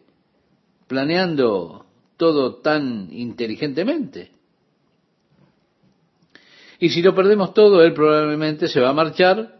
planeando 0.87 1.85
todo 2.15 2.61
tan 2.61 3.09
inteligentemente. 3.11 4.31
Y 6.79 6.87
si 6.87 7.01
lo 7.01 7.13
perdemos 7.13 7.53
todo, 7.53 7.83
él 7.83 7.93
probablemente 7.93 8.69
se 8.69 8.79
va 8.79 8.91
a 8.91 8.93
marchar, 8.93 9.59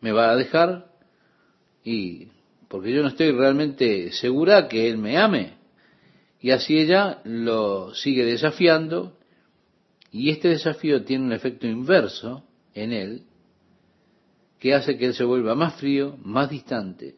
me 0.00 0.10
va 0.10 0.32
a 0.32 0.36
dejar, 0.36 0.90
y 1.84 2.33
porque 2.74 2.92
yo 2.92 3.02
no 3.02 3.08
estoy 3.10 3.30
realmente 3.30 4.10
segura 4.10 4.66
que 4.66 4.88
él 4.88 4.98
me 4.98 5.16
ame. 5.16 5.58
Y 6.40 6.50
así 6.50 6.76
ella 6.76 7.20
lo 7.22 7.94
sigue 7.94 8.24
desafiando, 8.24 9.16
y 10.10 10.30
este 10.30 10.48
desafío 10.48 11.04
tiene 11.04 11.26
un 11.26 11.32
efecto 11.32 11.68
inverso 11.68 12.42
en 12.74 12.92
él, 12.92 13.22
que 14.58 14.74
hace 14.74 14.98
que 14.98 15.06
él 15.06 15.14
se 15.14 15.22
vuelva 15.22 15.54
más 15.54 15.76
frío, 15.76 16.18
más 16.24 16.50
distante, 16.50 17.14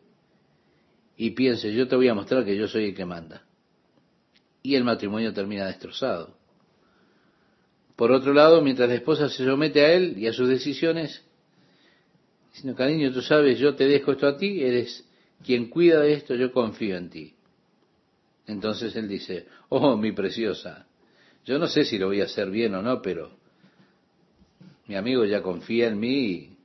y 1.16 1.30
piense, 1.30 1.72
yo 1.72 1.88
te 1.88 1.96
voy 1.96 2.08
a 2.08 2.14
mostrar 2.14 2.44
que 2.44 2.54
yo 2.54 2.68
soy 2.68 2.90
el 2.90 2.94
que 2.94 3.06
manda. 3.06 3.42
Y 4.62 4.74
el 4.74 4.84
matrimonio 4.84 5.32
termina 5.32 5.64
destrozado. 5.64 6.36
Por 7.96 8.12
otro 8.12 8.34
lado, 8.34 8.60
mientras 8.60 8.90
la 8.90 8.96
esposa 8.96 9.30
se 9.30 9.42
somete 9.42 9.80
a 9.80 9.94
él 9.94 10.18
y 10.18 10.26
a 10.26 10.34
sus 10.34 10.50
decisiones, 10.50 11.24
diciendo, 12.52 12.76
cariño, 12.76 13.10
tú 13.10 13.22
sabes, 13.22 13.58
yo 13.58 13.74
te 13.74 13.86
dejo 13.86 14.12
esto 14.12 14.26
a 14.26 14.36
ti, 14.36 14.62
eres 14.62 15.05
quien 15.44 15.68
cuida 15.68 16.00
de 16.00 16.14
esto, 16.14 16.34
yo 16.34 16.52
confío 16.52 16.96
en 16.96 17.10
ti. 17.10 17.34
Entonces 18.46 18.94
él 18.96 19.08
dice, 19.08 19.46
oh, 19.68 19.96
mi 19.96 20.12
preciosa, 20.12 20.86
yo 21.44 21.58
no 21.58 21.66
sé 21.66 21.84
si 21.84 21.98
lo 21.98 22.06
voy 22.06 22.20
a 22.20 22.24
hacer 22.24 22.50
bien 22.50 22.74
o 22.74 22.82
no, 22.82 23.02
pero 23.02 23.30
mi 24.86 24.96
amigo 24.96 25.24
ya 25.24 25.42
confía 25.42 25.88
en 25.88 25.98
mí. 25.98 26.56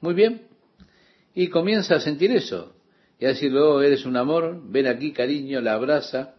Muy 0.00 0.14
bien. 0.14 0.42
Y 1.34 1.48
comienza 1.48 1.96
a 1.96 2.00
sentir 2.00 2.30
eso. 2.32 2.74
Y 3.18 3.24
a 3.24 3.28
decirle, 3.28 3.60
oh, 3.60 3.80
eres 3.80 4.04
un 4.04 4.16
amor, 4.16 4.60
ven 4.64 4.86
aquí, 4.86 5.12
cariño, 5.12 5.60
la 5.60 5.74
abraza. 5.74 6.34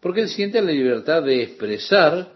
Porque 0.00 0.22
él 0.22 0.28
siente 0.28 0.60
la 0.60 0.72
libertad 0.72 1.22
de 1.22 1.42
expresar 1.42 2.32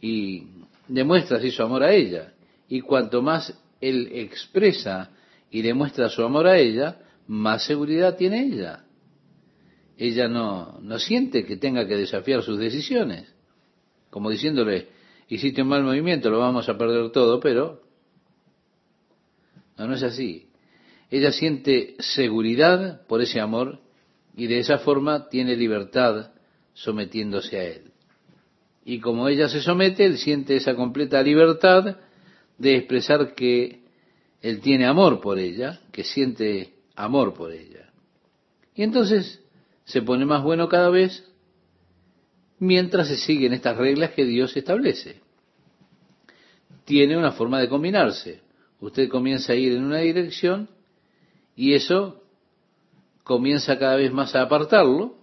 y 0.00 0.48
demuestra 0.88 1.38
así 1.38 1.50
su 1.50 1.62
amor 1.62 1.82
a 1.82 1.92
ella. 1.92 2.34
Y 2.68 2.80
cuanto 2.80 3.22
más 3.22 3.56
él 3.80 4.08
expresa 4.12 5.10
y 5.50 5.62
demuestra 5.62 6.08
su 6.08 6.22
amor 6.22 6.46
a 6.46 6.58
ella, 6.58 6.98
más 7.26 7.64
seguridad 7.64 8.16
tiene 8.16 8.44
ella. 8.44 8.84
Ella 9.96 10.28
no, 10.28 10.78
no 10.80 10.98
siente 10.98 11.44
que 11.44 11.56
tenga 11.56 11.86
que 11.86 11.96
desafiar 11.96 12.42
sus 12.42 12.58
decisiones, 12.58 13.32
como 14.10 14.30
diciéndole, 14.30 14.88
hiciste 15.28 15.62
un 15.62 15.68
mal 15.68 15.82
movimiento, 15.82 16.30
lo 16.30 16.38
vamos 16.38 16.68
a 16.68 16.76
perder 16.76 17.10
todo, 17.10 17.40
pero 17.40 17.82
no, 19.76 19.86
no 19.86 19.94
es 19.94 20.02
así. 20.02 20.48
Ella 21.10 21.32
siente 21.32 21.96
seguridad 21.98 23.06
por 23.06 23.22
ese 23.22 23.40
amor 23.40 23.80
y 24.36 24.46
de 24.46 24.58
esa 24.58 24.78
forma 24.78 25.28
tiene 25.28 25.56
libertad 25.56 26.32
sometiéndose 26.72 27.58
a 27.58 27.64
él. 27.64 27.92
Y 28.84 29.00
como 29.00 29.28
ella 29.28 29.48
se 29.48 29.60
somete, 29.60 30.04
él 30.04 30.18
siente 30.18 30.56
esa 30.56 30.74
completa 30.74 31.22
libertad 31.22 31.96
de 32.58 32.76
expresar 32.76 33.34
que 33.34 33.82
él 34.42 34.60
tiene 34.60 34.86
amor 34.86 35.20
por 35.20 35.38
ella, 35.38 35.80
que 35.90 36.04
siente 36.04 36.73
amor 36.94 37.34
por 37.34 37.52
ella. 37.52 37.90
Y 38.74 38.82
entonces 38.82 39.42
se 39.84 40.02
pone 40.02 40.24
más 40.24 40.42
bueno 40.42 40.68
cada 40.68 40.90
vez 40.90 41.24
mientras 42.58 43.08
se 43.08 43.16
siguen 43.16 43.52
estas 43.52 43.76
reglas 43.76 44.10
que 44.10 44.24
Dios 44.24 44.56
establece. 44.56 45.20
Tiene 46.84 47.16
una 47.16 47.32
forma 47.32 47.60
de 47.60 47.68
combinarse. 47.68 48.42
Usted 48.80 49.08
comienza 49.08 49.52
a 49.52 49.56
ir 49.56 49.72
en 49.72 49.84
una 49.84 49.98
dirección 49.98 50.68
y 51.56 51.74
eso 51.74 52.22
comienza 53.22 53.78
cada 53.78 53.96
vez 53.96 54.12
más 54.12 54.34
a 54.34 54.42
apartarlo 54.42 55.16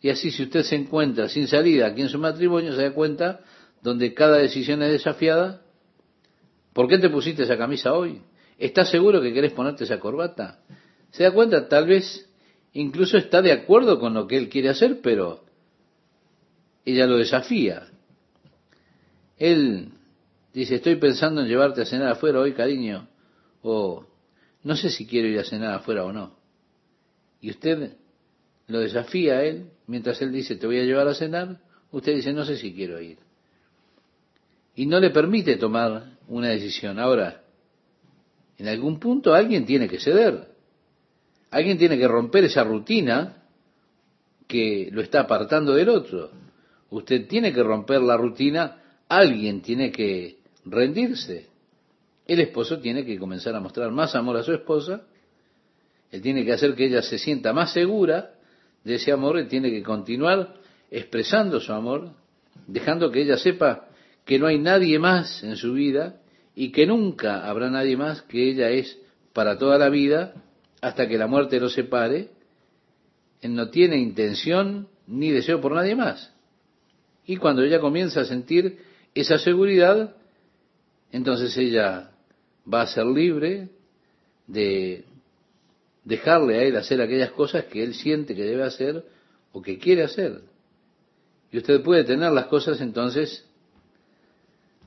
y 0.00 0.08
así 0.08 0.30
si 0.30 0.44
usted 0.44 0.62
se 0.62 0.76
encuentra 0.76 1.28
sin 1.28 1.46
salida 1.46 1.86
aquí 1.86 2.02
en 2.02 2.08
su 2.08 2.18
matrimonio, 2.18 2.74
se 2.74 2.82
da 2.82 2.92
cuenta 2.92 3.40
donde 3.82 4.14
cada 4.14 4.38
decisión 4.38 4.82
es 4.82 4.92
desafiada. 4.92 5.62
¿Por 6.72 6.88
qué 6.88 6.98
te 6.98 7.10
pusiste 7.10 7.42
esa 7.42 7.58
camisa 7.58 7.92
hoy? 7.92 8.22
¿Estás 8.58 8.90
seguro 8.90 9.20
que 9.20 9.32
querés 9.32 9.52
ponerte 9.52 9.84
esa 9.84 10.00
corbata? 10.00 10.60
Se 11.10 11.24
da 11.24 11.32
cuenta, 11.32 11.68
tal 11.68 11.86
vez 11.86 12.28
incluso 12.72 13.16
está 13.16 13.42
de 13.42 13.52
acuerdo 13.52 13.98
con 13.98 14.14
lo 14.14 14.26
que 14.26 14.36
él 14.36 14.48
quiere 14.48 14.68
hacer, 14.68 15.00
pero 15.02 15.44
ella 16.84 17.06
lo 17.06 17.16
desafía. 17.16 17.88
Él 19.36 19.92
dice, 20.52 20.76
estoy 20.76 20.96
pensando 20.96 21.40
en 21.40 21.48
llevarte 21.48 21.82
a 21.82 21.86
cenar 21.86 22.08
afuera 22.08 22.40
hoy, 22.40 22.52
cariño, 22.52 23.08
o 23.62 24.06
no 24.62 24.76
sé 24.76 24.90
si 24.90 25.06
quiero 25.06 25.28
ir 25.28 25.38
a 25.38 25.44
cenar 25.44 25.74
afuera 25.74 26.04
o 26.04 26.12
no. 26.12 26.36
Y 27.40 27.50
usted 27.50 27.96
lo 28.66 28.80
desafía 28.80 29.38
a 29.38 29.44
él, 29.44 29.70
mientras 29.86 30.20
él 30.22 30.30
dice, 30.30 30.56
te 30.56 30.66
voy 30.66 30.78
a 30.78 30.84
llevar 30.84 31.08
a 31.08 31.14
cenar, 31.14 31.60
usted 31.90 32.14
dice, 32.14 32.32
no 32.32 32.44
sé 32.44 32.56
si 32.56 32.72
quiero 32.72 33.00
ir. 33.00 33.18
Y 34.76 34.86
no 34.86 35.00
le 35.00 35.10
permite 35.10 35.56
tomar 35.56 36.18
una 36.28 36.48
decisión. 36.48 36.98
Ahora, 36.98 37.42
en 38.58 38.68
algún 38.68 39.00
punto 39.00 39.34
alguien 39.34 39.66
tiene 39.66 39.88
que 39.88 39.98
ceder. 39.98 40.49
Alguien 41.50 41.78
tiene 41.78 41.98
que 41.98 42.06
romper 42.06 42.44
esa 42.44 42.64
rutina 42.64 43.42
que 44.46 44.88
lo 44.92 45.00
está 45.00 45.20
apartando 45.20 45.74
del 45.74 45.88
otro. 45.88 46.30
Usted 46.90 47.26
tiene 47.26 47.52
que 47.52 47.62
romper 47.62 48.00
la 48.00 48.16
rutina, 48.16 48.76
alguien 49.08 49.60
tiene 49.62 49.90
que 49.90 50.38
rendirse. 50.64 51.48
El 52.26 52.40
esposo 52.40 52.78
tiene 52.78 53.04
que 53.04 53.18
comenzar 53.18 53.54
a 53.54 53.60
mostrar 53.60 53.90
más 53.90 54.14
amor 54.14 54.36
a 54.36 54.42
su 54.42 54.52
esposa, 54.52 55.02
él 56.10 56.20
tiene 56.22 56.44
que 56.44 56.52
hacer 56.52 56.74
que 56.74 56.86
ella 56.86 57.02
se 57.02 57.18
sienta 57.18 57.52
más 57.52 57.72
segura 57.72 58.32
de 58.84 58.96
ese 58.96 59.12
amor, 59.12 59.38
él 59.38 59.48
tiene 59.48 59.70
que 59.70 59.82
continuar 59.82 60.54
expresando 60.90 61.60
su 61.60 61.72
amor, 61.72 62.10
dejando 62.66 63.10
que 63.10 63.22
ella 63.22 63.36
sepa 63.36 63.88
que 64.24 64.38
no 64.38 64.46
hay 64.46 64.58
nadie 64.58 64.98
más 64.98 65.42
en 65.44 65.56
su 65.56 65.72
vida 65.72 66.20
y 66.54 66.72
que 66.72 66.86
nunca 66.86 67.48
habrá 67.48 67.70
nadie 67.70 67.96
más 67.96 68.22
que 68.22 68.50
ella 68.50 68.70
es 68.70 68.98
para 69.32 69.56
toda 69.58 69.78
la 69.78 69.88
vida 69.88 70.34
hasta 70.80 71.08
que 71.08 71.18
la 71.18 71.26
muerte 71.26 71.60
lo 71.60 71.68
separe. 71.68 72.30
Él 73.40 73.54
no 73.54 73.70
tiene 73.70 73.96
intención 73.96 74.88
ni 75.06 75.30
deseo 75.30 75.60
por 75.60 75.72
nadie 75.72 75.94
más. 75.94 76.32
Y 77.26 77.36
cuando 77.36 77.62
ella 77.62 77.80
comienza 77.80 78.20
a 78.20 78.24
sentir 78.24 78.78
esa 79.14 79.38
seguridad, 79.38 80.14
entonces 81.12 81.56
ella 81.56 82.10
va 82.72 82.82
a 82.82 82.86
ser 82.86 83.06
libre 83.06 83.68
de 84.46 85.04
dejarle 86.04 86.58
a 86.58 86.62
él 86.62 86.76
hacer 86.76 87.00
aquellas 87.00 87.30
cosas 87.32 87.64
que 87.64 87.82
él 87.82 87.94
siente 87.94 88.34
que 88.34 88.44
debe 88.44 88.64
hacer 88.64 89.04
o 89.52 89.62
que 89.62 89.78
quiere 89.78 90.02
hacer. 90.02 90.42
Y 91.52 91.58
usted 91.58 91.82
puede 91.82 92.04
tener 92.04 92.32
las 92.32 92.46
cosas 92.46 92.80
entonces 92.80 93.44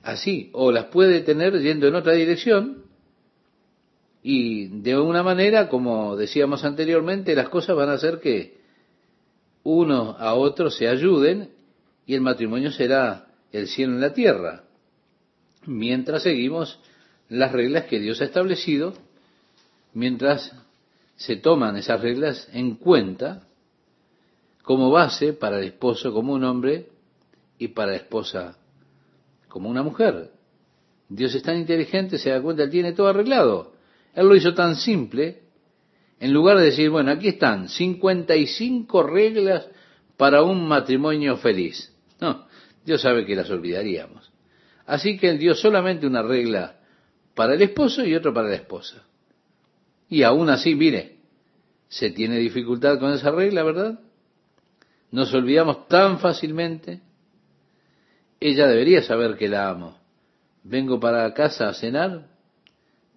así, 0.02 0.50
o 0.54 0.72
las 0.72 0.86
puede 0.86 1.22
tener 1.22 1.58
yendo 1.60 1.88
en 1.88 1.96
otra 1.96 2.14
dirección, 2.14 2.83
y 4.24 4.68
de 4.82 4.98
una 4.98 5.22
manera, 5.22 5.68
como 5.68 6.16
decíamos 6.16 6.64
anteriormente, 6.64 7.36
las 7.36 7.50
cosas 7.50 7.76
van 7.76 7.90
a 7.90 7.94
hacer 7.94 8.22
que 8.22 8.58
uno 9.64 10.16
a 10.18 10.34
otro 10.34 10.72
se 10.72 10.88
ayuden 10.88 11.50
y 12.06 12.16
el 12.16 12.22
matrimonio 12.22 12.72
será 12.72 13.28
el 13.52 13.68
cielo 13.68 13.94
en 13.94 14.02
la 14.02 14.14
tierra, 14.14 14.64
mientras 15.66 16.24
seguimos 16.24 16.80
las 17.28 17.52
reglas 17.52 17.86
que 17.86 18.00
Dios 18.00 18.22
ha 18.22 18.26
establecido, 18.26 18.94
mientras 19.94 20.54
se 21.18 21.36
toman 21.36 21.76
esas 21.76 22.02
reglas 22.02 22.48
en 22.54 22.76
cuenta 22.76 23.48
como 24.64 24.90
base 24.90 25.34
para 25.34 25.60
el 25.60 25.66
esposo 25.66 26.14
como 26.14 26.34
un 26.34 26.46
hombre 26.46 26.88
y 27.58 27.70
para 27.70 27.92
la 27.92 27.98
esposa 27.98 28.58
como 29.50 29.70
una 29.70 29.84
mujer. 29.84 30.32
Dios 31.10 31.36
es 31.36 31.44
tan 31.44 31.58
inteligente, 31.58 32.18
se 32.18 32.30
da 32.30 32.42
cuenta, 32.42 32.64
él 32.64 32.70
tiene 32.70 32.94
todo 32.94 33.10
arreglado. 33.10 33.74
Él 34.14 34.28
lo 34.28 34.36
hizo 34.36 34.54
tan 34.54 34.76
simple, 34.76 35.42
en 36.20 36.34
lugar 36.34 36.58
de 36.58 36.66
decir, 36.66 36.90
bueno, 36.90 37.12
aquí 37.12 37.30
están 37.30 37.68
55 37.68 39.04
reglas 39.04 39.68
para 40.18 40.44
un 40.44 40.68
matrimonio 40.68 41.38
feliz. 41.38 41.92
No, 42.22 42.48
Dios 42.86 43.02
sabe 43.02 43.26
que 43.26 43.36
las 43.36 43.50
olvidaríamos. 43.50 44.32
Así 44.86 45.18
que 45.18 45.30
él 45.30 45.40
dio 45.40 45.56
solamente 45.56 46.06
una 46.06 46.22
regla 46.22 46.80
para 47.34 47.56
el 47.56 47.62
esposo 47.62 48.06
y 48.06 48.16
otra 48.16 48.34
para 48.34 48.50
la 48.50 48.56
esposa. 48.56 49.04
Y 50.10 50.24
aún 50.24 50.50
así, 50.50 50.76
mire, 50.76 51.18
se 51.88 52.12
tiene 52.12 52.38
dificultad 52.38 53.00
con 53.00 53.14
esa 53.14 53.32
regla, 53.32 53.64
¿verdad? 53.64 54.00
Nos 55.12 55.34
olvidamos 55.34 55.88
tan 55.88 56.20
fácilmente. 56.20 57.02
Ella 58.40 58.68
debería 58.68 59.02
saber 59.02 59.38
que 59.38 59.48
la 59.48 59.70
amo. 59.70 59.98
Vengo 60.64 61.00
para 61.00 61.34
casa 61.34 61.70
a 61.70 61.74
cenar 61.74 62.33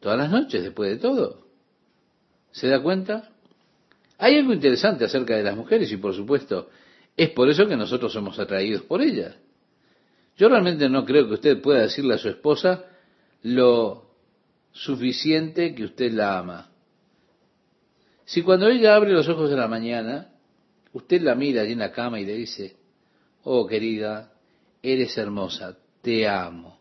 todas 0.06 0.20
las 0.20 0.30
noches, 0.30 0.62
después 0.62 0.88
de 0.88 0.98
todo. 0.98 1.48
¿Se 2.52 2.68
da 2.68 2.80
cuenta? 2.80 3.28
Hay 4.18 4.36
algo 4.36 4.52
interesante 4.52 5.04
acerca 5.04 5.36
de 5.36 5.42
las 5.42 5.56
mujeres 5.56 5.90
y 5.90 5.96
por 5.96 6.14
supuesto 6.14 6.70
es 7.16 7.30
por 7.30 7.50
eso 7.50 7.66
que 7.66 7.76
nosotros 7.76 8.12
somos 8.12 8.38
atraídos 8.38 8.82
por 8.82 9.02
ellas. 9.02 9.34
Yo 10.36 10.48
realmente 10.48 10.88
no 10.88 11.04
creo 11.04 11.26
que 11.26 11.34
usted 11.34 11.60
pueda 11.60 11.80
decirle 11.80 12.14
a 12.14 12.18
su 12.18 12.28
esposa 12.28 12.84
lo 13.42 14.12
suficiente 14.70 15.74
que 15.74 15.82
usted 15.82 16.12
la 16.12 16.38
ama. 16.38 16.70
Si 18.26 18.42
cuando 18.42 18.68
ella 18.68 18.94
abre 18.94 19.10
los 19.10 19.28
ojos 19.28 19.50
de 19.50 19.56
la 19.56 19.66
mañana, 19.66 20.28
usted 20.92 21.20
la 21.20 21.34
mira 21.34 21.62
allí 21.62 21.72
en 21.72 21.80
la 21.80 21.90
cama 21.90 22.20
y 22.20 22.24
le 22.24 22.34
dice, 22.34 22.76
oh 23.42 23.66
querida, 23.66 24.32
eres 24.84 25.18
hermosa, 25.18 25.76
te 26.00 26.28
amo. 26.28 26.75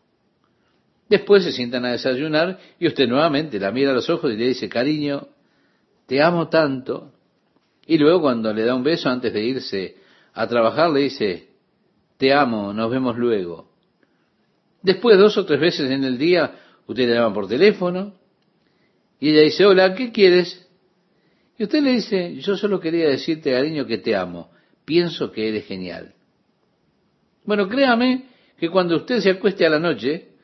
Después 1.08 1.44
se 1.44 1.52
sientan 1.52 1.84
a 1.84 1.92
desayunar 1.92 2.58
y 2.78 2.86
usted 2.88 3.06
nuevamente 3.06 3.60
la 3.60 3.70
mira 3.70 3.92
a 3.92 3.94
los 3.94 4.10
ojos 4.10 4.32
y 4.32 4.36
le 4.36 4.48
dice, 4.48 4.68
cariño, 4.68 5.28
te 6.06 6.20
amo 6.20 6.48
tanto. 6.48 7.12
Y 7.86 7.98
luego 7.98 8.22
cuando 8.22 8.52
le 8.52 8.64
da 8.64 8.74
un 8.74 8.82
beso 8.82 9.08
antes 9.08 9.32
de 9.32 9.44
irse 9.44 9.96
a 10.34 10.46
trabajar, 10.48 10.90
le 10.90 11.00
dice, 11.00 11.48
te 12.16 12.32
amo, 12.32 12.72
nos 12.72 12.90
vemos 12.90 13.16
luego. 13.16 13.70
Después, 14.82 15.18
dos 15.18 15.36
o 15.38 15.44
tres 15.44 15.60
veces 15.60 15.90
en 15.90 16.04
el 16.04 16.18
día, 16.18 16.54
usted 16.86 17.08
le 17.08 17.14
llama 17.14 17.34
por 17.34 17.48
teléfono 17.48 18.14
y 19.20 19.30
ella 19.30 19.42
dice, 19.42 19.64
hola, 19.64 19.94
¿qué 19.94 20.12
quieres? 20.12 20.66
Y 21.58 21.64
usted 21.64 21.82
le 21.82 21.92
dice, 21.92 22.36
yo 22.36 22.56
solo 22.56 22.80
quería 22.80 23.08
decirte, 23.08 23.52
cariño, 23.52 23.86
que 23.86 23.98
te 23.98 24.14
amo. 24.14 24.50
Pienso 24.84 25.32
que 25.32 25.48
eres 25.48 25.66
genial. 25.66 26.14
Bueno, 27.44 27.68
créame 27.68 28.26
que 28.58 28.68
cuando 28.68 28.96
usted 28.96 29.20
se 29.20 29.30
acueste 29.30 29.64
a 29.64 29.70
la 29.70 29.78
noche, 29.78 30.35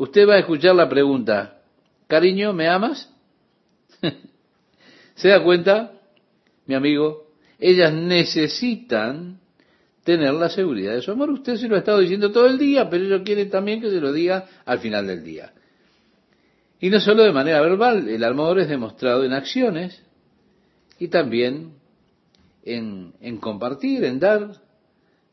usted 0.00 0.26
va 0.26 0.36
a 0.36 0.38
escuchar 0.38 0.74
la 0.74 0.88
pregunta, 0.88 1.60
cariño, 2.06 2.54
¿me 2.54 2.66
amas? 2.68 3.12
¿Se 5.14 5.28
da 5.28 5.44
cuenta, 5.44 5.92
mi 6.64 6.74
amigo? 6.74 7.26
Ellas 7.58 7.92
necesitan 7.92 9.38
tener 10.02 10.32
la 10.32 10.48
seguridad 10.48 10.94
de 10.94 11.02
su 11.02 11.12
amor. 11.12 11.28
Usted 11.28 11.56
se 11.56 11.68
lo 11.68 11.76
ha 11.76 11.80
estado 11.80 11.98
diciendo 11.98 12.32
todo 12.32 12.46
el 12.46 12.56
día, 12.56 12.88
pero 12.88 13.04
ellos 13.04 13.22
quieren 13.26 13.50
también 13.50 13.82
que 13.82 13.90
se 13.90 14.00
lo 14.00 14.10
diga 14.10 14.48
al 14.64 14.78
final 14.78 15.06
del 15.06 15.22
día. 15.22 15.52
Y 16.80 16.88
no 16.88 16.98
solo 16.98 17.22
de 17.22 17.32
manera 17.32 17.60
verbal, 17.60 18.08
el 18.08 18.24
amor 18.24 18.58
es 18.58 18.70
demostrado 18.70 19.22
en 19.24 19.34
acciones 19.34 20.02
y 20.98 21.08
también 21.08 21.74
en, 22.64 23.36
compartir, 23.38 24.02
en 24.04 24.18
dar. 24.18 24.52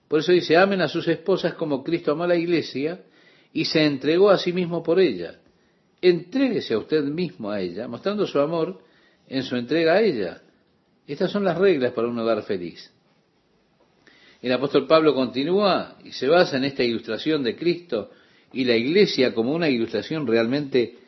Por 0.09 0.19
eso 0.19 0.33
dice, 0.33 0.57
amen 0.57 0.81
a 0.81 0.89
sus 0.89 1.07
esposas 1.07 1.53
como 1.53 1.85
Cristo 1.85 2.11
amó 2.11 2.25
a 2.25 2.27
la 2.27 2.35
iglesia 2.35 2.99
y 3.57 3.65
se 3.65 3.83
entregó 3.83 4.29
a 4.29 4.37
sí 4.37 4.53
mismo 4.53 4.83
por 4.83 4.99
ella. 4.99 5.39
Entréguese 5.99 6.75
a 6.75 6.77
usted 6.77 7.03
mismo 7.05 7.49
a 7.49 7.59
ella, 7.59 7.87
mostrando 7.87 8.27
su 8.27 8.39
amor 8.39 8.83
en 9.27 9.41
su 9.41 9.55
entrega 9.55 9.93
a 9.93 10.01
ella. 10.03 10.43
Estas 11.07 11.31
son 11.31 11.43
las 11.43 11.57
reglas 11.57 11.91
para 11.93 12.07
un 12.07 12.19
hogar 12.19 12.43
feliz. 12.43 12.93
El 14.43 14.53
apóstol 14.53 14.85
Pablo 14.85 15.15
continúa 15.15 15.97
y 16.03 16.11
se 16.11 16.27
basa 16.27 16.57
en 16.57 16.65
esta 16.65 16.83
ilustración 16.83 17.41
de 17.41 17.55
Cristo 17.55 18.11
y 18.53 18.63
la 18.63 18.75
iglesia 18.75 19.33
como 19.33 19.55
una 19.55 19.69
ilustración 19.69 20.27
realmente 20.27 20.99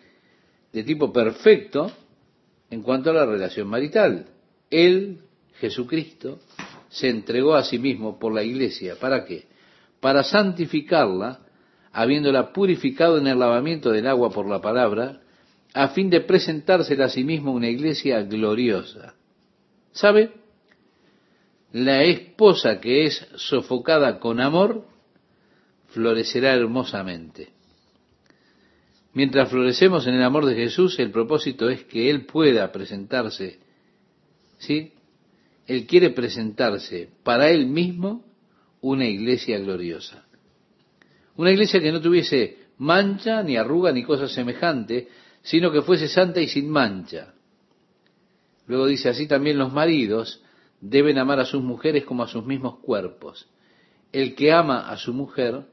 de 0.73 0.83
tipo 0.83 1.13
perfecto 1.13 1.91
en 2.71 2.81
cuanto 2.81 3.11
a 3.11 3.13
la 3.13 3.27
relación 3.27 3.67
marital. 3.67 4.25
Él, 4.71 5.19
Jesucristo, 5.59 6.39
se 6.89 7.09
entregó 7.09 7.53
a 7.53 7.63
sí 7.63 7.77
mismo 7.77 8.17
por 8.17 8.33
la 8.33 8.41
iglesia. 8.41 8.95
¿Para 8.99 9.23
qué? 9.23 9.45
Para 9.99 10.23
santificarla, 10.23 11.41
habiéndola 11.91 12.53
purificado 12.53 13.17
en 13.17 13.27
el 13.27 13.39
lavamiento 13.39 13.91
del 13.91 14.07
agua 14.07 14.29
por 14.29 14.47
la 14.47 14.61
palabra, 14.61 15.21
a 15.73 15.89
fin 15.89 16.09
de 16.09 16.21
presentársela 16.21 17.05
a 17.05 17.09
sí 17.09 17.23
mismo 17.23 17.51
una 17.51 17.69
iglesia 17.69 18.21
gloriosa. 18.23 19.15
¿Sabe? 19.91 20.31
La 21.71 22.03
esposa 22.03 22.79
que 22.79 23.05
es 23.05 23.27
sofocada 23.35 24.19
con 24.19 24.39
amor 24.39 24.85
florecerá 25.87 26.53
hermosamente. 26.53 27.49
Mientras 29.13 29.49
florecemos 29.49 30.07
en 30.07 30.15
el 30.15 30.23
amor 30.23 30.45
de 30.45 30.55
Jesús, 30.55 30.97
el 30.99 31.11
propósito 31.11 31.69
es 31.69 31.83
que 31.85 32.09
Él 32.09 32.25
pueda 32.25 32.71
presentarse 32.71 33.59
¿sí? 34.59 34.93
Él 35.65 35.87
quiere 35.87 36.11
presentarse 36.11 37.09
para 37.23 37.49
Él 37.49 37.67
mismo 37.67 38.23
una 38.81 39.05
iglesia 39.07 39.57
gloriosa. 39.59 40.25
Una 41.39 41.51
iglesia 41.51 41.79
que 41.79 41.93
no 41.93 42.01
tuviese 42.01 42.57
mancha, 42.79 43.41
ni 43.43 43.55
arruga, 43.55 43.93
ni 43.93 44.03
cosa 44.03 44.27
semejante, 44.27 45.07
sino 45.41 45.71
que 45.71 45.81
fuese 45.81 46.09
santa 46.09 46.41
y 46.41 46.49
sin 46.49 46.69
mancha. 46.69 47.33
Luego 48.67 48.85
dice, 48.85 49.07
así 49.07 49.25
también 49.25 49.57
los 49.57 49.71
maridos 49.71 50.43
deben 50.81 51.17
amar 51.17 51.39
a 51.39 51.45
sus 51.45 51.63
mujeres 51.63 52.03
como 52.03 52.23
a 52.23 52.27
sus 52.27 52.45
mismos 52.45 52.79
cuerpos. 52.79 53.47
el 54.11 54.35
que 54.35 54.51
ama 54.51 54.89
a 54.89 54.97
su 54.97 55.13
mujer, 55.13 55.63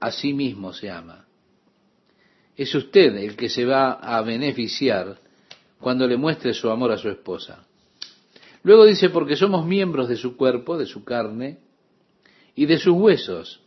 a 0.00 0.10
sí 0.10 0.32
mismo 0.32 0.72
se 0.72 0.90
ama. 0.90 1.24
Es 2.56 2.74
usted 2.74 3.14
el 3.14 3.36
que 3.36 3.48
se 3.48 3.64
va 3.64 3.92
a 3.92 4.20
beneficiar 4.22 5.20
cuando 5.78 6.08
le 6.08 6.16
muestre 6.16 6.52
su 6.52 6.68
amor 6.68 6.90
a 6.90 6.98
su 6.98 7.08
esposa. 7.08 7.64
Luego 8.64 8.86
dice, 8.86 9.08
porque 9.10 9.36
somos 9.36 9.64
miembros 9.64 10.08
de 10.08 10.16
su 10.16 10.36
cuerpo, 10.36 10.76
de 10.76 10.86
su 10.86 11.04
carne 11.04 11.60
y 12.56 12.66
de 12.66 12.76
sus 12.76 12.94
huesos. 12.94 13.60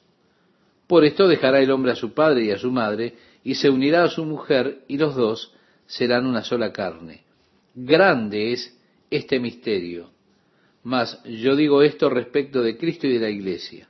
Por 0.93 1.05
esto 1.05 1.27
dejará 1.27 1.59
el 1.59 1.71
hombre 1.71 1.91
a 1.91 1.95
su 1.95 2.13
padre 2.13 2.43
y 2.45 2.51
a 2.51 2.59
su 2.59 2.69
madre, 2.69 3.15
y 3.43 3.55
se 3.55 3.67
unirá 3.67 4.03
a 4.03 4.09
su 4.09 4.25
mujer, 4.25 4.83
y 4.87 4.99
los 4.99 5.15
dos 5.15 5.51
serán 5.87 6.27
una 6.27 6.43
sola 6.43 6.71
carne. 6.71 7.23
Grande 7.73 8.53
es 8.53 8.79
este 9.09 9.39
misterio. 9.39 10.11
Mas 10.83 11.19
yo 11.23 11.55
digo 11.55 11.81
esto 11.81 12.11
respecto 12.11 12.61
de 12.61 12.77
Cristo 12.77 13.07
y 13.07 13.13
de 13.13 13.19
la 13.21 13.31
iglesia. 13.31 13.89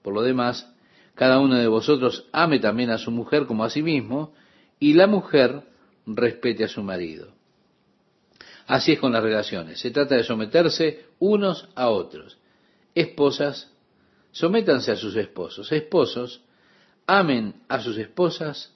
Por 0.00 0.14
lo 0.14 0.22
demás, 0.22 0.72
cada 1.16 1.40
uno 1.40 1.56
de 1.56 1.66
vosotros 1.66 2.28
ame 2.30 2.60
también 2.60 2.90
a 2.90 2.98
su 2.98 3.10
mujer 3.10 3.46
como 3.46 3.64
a 3.64 3.70
sí 3.70 3.82
mismo, 3.82 4.32
y 4.78 4.92
la 4.92 5.08
mujer 5.08 5.62
respete 6.06 6.62
a 6.62 6.68
su 6.68 6.84
marido. 6.84 7.32
Así 8.68 8.92
es 8.92 9.00
con 9.00 9.12
las 9.12 9.24
relaciones. 9.24 9.80
Se 9.80 9.90
trata 9.90 10.14
de 10.14 10.22
someterse 10.22 11.06
unos 11.18 11.68
a 11.74 11.88
otros. 11.88 12.38
Esposas, 12.94 13.72
sométanse 14.38 14.92
a 14.92 14.96
sus 14.96 15.16
esposos. 15.16 15.72
Esposos, 15.72 16.42
amen 17.06 17.54
a 17.66 17.80
sus 17.80 17.98
esposas 17.98 18.72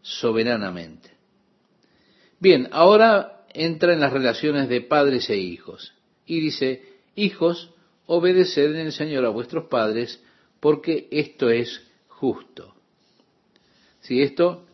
soberanamente. 0.00 1.10
Bien, 2.40 2.68
ahora 2.72 3.44
entra 3.52 3.92
en 3.92 4.00
las 4.00 4.12
relaciones 4.12 4.70
de 4.70 4.80
padres 4.80 5.28
e 5.28 5.36
hijos. 5.36 5.92
Y 6.24 6.40
dice, 6.40 6.82
hijos, 7.14 7.74
obedeced 8.06 8.74
en 8.74 8.86
el 8.86 8.92
Señor 8.92 9.26
a 9.26 9.30
vuestros 9.30 9.64
padres, 9.68 10.22
porque 10.60 11.08
esto 11.10 11.50
es 11.50 11.82
justo. 12.08 12.74
Si 14.00 14.22
esto 14.22 14.64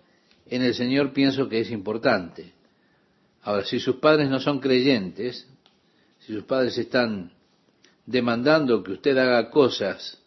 en 0.47 0.63
el 0.63 0.75
Señor 0.75 1.13
pienso 1.13 1.49
que 1.49 1.59
es 1.59 1.71
importante. 1.73 2.53
Ahora, 3.43 3.65
si 3.65 3.81
sus 3.81 3.97
padres 3.97 4.29
no 4.29 4.39
son 4.39 4.61
creyentes, 4.61 5.49
si 6.21 6.33
sus 6.33 6.45
padres 6.45 6.79
están 6.79 7.33
demandando 8.07 8.83
que 8.83 8.93
usted 8.93 9.17
haga 9.17 9.51
cosas 9.51 10.19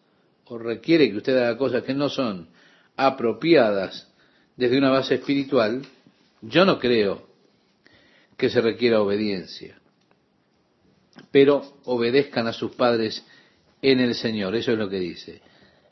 o 0.45 0.57
requiere 0.57 1.09
que 1.09 1.17
usted 1.17 1.37
haga 1.37 1.57
cosas 1.57 1.83
que 1.83 1.93
no 1.93 2.09
son 2.09 2.49
apropiadas 2.95 4.07
desde 4.55 4.77
una 4.77 4.89
base 4.89 5.15
espiritual, 5.15 5.85
yo 6.41 6.65
no 6.65 6.79
creo 6.79 7.27
que 8.37 8.49
se 8.49 8.61
requiera 8.61 9.01
obediencia. 9.01 9.79
Pero 11.31 11.79
obedezcan 11.85 12.47
a 12.47 12.53
sus 12.53 12.71
padres 12.75 13.25
en 13.81 13.99
el 13.99 14.15
Señor, 14.15 14.55
eso 14.55 14.71
es 14.71 14.77
lo 14.77 14.89
que 14.89 14.99
dice. 14.99 15.41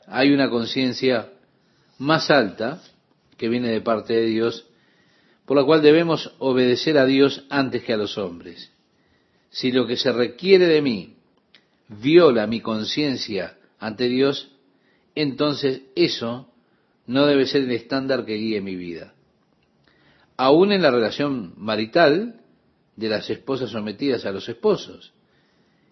Hay 0.06 0.32
una 0.32 0.50
conciencia 0.50 1.30
más 1.98 2.30
alta 2.30 2.82
que 3.36 3.48
viene 3.48 3.68
de 3.68 3.80
parte 3.80 4.14
de 4.14 4.26
Dios 4.26 4.66
por 5.44 5.56
la 5.56 5.64
cual 5.64 5.82
debemos 5.82 6.34
obedecer 6.38 6.96
a 6.96 7.04
Dios 7.04 7.44
antes 7.50 7.82
que 7.82 7.92
a 7.92 7.98
los 7.98 8.16
hombres. 8.16 8.70
Si 9.50 9.72
lo 9.72 9.86
que 9.86 9.96
se 9.96 10.12
requiere 10.12 10.66
de 10.66 10.82
mí 10.82 11.13
viola 12.00 12.46
mi 12.46 12.60
conciencia 12.60 13.58
ante 13.78 14.08
Dios, 14.08 14.52
entonces 15.14 15.82
eso 15.94 16.52
no 17.06 17.26
debe 17.26 17.46
ser 17.46 17.62
el 17.62 17.72
estándar 17.72 18.24
que 18.24 18.34
guíe 18.34 18.60
mi 18.60 18.76
vida. 18.76 19.14
Aún 20.36 20.72
en 20.72 20.82
la 20.82 20.90
relación 20.90 21.54
marital 21.56 22.40
de 22.96 23.08
las 23.08 23.30
esposas 23.30 23.70
sometidas 23.70 24.24
a 24.24 24.32
los 24.32 24.48
esposos, 24.48 25.12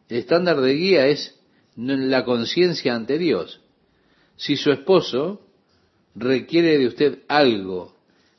el 0.09 0.19
estándar 0.19 0.61
de 0.61 0.75
guía 0.75 1.07
es 1.07 1.39
la 1.77 2.25
conciencia 2.25 2.95
ante 2.95 3.19
Dios. 3.19 3.61
Si 4.37 4.57
su 4.57 4.71
esposo 4.71 5.47
requiere 6.15 6.79
de 6.79 6.87
usted 6.87 7.19
algo 7.29 7.97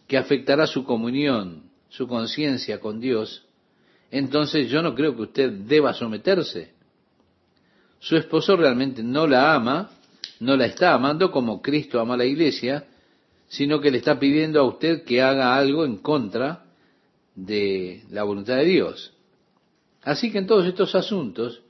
que 0.08 0.18
afectará 0.18 0.68
su 0.68 0.84
comunión, 0.84 1.72
su 1.90 2.08
conciencia 2.08 2.80
con 2.80 3.00
Dios, 3.00 3.46
entonces 4.12 4.70
yo 4.70 4.82
no 4.82 4.94
creo 4.94 5.16
que 5.16 5.24
usted 5.24 5.52
deba 5.52 5.94
someterse. 5.94 6.73
Su 8.04 8.18
esposo 8.18 8.58
realmente 8.58 9.02
no 9.02 9.26
la 9.26 9.56
ama, 9.56 9.90
no 10.42 10.58
la 10.58 10.66
está 10.66 10.94
amando 10.94 11.32
como 11.32 11.62
Cristo 11.62 12.02
ama 12.02 12.16
a 12.16 12.18
la 12.18 12.26
iglesia, 12.26 12.86
sino 13.48 13.80
que 13.80 13.92
le 13.92 14.00
está 14.00 14.20
pidiendo 14.20 14.60
a 14.60 14.64
usted 14.64 15.06
que 15.06 15.22
haga 15.22 15.56
algo 15.56 15.86
en 15.86 16.00
contra 16.00 16.66
de 17.34 18.04
la 18.10 18.24
voluntad 18.24 18.58
de 18.58 18.66
Dios. 18.66 19.14
Así 20.02 20.34
que 20.34 20.40
en 20.40 20.48
todos 20.48 20.66
estos 20.66 20.96
asuntos, 20.96 21.62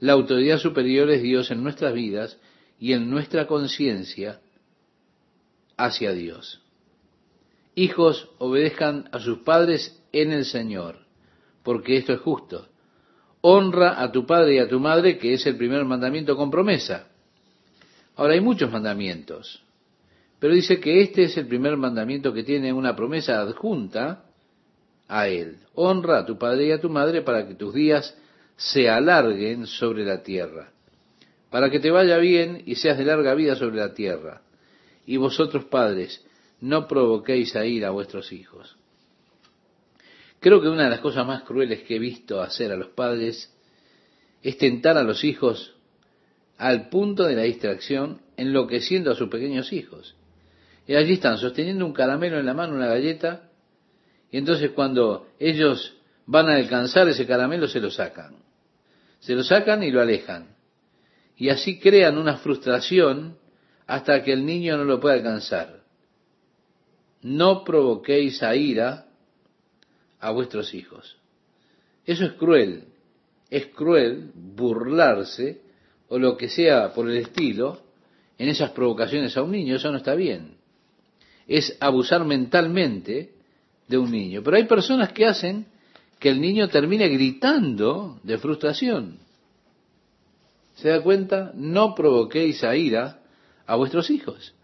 la 0.00 0.14
autoridad 0.14 0.56
superior 0.56 1.10
es 1.10 1.20
Dios 1.20 1.50
en 1.50 1.62
nuestras 1.62 1.92
vidas 1.92 2.38
y 2.80 2.94
en 2.94 3.10
nuestra 3.10 3.46
conciencia 3.46 4.40
hacia 5.76 6.12
Dios. 6.12 6.62
Hijos, 7.74 8.30
obedezcan 8.38 9.10
a 9.12 9.18
sus 9.18 9.40
padres 9.40 10.02
en 10.12 10.32
el 10.32 10.46
Señor, 10.46 11.00
porque 11.62 11.98
esto 11.98 12.14
es 12.14 12.20
justo. 12.20 12.68
Honra 13.46 14.00
a 14.02 14.10
tu 14.10 14.24
padre 14.24 14.54
y 14.54 14.58
a 14.58 14.66
tu 14.66 14.80
madre, 14.80 15.18
que 15.18 15.34
es 15.34 15.44
el 15.44 15.56
primer 15.56 15.84
mandamiento 15.84 16.34
con 16.34 16.50
promesa. 16.50 17.08
Ahora 18.16 18.32
hay 18.32 18.40
muchos 18.40 18.72
mandamientos, 18.72 19.62
pero 20.38 20.54
dice 20.54 20.80
que 20.80 21.02
este 21.02 21.24
es 21.24 21.36
el 21.36 21.46
primer 21.46 21.76
mandamiento 21.76 22.32
que 22.32 22.42
tiene 22.42 22.72
una 22.72 22.96
promesa 22.96 23.42
adjunta 23.42 24.24
a 25.08 25.28
él. 25.28 25.58
Honra 25.74 26.20
a 26.20 26.24
tu 26.24 26.38
padre 26.38 26.68
y 26.68 26.70
a 26.70 26.80
tu 26.80 26.88
madre 26.88 27.20
para 27.20 27.46
que 27.46 27.54
tus 27.54 27.74
días 27.74 28.16
se 28.56 28.88
alarguen 28.88 29.66
sobre 29.66 30.06
la 30.06 30.22
tierra, 30.22 30.70
para 31.50 31.68
que 31.68 31.80
te 31.80 31.90
vaya 31.90 32.16
bien 32.16 32.62
y 32.64 32.76
seas 32.76 32.96
de 32.96 33.04
larga 33.04 33.34
vida 33.34 33.56
sobre 33.56 33.76
la 33.76 33.92
tierra. 33.92 34.40
Y 35.04 35.18
vosotros 35.18 35.66
padres, 35.66 36.24
no 36.62 36.88
provoquéis 36.88 37.54
a 37.56 37.66
ir 37.66 37.84
a 37.84 37.90
vuestros 37.90 38.32
hijos. 38.32 38.78
Creo 40.44 40.60
que 40.60 40.68
una 40.68 40.84
de 40.84 40.90
las 40.90 41.00
cosas 41.00 41.26
más 41.26 41.42
crueles 41.44 41.84
que 41.84 41.96
he 41.96 41.98
visto 41.98 42.42
hacer 42.42 42.70
a 42.70 42.76
los 42.76 42.88
padres 42.88 43.50
es 44.42 44.58
tentar 44.58 44.98
a 44.98 45.02
los 45.02 45.24
hijos 45.24 45.74
al 46.58 46.90
punto 46.90 47.24
de 47.24 47.34
la 47.34 47.44
distracción, 47.44 48.20
enloqueciendo 48.36 49.10
a 49.10 49.14
sus 49.14 49.30
pequeños 49.30 49.72
hijos. 49.72 50.14
Y 50.86 50.96
allí 50.96 51.14
están, 51.14 51.38
sosteniendo 51.38 51.86
un 51.86 51.94
caramelo 51.94 52.38
en 52.38 52.44
la 52.44 52.52
mano, 52.52 52.74
una 52.74 52.88
galleta, 52.88 53.48
y 54.30 54.36
entonces 54.36 54.72
cuando 54.72 55.28
ellos 55.38 55.96
van 56.26 56.50
a 56.50 56.56
alcanzar 56.56 57.08
ese 57.08 57.26
caramelo 57.26 57.66
se 57.66 57.80
lo 57.80 57.90
sacan. 57.90 58.36
Se 59.20 59.34
lo 59.34 59.44
sacan 59.44 59.82
y 59.82 59.90
lo 59.90 60.02
alejan. 60.02 60.56
Y 61.38 61.48
así 61.48 61.78
crean 61.78 62.18
una 62.18 62.36
frustración 62.36 63.38
hasta 63.86 64.22
que 64.22 64.34
el 64.34 64.44
niño 64.44 64.76
no 64.76 64.84
lo 64.84 65.00
puede 65.00 65.14
alcanzar 65.14 65.84
no 67.24 67.64
provoquéis 67.64 68.42
a 68.42 68.54
ira 68.54 69.03
a 70.24 70.30
vuestros 70.30 70.72
hijos. 70.72 71.18
Eso 72.06 72.24
es 72.24 72.32
cruel. 72.32 72.84
Es 73.50 73.66
cruel 73.66 74.30
burlarse 74.34 75.60
o 76.08 76.18
lo 76.18 76.38
que 76.38 76.48
sea 76.48 76.94
por 76.94 77.10
el 77.10 77.18
estilo 77.18 77.82
en 78.38 78.48
esas 78.48 78.70
provocaciones 78.70 79.36
a 79.36 79.42
un 79.42 79.50
niño. 79.50 79.76
Eso 79.76 79.90
no 79.90 79.98
está 79.98 80.14
bien. 80.14 80.56
Es 81.46 81.76
abusar 81.78 82.24
mentalmente 82.24 83.34
de 83.86 83.98
un 83.98 84.10
niño. 84.10 84.42
Pero 84.42 84.56
hay 84.56 84.64
personas 84.64 85.12
que 85.12 85.26
hacen 85.26 85.66
que 86.18 86.30
el 86.30 86.40
niño 86.40 86.68
termine 86.68 87.06
gritando 87.08 88.18
de 88.22 88.38
frustración. 88.38 89.18
¿Se 90.76 90.88
da 90.88 91.02
cuenta? 91.02 91.52
No 91.54 91.94
provoquéis 91.94 92.64
a 92.64 92.74
ira 92.74 93.20
a 93.66 93.76
vuestros 93.76 94.08
hijos. 94.08 94.54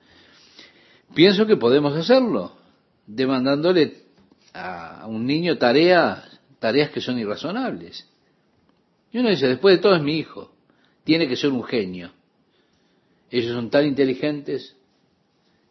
Pienso 1.14 1.44
que 1.44 1.58
podemos 1.58 1.94
hacerlo, 1.94 2.56
demandándole 3.06 4.08
a 4.52 5.06
un 5.06 5.26
niño 5.26 5.58
tareas, 5.58 6.40
tareas 6.58 6.90
que 6.90 7.00
son 7.00 7.18
irrazonables. 7.18 8.08
Y 9.12 9.18
uno 9.18 9.28
dice, 9.30 9.48
después 9.48 9.76
de 9.76 9.82
todo 9.82 9.96
es 9.96 10.02
mi 10.02 10.18
hijo, 10.18 10.52
tiene 11.04 11.28
que 11.28 11.36
ser 11.36 11.50
un 11.50 11.64
genio. 11.64 12.12
Ellos 13.30 13.54
son 13.54 13.70
tan 13.70 13.86
inteligentes, 13.86 14.76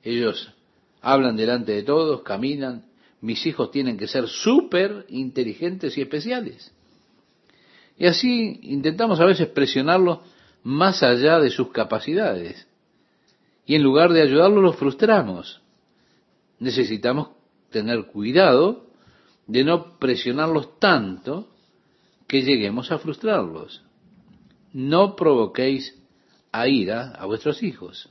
ellos 0.04 0.54
hablan 1.02 1.36
delante 1.36 1.74
de 1.74 1.84
todos, 1.84 2.22
caminan, 2.22 2.86
mis 3.22 3.46
hijos 3.46 3.72
tienen 3.72 3.98
que 3.98 4.08
ser 4.08 4.28
súper 4.28 5.06
inteligentes 5.10 5.98
y 5.98 6.02
especiales. 6.02 6.74
Y 7.98 8.06
así 8.06 8.60
intentamos 8.64 9.20
a 9.20 9.26
veces 9.26 9.48
presionarlos 9.48 10.20
más 10.64 11.04
allá 11.04 11.40
de 11.40 11.50
sus 11.50 11.72
capacidades 11.72 12.66
y 13.66 13.76
en 13.76 13.84
lugar 13.84 14.14
de 14.14 14.22
ayudarlos 14.22 14.64
los 14.64 14.76
frustramos. 14.78 15.62
Necesitamos 16.60 17.30
tener 17.70 18.06
cuidado 18.06 18.88
de 19.48 19.64
no 19.64 19.98
presionarlos 19.98 20.80
tanto 20.80 21.48
que 22.28 22.44
lleguemos 22.44 22.92
a 22.92 23.00
frustrarlos. 23.00 23.84
No 24.74 25.16
provoquéis 25.16 25.98
a 26.52 26.68
ira 26.68 27.12
a 27.12 27.26
vuestros 27.26 27.64
hijos, 27.64 28.10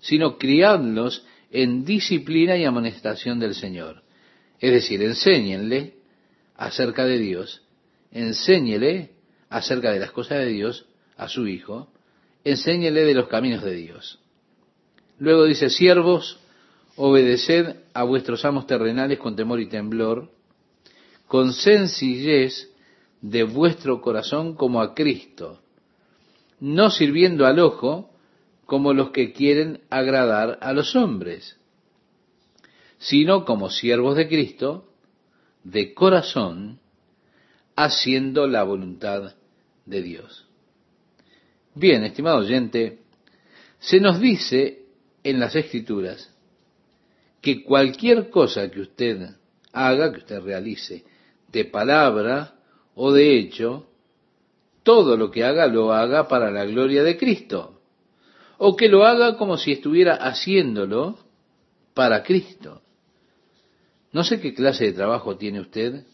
sino 0.00 0.38
criadlos 0.38 1.24
en 1.50 1.84
disciplina 1.84 2.56
y 2.56 2.64
amonestación 2.64 3.38
del 3.38 3.54
Señor. 3.54 4.02
Es 4.58 4.72
decir, 4.72 5.02
enséñenle 5.02 5.94
acerca 6.56 7.04
de 7.04 7.18
Dios, 7.18 7.62
enséñele 8.10 9.12
acerca 9.48 9.92
de 9.92 10.00
las 10.00 10.12
cosas 10.12 10.38
de 10.38 10.46
Dios 10.46 10.86
a 11.16 11.28
su 11.28 11.46
hijo, 11.46 11.92
enséñele 12.42 13.02
de 13.02 13.14
los 13.14 13.28
caminos 13.28 13.62
de 13.62 13.74
Dios. 13.74 14.18
Luego 15.18 15.44
dice, 15.44 15.70
siervos, 15.70 16.40
obedeced 16.96 17.76
a 17.94 18.02
vuestros 18.04 18.44
amos 18.44 18.66
terrenales 18.66 19.18
con 19.18 19.36
temor 19.36 19.60
y 19.60 19.68
temblor, 19.68 20.30
con 21.26 21.52
sencillez 21.52 22.70
de 23.20 23.44
vuestro 23.44 24.00
corazón 24.00 24.54
como 24.54 24.80
a 24.80 24.94
Cristo, 24.94 25.60
no 26.60 26.90
sirviendo 26.90 27.46
al 27.46 27.58
ojo 27.58 28.10
como 28.66 28.92
los 28.92 29.10
que 29.10 29.32
quieren 29.32 29.80
agradar 29.90 30.58
a 30.60 30.72
los 30.72 30.94
hombres, 30.96 31.58
sino 32.98 33.44
como 33.44 33.70
siervos 33.70 34.16
de 34.16 34.28
Cristo, 34.28 34.88
de 35.64 35.94
corazón, 35.94 36.80
haciendo 37.74 38.46
la 38.46 38.62
voluntad 38.64 39.34
de 39.86 40.02
Dios. 40.02 40.46
Bien, 41.74 42.04
estimado 42.04 42.38
oyente, 42.38 43.00
se 43.78 43.98
nos 43.98 44.20
dice 44.20 44.84
en 45.24 45.40
las 45.40 45.56
Escrituras 45.56 46.31
que 47.42 47.64
cualquier 47.64 48.30
cosa 48.30 48.70
que 48.70 48.80
usted 48.80 49.34
haga, 49.72 50.12
que 50.12 50.18
usted 50.18 50.40
realice, 50.40 51.04
de 51.48 51.64
palabra 51.66 52.54
o 52.94 53.12
de 53.12 53.36
hecho, 53.38 53.88
todo 54.82 55.16
lo 55.16 55.30
que 55.30 55.44
haga 55.44 55.66
lo 55.66 55.92
haga 55.92 56.28
para 56.28 56.50
la 56.50 56.64
gloria 56.64 57.02
de 57.02 57.18
Cristo, 57.18 57.80
o 58.58 58.76
que 58.76 58.88
lo 58.88 59.04
haga 59.04 59.36
como 59.36 59.58
si 59.58 59.72
estuviera 59.72 60.14
haciéndolo 60.14 61.18
para 61.94 62.22
Cristo. 62.22 62.80
No 64.12 64.24
sé 64.24 64.40
qué 64.40 64.54
clase 64.54 64.84
de 64.84 64.92
trabajo 64.92 65.36
tiene 65.36 65.60
usted, 65.60 66.04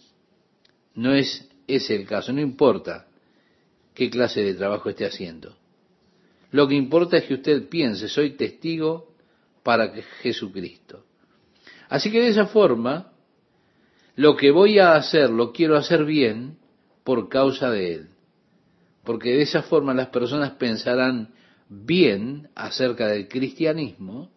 no 0.94 1.12
es 1.14 1.46
ese 1.66 1.94
el 1.94 2.06
caso, 2.06 2.32
no 2.32 2.40
importa 2.40 3.06
qué 3.92 4.08
clase 4.08 4.42
de 4.42 4.54
trabajo 4.54 4.88
esté 4.88 5.04
haciendo. 5.04 5.56
Lo 6.52 6.66
que 6.66 6.74
importa 6.74 7.18
es 7.18 7.24
que 7.24 7.34
usted 7.34 7.68
piense, 7.68 8.08
soy 8.08 8.30
testigo 8.30 9.12
para 9.62 9.92
Jesucristo. 10.22 11.04
Así 11.88 12.10
que 12.10 12.20
de 12.20 12.28
esa 12.28 12.46
forma, 12.46 13.12
lo 14.16 14.36
que 14.36 14.50
voy 14.50 14.78
a 14.78 14.94
hacer, 14.94 15.30
lo 15.30 15.52
quiero 15.52 15.76
hacer 15.76 16.04
bien 16.04 16.58
por 17.04 17.28
causa 17.28 17.70
de 17.70 17.94
Él. 17.94 18.08
Porque 19.04 19.30
de 19.30 19.42
esa 19.42 19.62
forma 19.62 19.94
las 19.94 20.08
personas 20.08 20.52
pensarán 20.52 21.32
bien 21.68 22.48
acerca 22.54 23.08
del 23.08 23.28
cristianismo, 23.28 24.30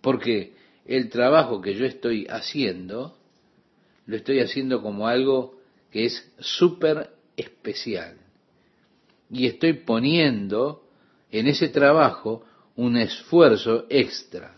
porque 0.00 0.54
el 0.84 1.08
trabajo 1.08 1.60
que 1.60 1.74
yo 1.74 1.86
estoy 1.86 2.26
haciendo, 2.28 3.16
lo 4.06 4.16
estoy 4.16 4.40
haciendo 4.40 4.82
como 4.82 5.08
algo 5.08 5.58
que 5.90 6.06
es 6.06 6.32
súper 6.38 7.10
especial 7.36 8.18
y 9.30 9.46
estoy 9.46 9.72
poniendo 9.72 10.82
en 11.30 11.48
ese 11.48 11.68
trabajo 11.68 12.44
un 12.76 12.96
esfuerzo 12.96 13.86
extra. 13.88 14.54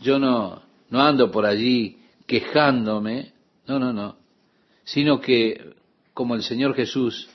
Yo 0.00 0.18
no, 0.18 0.61
no 0.92 1.00
ando 1.00 1.30
por 1.30 1.46
allí 1.46 1.96
quejándome, 2.26 3.32
no, 3.66 3.78
no, 3.78 3.94
no, 3.94 4.16
sino 4.84 5.22
que, 5.22 5.74
como 6.12 6.34
el 6.34 6.42
Señor 6.42 6.74
Jesús 6.74 7.30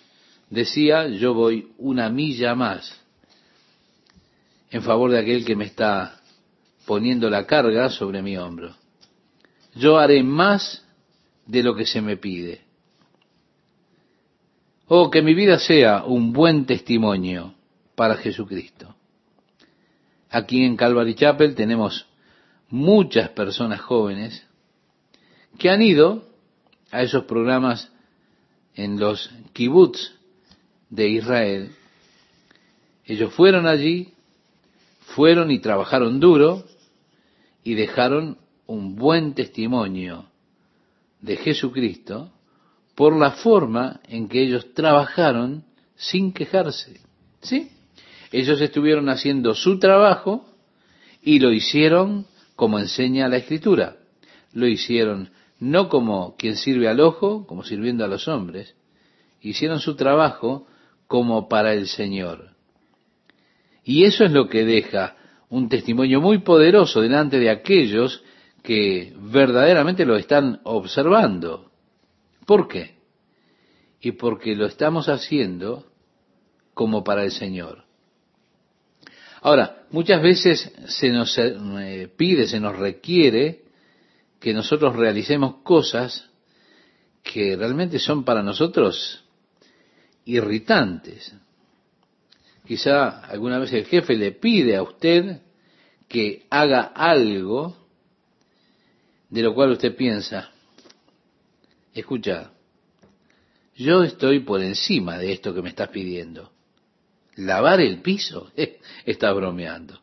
decía, 0.51 1.07
yo 1.07 1.33
voy 1.33 1.71
una 1.79 2.07
milla 2.11 2.53
más 2.53 3.01
en 4.69 4.83
favor 4.83 5.09
de 5.09 5.17
aquel 5.17 5.43
que 5.43 5.55
me 5.55 5.65
está 5.65 6.21
poniendo 6.85 7.31
la 7.31 7.47
carga 7.47 7.89
sobre 7.89 8.21
mi 8.21 8.37
hombro. 8.37 8.75
Yo 9.73 9.97
haré 9.97 10.21
más 10.21 10.85
de 11.47 11.63
lo 11.63 11.75
que 11.75 11.87
se 11.87 11.99
me 11.99 12.15
pide. 12.15 12.61
Oh, 14.87 15.09
que 15.09 15.23
mi 15.23 15.33
vida 15.33 15.57
sea 15.57 16.03
un 16.03 16.31
buen 16.31 16.67
testimonio 16.67 17.55
para 17.95 18.17
Jesucristo. 18.17 18.95
Aquí 20.29 20.63
en 20.63 20.77
Calvary 20.77 21.15
Chapel 21.15 21.55
tenemos 21.55 22.05
muchas 22.69 23.29
personas 23.29 23.81
jóvenes 23.81 24.45
que 25.57 25.69
han 25.69 25.81
ido 25.81 26.23
a 26.91 27.01
esos 27.01 27.23
programas 27.25 27.91
en 28.75 28.99
los 28.99 29.31
kibbutz 29.53 30.13
de 30.89 31.09
Israel. 31.09 31.71
Ellos 33.05 33.33
fueron 33.33 33.65
allí, 33.65 34.13
fueron 35.15 35.51
y 35.51 35.59
trabajaron 35.59 36.19
duro 36.19 36.63
y 37.63 37.73
dejaron 37.73 38.37
un 38.65 38.95
buen 38.95 39.33
testimonio 39.33 40.25
de 41.21 41.37
Jesucristo 41.37 42.31
por 42.95 43.17
la 43.17 43.31
forma 43.31 44.01
en 44.07 44.27
que 44.27 44.41
ellos 44.41 44.73
trabajaron 44.73 45.63
sin 45.95 46.33
quejarse. 46.33 46.99
¿Sí? 47.41 47.71
Ellos 48.31 48.59
estuvieron 48.61 49.09
haciendo 49.09 49.53
su 49.55 49.79
trabajo 49.79 50.45
y 51.21 51.39
lo 51.39 51.51
hicieron 51.51 52.25
como 52.57 52.79
enseña 52.79 53.29
la 53.29 53.37
Escritura. 53.37 53.97
Lo 54.51 54.67
hicieron 54.67 55.29
no 55.59 55.87
como 55.87 56.35
quien 56.35 56.57
sirve 56.57 56.89
al 56.89 56.99
ojo, 56.99 57.47
como 57.47 57.63
sirviendo 57.63 58.03
a 58.03 58.07
los 58.07 58.27
hombres. 58.27 58.75
Hicieron 59.39 59.79
su 59.79 59.95
trabajo 59.95 60.67
como 61.07 61.47
para 61.47 61.73
el 61.73 61.87
Señor. 61.87 62.49
Y 63.83 64.03
eso 64.03 64.25
es 64.25 64.31
lo 64.31 64.49
que 64.49 64.65
deja 64.65 65.15
un 65.49 65.69
testimonio 65.69 66.19
muy 66.19 66.39
poderoso 66.39 66.99
delante 66.99 67.39
de 67.39 67.49
aquellos 67.49 68.23
que 68.63 69.13
verdaderamente 69.17 70.05
lo 70.05 70.17
están 70.17 70.59
observando. 70.63 71.71
¿Por 72.45 72.67
qué? 72.67 72.97
Y 74.01 74.13
porque 74.13 74.55
lo 74.55 74.65
estamos 74.65 75.09
haciendo 75.09 75.85
como 76.73 77.03
para 77.03 77.23
el 77.23 77.31
Señor. 77.31 77.86
Ahora, 79.41 79.85
muchas 79.91 80.21
veces 80.21 80.71
se 80.87 81.09
nos 81.09 81.37
eh, 81.37 82.09
pide, 82.15 82.47
se 82.47 82.59
nos 82.59 82.77
requiere 82.77 83.63
que 84.39 84.53
nosotros 84.53 84.95
realicemos 84.95 85.57
cosas 85.63 86.29
que 87.23 87.55
realmente 87.55 87.99
son 87.99 88.23
para 88.23 88.41
nosotros 88.41 89.23
irritantes. 90.25 91.33
Quizá 92.65 93.21
alguna 93.25 93.59
vez 93.59 93.71
el 93.73 93.85
jefe 93.85 94.15
le 94.15 94.31
pide 94.33 94.75
a 94.75 94.83
usted 94.83 95.41
que 96.07 96.45
haga 96.49 96.81
algo 96.81 97.77
de 99.29 99.41
lo 99.41 99.53
cual 99.53 99.71
usted 99.71 99.95
piensa, 99.95 100.51
escucha, 101.93 102.51
yo 103.75 104.03
estoy 104.03 104.39
por 104.39 104.61
encima 104.61 105.17
de 105.17 105.33
esto 105.33 105.53
que 105.53 105.61
me 105.61 105.69
estás 105.69 105.89
pidiendo. 105.89 106.51
¿Lavar 107.37 107.79
el 107.81 108.01
piso? 108.01 108.51
Está 109.05 109.31
bromeando. 109.31 109.99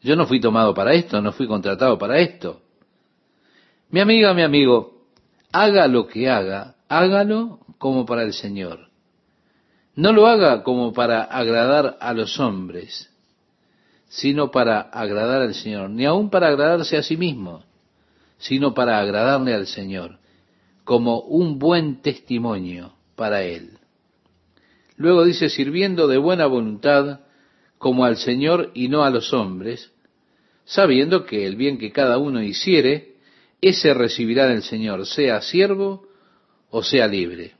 Yo 0.00 0.16
no 0.16 0.26
fui 0.26 0.40
tomado 0.40 0.74
para 0.74 0.94
esto, 0.94 1.20
no 1.20 1.32
fui 1.32 1.46
contratado 1.46 1.98
para 1.98 2.18
esto. 2.18 2.60
Mi 3.90 4.00
amiga, 4.00 4.34
mi 4.34 4.42
amigo, 4.42 5.06
haga 5.52 5.86
lo 5.86 6.08
que 6.08 6.28
haga, 6.28 6.76
hágalo 6.88 7.60
como 7.78 8.06
para 8.06 8.22
el 8.22 8.32
Señor. 8.32 8.88
No 9.94 10.12
lo 10.12 10.26
haga 10.26 10.62
como 10.62 10.92
para 10.92 11.22
agradar 11.22 11.98
a 12.00 12.14
los 12.14 12.40
hombres, 12.40 13.10
sino 14.08 14.50
para 14.50 14.80
agradar 14.80 15.42
al 15.42 15.54
Señor, 15.54 15.90
ni 15.90 16.04
aun 16.04 16.30
para 16.30 16.48
agradarse 16.48 16.96
a 16.96 17.02
sí 17.02 17.16
mismo, 17.16 17.62
sino 18.38 18.74
para 18.74 18.98
agradarle 18.98 19.54
al 19.54 19.66
Señor 19.66 20.18
como 20.84 21.20
un 21.20 21.58
buen 21.58 22.00
testimonio 22.00 22.94
para 23.14 23.42
él. 23.42 23.78
Luego 24.96 25.24
dice, 25.24 25.48
sirviendo 25.48 26.06
de 26.06 26.18
buena 26.18 26.46
voluntad 26.46 27.20
como 27.78 28.04
al 28.04 28.16
Señor 28.16 28.70
y 28.74 28.88
no 28.88 29.04
a 29.04 29.10
los 29.10 29.32
hombres, 29.32 29.92
sabiendo 30.64 31.24
que 31.24 31.46
el 31.46 31.56
bien 31.56 31.78
que 31.78 31.92
cada 31.92 32.18
uno 32.18 32.42
hiciere, 32.42 33.16
ese 33.60 33.94
recibirá 33.94 34.46
del 34.46 34.62
Señor, 34.62 35.06
sea 35.06 35.40
siervo 35.40 36.06
o 36.70 36.82
sea 36.82 37.06
libre. 37.06 37.54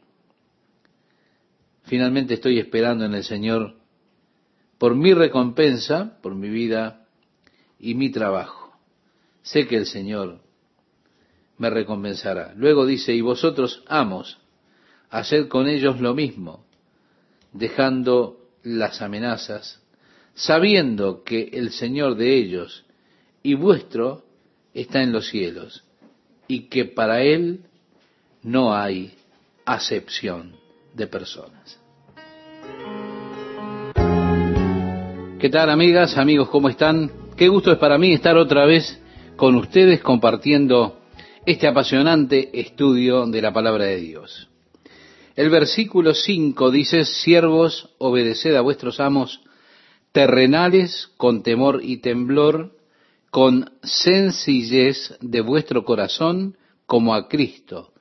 Finalmente 1.84 2.34
estoy 2.34 2.58
esperando 2.58 3.04
en 3.04 3.14
el 3.14 3.24
Señor 3.24 3.76
por 4.78 4.94
mi 4.94 5.14
recompensa, 5.14 6.18
por 6.22 6.34
mi 6.34 6.48
vida 6.48 7.06
y 7.78 7.94
mi 7.94 8.10
trabajo. 8.10 8.72
Sé 9.42 9.66
que 9.66 9.76
el 9.76 9.86
Señor 9.86 10.40
me 11.58 11.70
recompensará. 11.70 12.52
Luego 12.56 12.86
dice, 12.86 13.12
y 13.14 13.20
vosotros 13.20 13.84
amos, 13.86 14.38
haced 15.10 15.48
con 15.48 15.68
ellos 15.68 16.00
lo 16.00 16.14
mismo, 16.14 16.64
dejando 17.52 18.38
las 18.62 19.02
amenazas, 19.02 19.82
sabiendo 20.34 21.22
que 21.24 21.50
el 21.52 21.70
Señor 21.70 22.16
de 22.16 22.36
ellos 22.36 22.84
y 23.42 23.54
vuestro 23.54 24.24
está 24.74 25.02
en 25.02 25.12
los 25.12 25.28
cielos, 25.28 25.84
y 26.48 26.68
que 26.68 26.84
para 26.84 27.22
Él 27.22 27.60
no 28.42 28.74
hay 28.74 29.14
acepción 29.64 30.56
de 30.94 31.06
personas. 31.06 31.78
¿Qué 35.38 35.48
tal 35.50 35.70
amigas, 35.70 36.16
amigos, 36.18 36.48
cómo 36.48 36.68
están? 36.68 37.10
Qué 37.36 37.48
gusto 37.48 37.72
es 37.72 37.78
para 37.78 37.98
mí 37.98 38.12
estar 38.12 38.36
otra 38.36 38.64
vez 38.64 39.00
con 39.36 39.56
ustedes 39.56 40.00
compartiendo 40.00 41.00
este 41.44 41.66
apasionante 41.66 42.60
estudio 42.60 43.26
de 43.26 43.42
la 43.42 43.52
palabra 43.52 43.86
de 43.86 43.96
Dios. 43.96 44.51
El 45.34 45.48
versículo 45.48 46.14
5 46.14 46.70
dice, 46.70 47.04
siervos, 47.04 47.90
obedeced 47.98 48.54
a 48.54 48.60
vuestros 48.60 49.00
amos 49.00 49.40
terrenales 50.12 51.10
con 51.16 51.42
temor 51.42 51.80
y 51.82 51.98
temblor, 51.98 52.76
con 53.30 53.72
sencillez 53.82 55.16
de 55.22 55.40
vuestro 55.40 55.86
corazón 55.86 56.58
como 56.84 57.14
a 57.14 57.28
Cristo, 57.28 57.92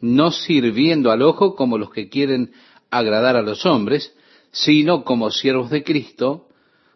no 0.00 0.30
sirviendo 0.30 1.10
al 1.10 1.20
ojo 1.20 1.54
como 1.54 1.76
los 1.76 1.90
que 1.90 2.08
quieren 2.08 2.52
agradar 2.90 3.36
a 3.36 3.42
los 3.42 3.66
hombres, 3.66 4.14
sino 4.50 5.04
como 5.04 5.30
siervos 5.30 5.68
de 5.68 5.84
Cristo, 5.84 6.48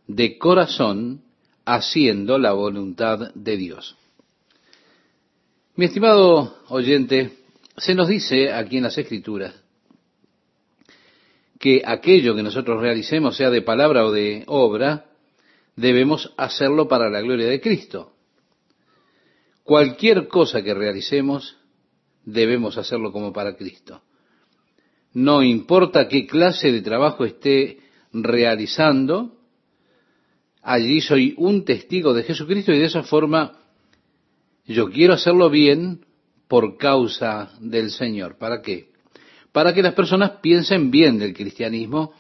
de 0.07 0.39
corazón, 0.39 1.25
haciendo 1.67 2.39
la 2.39 2.53
voluntad 2.53 3.35
de 3.35 3.57
Dios. 3.59 3.97
Mi 5.77 5.87
estimado 5.87 6.57
oyente, 6.69 7.39
se 7.77 7.95
nos 7.95 8.09
dice 8.09 8.53
aquí 8.53 8.79
en 8.79 8.85
las 8.85 8.97
Escrituras 8.97 9.64
que 11.65 11.81
aquello 11.83 12.37
que 12.37 12.43
nosotros 12.43 12.79
realicemos, 12.79 13.39
sea 13.39 13.49
de 13.49 13.63
palabra 13.63 14.05
o 14.05 14.13
de 14.13 14.45
obra, 14.49 15.07
debemos 15.77 16.35
hacerlo 16.37 16.89
para 16.89 17.09
la 17.09 17.23
gloria 17.23 17.47
de 17.47 17.59
Cristo. 17.59 18.13
Cualquier 19.63 20.29
cosa 20.29 20.63
que 20.63 20.75
realicemos, 20.75 21.57
debemos 22.23 22.77
hacerlo 22.77 23.13
como 23.13 23.33
para 23.33 23.57
Cristo. 23.57 24.03
No 25.15 25.43
importa 25.43 26.07
qué 26.07 26.27
clase 26.27 26.71
de 26.71 26.83
trabajo 26.83 27.25
esté 27.25 27.79
realizando, 28.13 29.39
allí 30.61 31.01
soy 31.01 31.33
un 31.39 31.65
testigo 31.65 32.13
de 32.13 32.25
Jesucristo 32.25 32.75
y 32.75 32.79
de 32.79 32.85
esa 32.85 33.05
forma 33.05 33.59
yo 34.67 34.91
quiero 34.91 35.15
hacerlo 35.15 35.49
bien 35.49 36.05
por 36.47 36.77
causa 36.77 37.55
del 37.59 37.91
Señor. 37.91 38.37
¿Para 38.37 38.61
qué? 38.61 38.93
Para 39.55 39.73
que 39.73 39.85
las 39.85 39.95
personas 39.95 40.33
piensen 40.43 40.91
bien 40.91 41.17
del 41.17 41.33
cristianismo, 41.33 42.13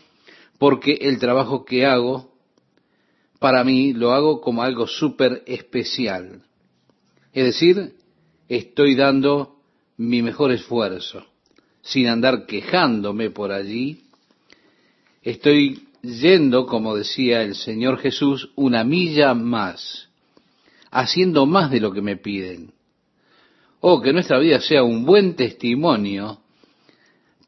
porque 0.56 0.92
el 1.00 1.18
trabajo 1.18 1.64
que 1.64 1.84
hago, 1.84 2.32
para 3.40 3.64
mí 3.64 3.92
lo 3.92 4.12
hago 4.12 4.40
como 4.40 4.62
algo 4.62 4.86
súper 4.86 5.42
especial. 5.44 6.42
Es 7.32 7.44
decir, 7.44 7.94
estoy 8.48 8.94
dando 8.94 9.56
mi 9.96 10.22
mejor 10.22 10.52
esfuerzo, 10.52 11.26
sin 11.82 12.06
andar 12.06 12.46
quejándome 12.46 13.30
por 13.30 13.50
allí. 13.50 14.04
Estoy 15.20 15.88
yendo, 16.02 16.66
como 16.66 16.94
decía 16.94 17.42
el 17.42 17.56
Señor 17.56 17.98
Jesús, 17.98 18.52
una 18.54 18.84
milla 18.84 19.34
más, 19.34 20.08
haciendo 20.92 21.46
más 21.46 21.72
de 21.72 21.80
lo 21.80 21.90
que 21.90 22.00
me 22.00 22.16
piden. 22.16 22.74
Oh, 23.80 24.00
que 24.00 24.12
nuestra 24.12 24.38
vida 24.38 24.60
sea 24.60 24.84
un 24.84 25.04
buen 25.04 25.34
testimonio 25.34 26.43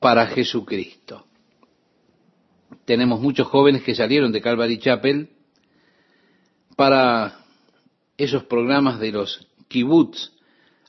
para 0.01 0.27
Jesucristo. 0.27 1.27
Tenemos 2.85 3.21
muchos 3.21 3.47
jóvenes 3.49 3.83
que 3.83 3.95
salieron 3.95 4.33
de 4.33 4.41
Calvary 4.41 4.79
Chapel 4.79 5.31
para 6.77 7.45
esos 8.17 8.45
programas 8.45 9.01
de 9.01 9.13
los 9.13 9.47
kibbutz 9.69 10.33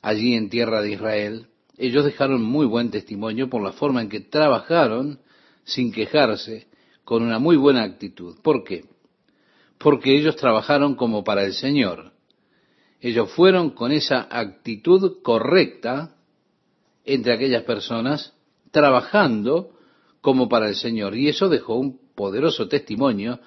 allí 0.02 0.36
en 0.36 0.50
tierra 0.50 0.82
de 0.82 0.92
Israel. 0.92 1.48
Ellos 1.78 2.06
dejaron 2.06 2.44
muy 2.44 2.66
buen 2.66 2.92
testimonio 2.92 3.50
por 3.50 3.64
la 3.64 3.72
forma 3.72 4.02
en 4.02 4.10
que 4.10 4.20
trabajaron 4.20 5.20
sin 5.64 5.92
quejarse, 5.92 6.68
con 7.04 7.24
una 7.24 7.40
muy 7.40 7.58
buena 7.58 7.84
actitud. 7.84 8.38
¿Por 8.42 8.64
qué? 8.64 8.86
Porque 9.78 10.18
ellos 10.18 10.36
trabajaron 10.36 10.96
como 10.96 11.24
para 11.24 11.44
el 11.44 11.54
Señor. 11.54 12.14
Ellos 13.00 13.32
fueron 13.32 13.72
con 13.72 13.92
esa 13.92 14.28
actitud 14.30 15.22
correcta 15.22 16.16
entre 17.06 17.34
aquellas 17.34 17.64
personas, 17.64 18.34
trabajando 18.72 19.72
como 20.22 20.50
para 20.50 20.68
el 20.68 20.76
Señor. 20.76 21.16
Y 21.16 21.30
eso 21.30 21.50
dejó 21.50 21.76
un 21.76 22.00
poderoso 22.16 22.68
testimonio 22.68 23.40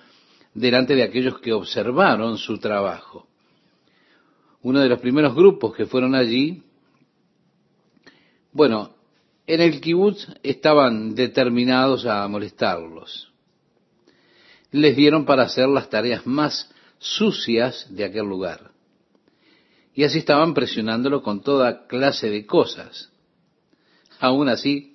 delante 0.55 0.95
de 0.95 1.03
aquellos 1.03 1.39
que 1.41 1.53
observaron 1.53 2.39
su 2.39 2.59
trabajo. 2.59 3.27
Uno 4.63 4.81
de 4.81 4.89
los 4.89 5.01
primeros 5.01 5.35
grupos 5.35 5.75
que 5.75 5.87
fueron 5.87 6.15
allí, 6.15 6.63
bueno, 8.53 8.95
en 9.47 9.61
el 9.61 9.81
kibutz 9.81 10.29
estaban 10.43 11.15
determinados 11.15 12.07
a 12.07 12.27
molestarlos. 12.29 13.33
Les 14.71 14.95
dieron 14.95 15.25
para 15.25 15.45
hacer 15.45 15.69
las 15.69 15.89
tareas 15.89 16.27
más 16.27 16.71
sucias 16.99 17.87
de 17.91 18.05
aquel 18.05 18.27
lugar. 18.27 18.71
Y 19.95 20.05
así 20.05 20.19
estaban 20.19 20.55
presionándolo 20.55 21.23
con 21.23 21.43
toda 21.43 21.87
clase 21.87 22.31
de 22.31 22.47
cosas. 22.47 23.11
Aún 24.21 24.49
así, 24.49 24.90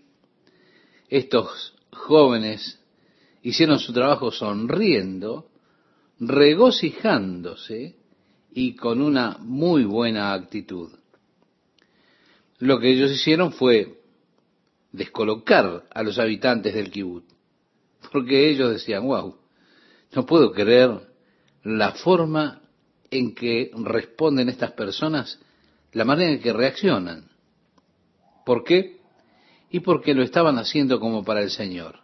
estos 1.09 1.73
jóvenes 1.91 2.79
hicieron 3.41 3.79
su 3.79 3.93
trabajo 3.93 4.31
sonriendo, 4.31 5.49
regocijándose 6.19 7.95
y 8.51 8.75
con 8.75 9.01
una 9.01 9.37
muy 9.39 9.83
buena 9.83 10.33
actitud. 10.33 10.91
Lo 12.59 12.79
que 12.79 12.91
ellos 12.91 13.11
hicieron 13.11 13.51
fue 13.51 13.99
descolocar 14.91 15.83
a 15.93 16.03
los 16.03 16.17
habitantes 16.19 16.73
del 16.73 16.89
kibut, 16.89 17.25
porque 18.11 18.49
ellos 18.49 18.71
decían, 18.71 19.05
wow, 19.05 19.35
no 20.13 20.25
puedo 20.25 20.51
creer 20.53 21.01
la 21.63 21.91
forma 21.91 22.61
en 23.11 23.35
que 23.35 23.71
responden 23.75 24.49
estas 24.49 24.71
personas, 24.71 25.39
la 25.91 26.05
manera 26.05 26.31
en 26.31 26.39
que 26.39 26.53
reaccionan. 26.53 27.29
¿Por 28.45 28.63
qué? 28.63 29.01
Y 29.75 29.81
porque 29.81 30.13
lo 30.13 30.23
estaban 30.23 30.57
haciendo 30.57 31.01
como 31.01 31.25
para 31.25 31.41
el 31.41 31.49
Señor. 31.49 31.99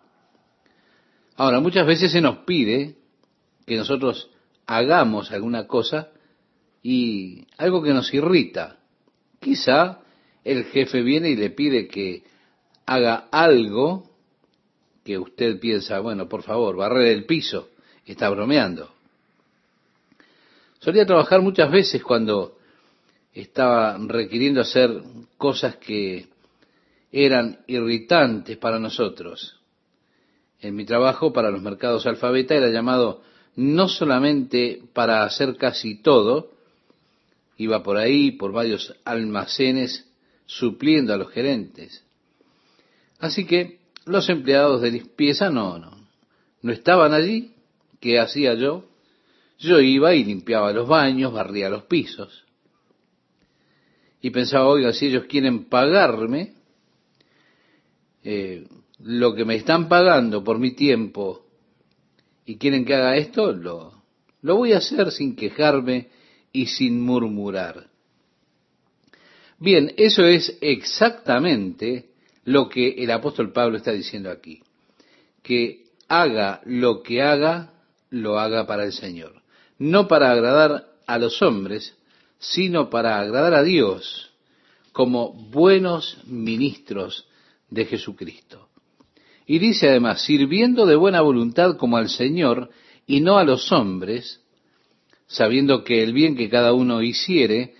Ahora, 1.37 1.61
muchas 1.61 1.87
veces 1.87 2.11
se 2.11 2.19
nos 2.19 2.39
pide 2.39 2.97
que 3.65 3.77
nosotros 3.77 4.29
hagamos 4.67 5.31
alguna 5.31 5.67
cosa 5.67 6.09
y 6.83 7.47
algo 7.57 7.81
que 7.81 7.93
nos 7.93 8.13
irrita. 8.13 8.75
Quizá 9.39 9.99
el 10.43 10.65
jefe 10.65 11.01
viene 11.01 11.29
y 11.29 11.37
le 11.37 11.49
pide 11.49 11.87
que 11.87 12.25
haga 12.85 13.29
algo 13.31 14.03
que 15.05 15.17
usted 15.17 15.57
piensa, 15.57 16.01
bueno, 16.01 16.27
por 16.27 16.43
favor, 16.43 16.75
barrer 16.75 17.07
el 17.07 17.23
piso, 17.23 17.69
está 18.05 18.29
bromeando. 18.29 18.91
Solía 20.79 21.05
trabajar 21.05 21.41
muchas 21.41 21.71
veces 21.71 22.03
cuando 22.03 22.57
estaba 23.31 23.97
requiriendo 23.97 24.59
hacer 24.59 24.91
cosas 25.37 25.77
que 25.77 26.30
eran 27.11 27.59
irritantes 27.67 28.57
para 28.57 28.79
nosotros. 28.79 29.59
En 30.59 30.75
mi 30.75 30.85
trabajo 30.85 31.33
para 31.33 31.51
los 31.51 31.61
mercados 31.61 32.05
alfabeta 32.05 32.55
era 32.55 32.69
llamado 32.69 33.21
no 33.55 33.87
solamente 33.89 34.81
para 34.93 35.23
hacer 35.23 35.57
casi 35.57 36.01
todo, 36.01 36.51
iba 37.57 37.83
por 37.83 37.97
ahí, 37.97 38.31
por 38.31 38.53
varios 38.53 38.95
almacenes, 39.03 40.07
supliendo 40.45 41.13
a 41.13 41.17
los 41.17 41.31
gerentes. 41.31 42.03
Así 43.19 43.45
que 43.45 43.79
los 44.05 44.29
empleados 44.29 44.81
de 44.81 44.91
limpieza 44.91 45.49
no, 45.49 45.77
no, 45.77 46.07
no 46.61 46.71
estaban 46.71 47.13
allí. 47.13 47.53
¿Qué 47.99 48.19
hacía 48.19 48.55
yo? 48.55 48.85
Yo 49.59 49.79
iba 49.79 50.15
y 50.15 50.23
limpiaba 50.23 50.73
los 50.73 50.87
baños, 50.87 51.33
barría 51.33 51.69
los 51.69 51.83
pisos. 51.83 52.45
Y 54.21 54.31
pensaba, 54.31 54.67
oiga, 54.67 54.91
si 54.93 55.07
ellos 55.07 55.25
quieren 55.25 55.65
pagarme 55.65 56.53
eh, 58.23 58.67
lo 58.99 59.33
que 59.33 59.45
me 59.45 59.55
están 59.55 59.89
pagando 59.89 60.43
por 60.43 60.59
mi 60.59 60.71
tiempo 60.71 61.45
y 62.45 62.57
quieren 62.57 62.85
que 62.85 62.95
haga 62.95 63.17
esto, 63.17 63.51
lo, 63.51 63.93
lo 64.41 64.55
voy 64.55 64.73
a 64.73 64.77
hacer 64.77 65.11
sin 65.11 65.35
quejarme 65.35 66.09
y 66.51 66.67
sin 66.67 67.01
murmurar. 67.01 67.87
Bien, 69.59 69.93
eso 69.97 70.25
es 70.25 70.57
exactamente 70.61 72.09
lo 72.45 72.67
que 72.67 72.89
el 73.03 73.11
apóstol 73.11 73.51
Pablo 73.51 73.77
está 73.77 73.91
diciendo 73.91 74.31
aquí. 74.31 74.63
Que 75.43 75.85
haga 76.07 76.61
lo 76.65 77.03
que 77.03 77.21
haga, 77.21 77.73
lo 78.09 78.39
haga 78.39 78.65
para 78.65 78.85
el 78.85 78.91
Señor 78.91 79.41
no 79.81 80.07
para 80.07 80.31
agradar 80.31 80.85
a 81.07 81.17
los 81.17 81.41
hombres, 81.41 81.97
sino 82.37 82.91
para 82.91 83.19
agradar 83.19 83.55
a 83.55 83.63
Dios 83.63 84.29
como 84.91 85.33
buenos 85.33 86.19
ministros 86.27 87.25
de 87.71 87.85
Jesucristo. 87.85 88.69
Y 89.47 89.57
dice 89.57 89.89
además, 89.89 90.21
sirviendo 90.21 90.85
de 90.85 90.95
buena 90.95 91.21
voluntad 91.21 91.77
como 91.77 91.97
al 91.97 92.09
Señor 92.09 92.69
y 93.07 93.21
no 93.21 93.39
a 93.39 93.43
los 93.43 93.71
hombres, 93.71 94.41
sabiendo 95.25 95.83
que 95.83 96.03
el 96.03 96.13
bien 96.13 96.35
que 96.35 96.49
cada 96.49 96.73
uno 96.73 97.01
hiciere, 97.01 97.73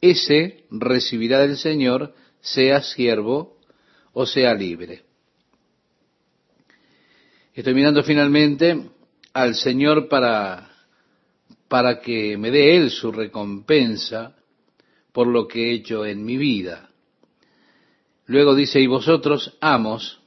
ese 0.00 0.64
recibirá 0.70 1.40
del 1.40 1.56
Señor, 1.56 2.14
sea 2.40 2.80
siervo 2.82 3.58
o 4.12 4.24
sea 4.24 4.54
libre. 4.54 5.02
Estoy 7.52 7.74
mirando 7.74 8.04
finalmente 8.04 8.90
al 9.32 9.56
Señor 9.56 10.08
para 10.08 10.70
para 11.70 12.00
que 12.00 12.36
me 12.36 12.50
dé 12.50 12.76
Él 12.76 12.90
su 12.90 13.12
recompensa 13.12 14.34
por 15.12 15.28
lo 15.28 15.46
que 15.46 15.70
he 15.70 15.74
hecho 15.74 16.04
en 16.04 16.24
mi 16.24 16.36
vida. 16.36 16.89
Luego 18.30 18.54
dice, 18.54 18.78
y 18.80 18.86
vosotros, 18.86 19.58
amos, 19.60 20.20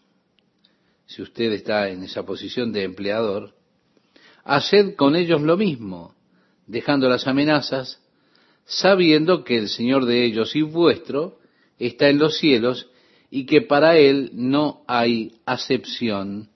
si 1.05 1.21
usted 1.21 1.53
está 1.53 1.87
en 1.87 2.03
esa 2.03 2.25
posición 2.25 2.73
de 2.73 2.83
empleador, 2.83 3.55
haced 4.43 4.95
con 4.97 5.15
ellos 5.15 5.41
lo 5.41 5.55
mismo, 5.55 6.13
dejando 6.67 7.07
las 7.07 7.27
amenazas, 7.27 8.01
sabiendo 8.65 9.45
que 9.45 9.57
el 9.57 9.69
Señor 9.69 10.03
de 10.03 10.25
ellos 10.25 10.53
y 10.53 10.63
vuestro 10.63 11.39
está 11.79 12.09
en 12.09 12.19
los 12.19 12.37
cielos 12.39 12.89
y 13.31 13.45
que 13.45 13.61
para 13.61 13.97
Él 13.97 14.31
no 14.33 14.83
hay 14.85 15.37
acepción 15.45 16.49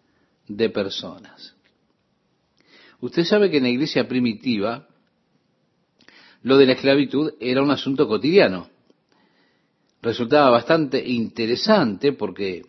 de 0.49 0.69
personas. 0.69 1.55
Usted 2.99 3.23
sabe 3.23 3.49
que 3.49 3.59
en 3.59 3.63
la 3.63 3.69
iglesia 3.69 4.05
primitiva 4.05 4.85
lo 6.43 6.57
de 6.57 6.65
la 6.65 6.73
esclavitud 6.73 7.35
era 7.39 7.63
un 7.63 7.71
asunto 7.71 8.05
cotidiano. 8.05 8.69
Resultaba 10.07 10.51
bastante 10.51 11.05
interesante 11.05 12.13
porque 12.13 12.63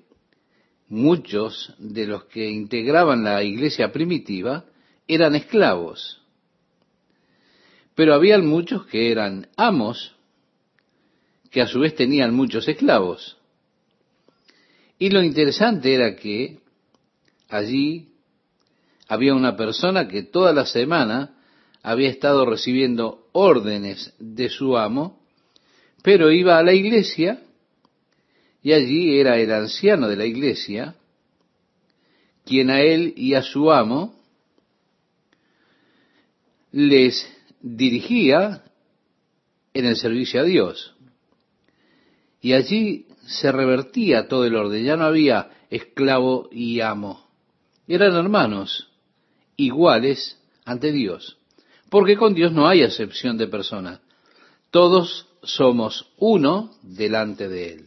muchos 0.89 1.73
de 1.79 2.05
los 2.05 2.25
que 2.25 2.51
integraban 2.51 3.23
la 3.23 3.45
iglesia 3.45 3.93
primitiva 3.93 4.65
eran 5.07 5.37
esclavos. 5.37 6.21
Pero 7.95 8.13
había 8.13 8.37
muchos 8.39 8.87
que 8.87 9.13
eran 9.13 9.47
amos, 9.57 10.17
que 11.53 11.63
a 11.63 11.69
su 11.69 11.79
vez 11.79 11.95
tenían 11.95 12.35
muchos 12.35 12.67
esclavos. 12.67 13.37
Y 14.99 15.11
lo 15.11 15.23
interesante 15.23 15.95
era 15.95 16.17
que 16.17 16.59
allí 17.49 18.15
había 19.07 19.33
una 19.33 19.55
persona 19.55 20.09
que 20.09 20.25
toda 20.25 20.53
la 20.53 20.67
semana 20.67 21.37
había 21.85 22.11
estado 22.11 22.45
recibiendo 22.45 23.29
órdenes 23.31 24.13
de 24.19 24.49
su 24.49 24.77
amo, 24.77 25.28
pero 26.03 26.31
iba 26.31 26.59
a 26.59 26.63
la 26.63 26.73
iglesia 26.73 27.43
y 28.63 28.73
allí 28.73 29.19
era 29.19 29.39
el 29.39 29.53
anciano 29.53 30.09
de 30.09 30.17
la 30.17 30.27
iglesia 30.27 30.95
quien 32.45 32.71
a 32.71 32.81
él 32.81 33.13
y 33.17 33.35
a 33.35 33.43
su 33.43 33.71
amo 33.71 34.15
les 36.73 37.29
dirigía 37.61 38.65
en 39.75 39.85
el 39.85 39.97
servicio 39.97 40.41
a 40.41 40.45
Dios. 40.45 40.95
Y 42.41 42.55
allí 42.55 43.07
se 43.27 43.53
revertía 43.53 44.29
todo 44.29 44.45
el 44.47 44.57
orden, 44.57 44.85
ya 44.85 44.97
no 44.97 45.05
había 45.05 45.51
esclavo 45.71 46.49
y 46.51 46.81
amo. 46.81 47.29
Eran 47.87 48.15
hermanos 48.15 48.91
iguales 49.57 50.39
ante 50.65 50.93
Dios, 50.93 51.37
porque 51.91 52.17
con 52.17 52.35
Dios 52.35 52.53
no 52.53 52.67
hay 52.67 52.83
excepción 52.83 53.37
de 53.37 53.49
personas. 53.49 54.01
Todos 54.71 55.28
somos 55.43 56.11
uno 56.19 56.75
delante 56.83 57.49
de 57.49 57.73
Él. 57.73 57.85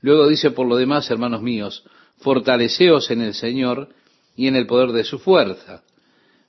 Luego 0.00 0.28
dice, 0.28 0.50
por 0.50 0.66
lo 0.66 0.76
demás, 0.76 1.10
hermanos 1.10 1.42
míos, 1.42 1.84
fortaleceos 2.18 3.10
en 3.10 3.22
el 3.22 3.34
Señor 3.34 3.88
y 4.36 4.48
en 4.48 4.56
el 4.56 4.66
poder 4.66 4.90
de 4.92 5.04
su 5.04 5.18
fuerza 5.18 5.82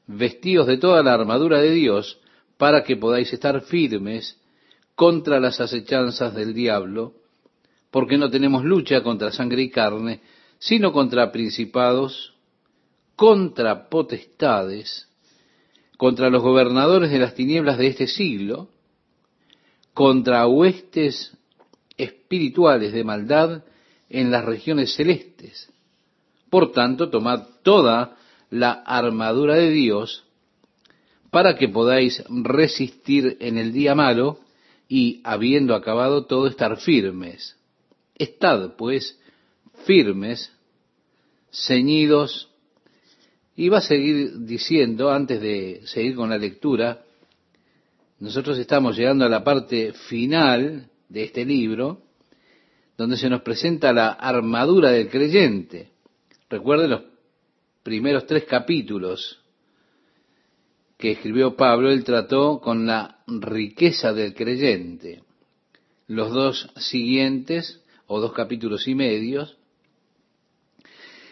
vestidos 0.07 0.67
de 0.67 0.77
toda 0.77 1.03
la 1.03 1.13
armadura 1.13 1.59
de 1.61 1.71
Dios, 1.71 2.19
para 2.57 2.83
que 2.83 2.97
podáis 2.97 3.31
estar 3.33 3.61
firmes 3.61 4.37
contra 4.95 5.39
las 5.39 5.59
acechanzas 5.59 6.35
del 6.35 6.53
diablo, 6.53 7.13
porque 7.91 8.17
no 8.17 8.29
tenemos 8.29 8.63
lucha 8.63 9.01
contra 9.01 9.31
sangre 9.31 9.63
y 9.63 9.69
carne, 9.69 10.21
sino 10.59 10.93
contra 10.93 11.31
principados, 11.31 12.33
contra 13.15 13.89
potestades, 13.89 15.07
contra 15.97 16.29
los 16.29 16.41
gobernadores 16.41 17.11
de 17.11 17.19
las 17.19 17.35
tinieblas 17.35 17.77
de 17.77 17.87
este 17.87 18.07
siglo, 18.07 18.69
contra 19.93 20.47
huestes 20.47 21.37
espirituales 21.97 22.93
de 22.93 23.03
maldad 23.03 23.63
en 24.09 24.31
las 24.31 24.45
regiones 24.45 24.93
celestes. 24.95 25.71
Por 26.49 26.71
tanto, 26.71 27.09
tomad 27.09 27.47
toda 27.63 28.17
la 28.49 28.71
armadura 28.71 29.55
de 29.55 29.71
Dios 29.71 30.25
para 31.31 31.55
que 31.55 31.67
podáis 31.67 32.23
resistir 32.29 33.37
en 33.39 33.57
el 33.57 33.73
día 33.73 33.95
malo 33.95 34.39
y, 34.87 35.21
habiendo 35.23 35.73
acabado 35.73 36.25
todo, 36.25 36.45
estar 36.45 36.77
firmes. 36.77 37.55
Estad, 38.15 38.75
pues, 38.75 39.19
firmes, 39.85 40.51
ceñidos, 41.51 42.49
y 43.55 43.69
va 43.69 43.79
a 43.79 43.81
seguir 43.81 44.45
diciendo, 44.45 45.11
antes 45.11 45.41
de 45.41 45.81
seguir 45.85 46.15
con 46.15 46.29
la 46.29 46.37
lectura, 46.37 47.03
nosotros 48.23 48.57
estamos 48.57 48.95
llegando 48.95 49.25
a 49.25 49.29
la 49.29 49.43
parte 49.43 49.91
final 49.91 50.89
de 51.09 51.25
este 51.25 51.43
libro, 51.43 52.03
donde 52.97 53.17
se 53.17 53.29
nos 53.29 53.41
presenta 53.41 53.91
la 53.91 54.11
armadura 54.11 54.91
del 54.91 55.09
creyente. 55.09 55.89
Recuerden 56.49 56.91
los 56.91 57.01
primeros 57.83 58.25
tres 58.25 58.45
capítulos 58.45 59.41
que 60.97 61.11
escribió 61.11 61.57
Pablo, 61.57 61.91
él 61.91 62.05
trató 62.05 62.61
con 62.61 62.87
la 62.87 63.19
riqueza 63.27 64.13
del 64.13 64.33
creyente. 64.33 65.21
Los 66.07 66.31
dos 66.31 66.69
siguientes, 66.77 67.83
o 68.07 68.21
dos 68.21 68.31
capítulos 68.31 68.87
y 68.87 68.95
medios, 68.95 69.57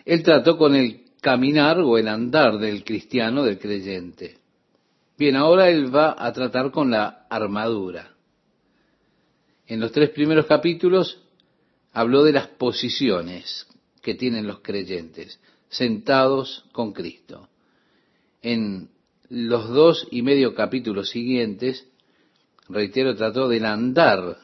él 0.03 0.23
trató 0.23 0.57
con 0.57 0.75
el 0.75 1.05
caminar 1.21 1.79
o 1.79 1.97
el 1.97 2.09
andar 2.09 2.57
del 2.57 2.83
cristiano, 2.83 3.43
del 3.43 3.59
creyente. 3.59 4.40
Bien, 5.21 5.35
ahora 5.35 5.69
él 5.69 5.95
va 5.95 6.15
a 6.17 6.33
tratar 6.33 6.71
con 6.71 6.89
la 6.89 7.27
armadura. 7.29 8.15
En 9.67 9.79
los 9.79 9.91
tres 9.91 10.09
primeros 10.09 10.47
capítulos 10.47 11.19
habló 11.93 12.23
de 12.23 12.31
las 12.31 12.47
posiciones 12.47 13.67
que 14.01 14.15
tienen 14.15 14.47
los 14.47 14.61
creyentes 14.61 15.39
sentados 15.69 16.65
con 16.71 16.91
Cristo. 16.91 17.49
En 18.41 18.89
los 19.29 19.69
dos 19.69 20.07
y 20.09 20.23
medio 20.23 20.55
capítulos 20.55 21.11
siguientes, 21.11 21.87
reitero, 22.67 23.15
trató 23.15 23.47
del 23.47 23.65
andar, 23.65 24.39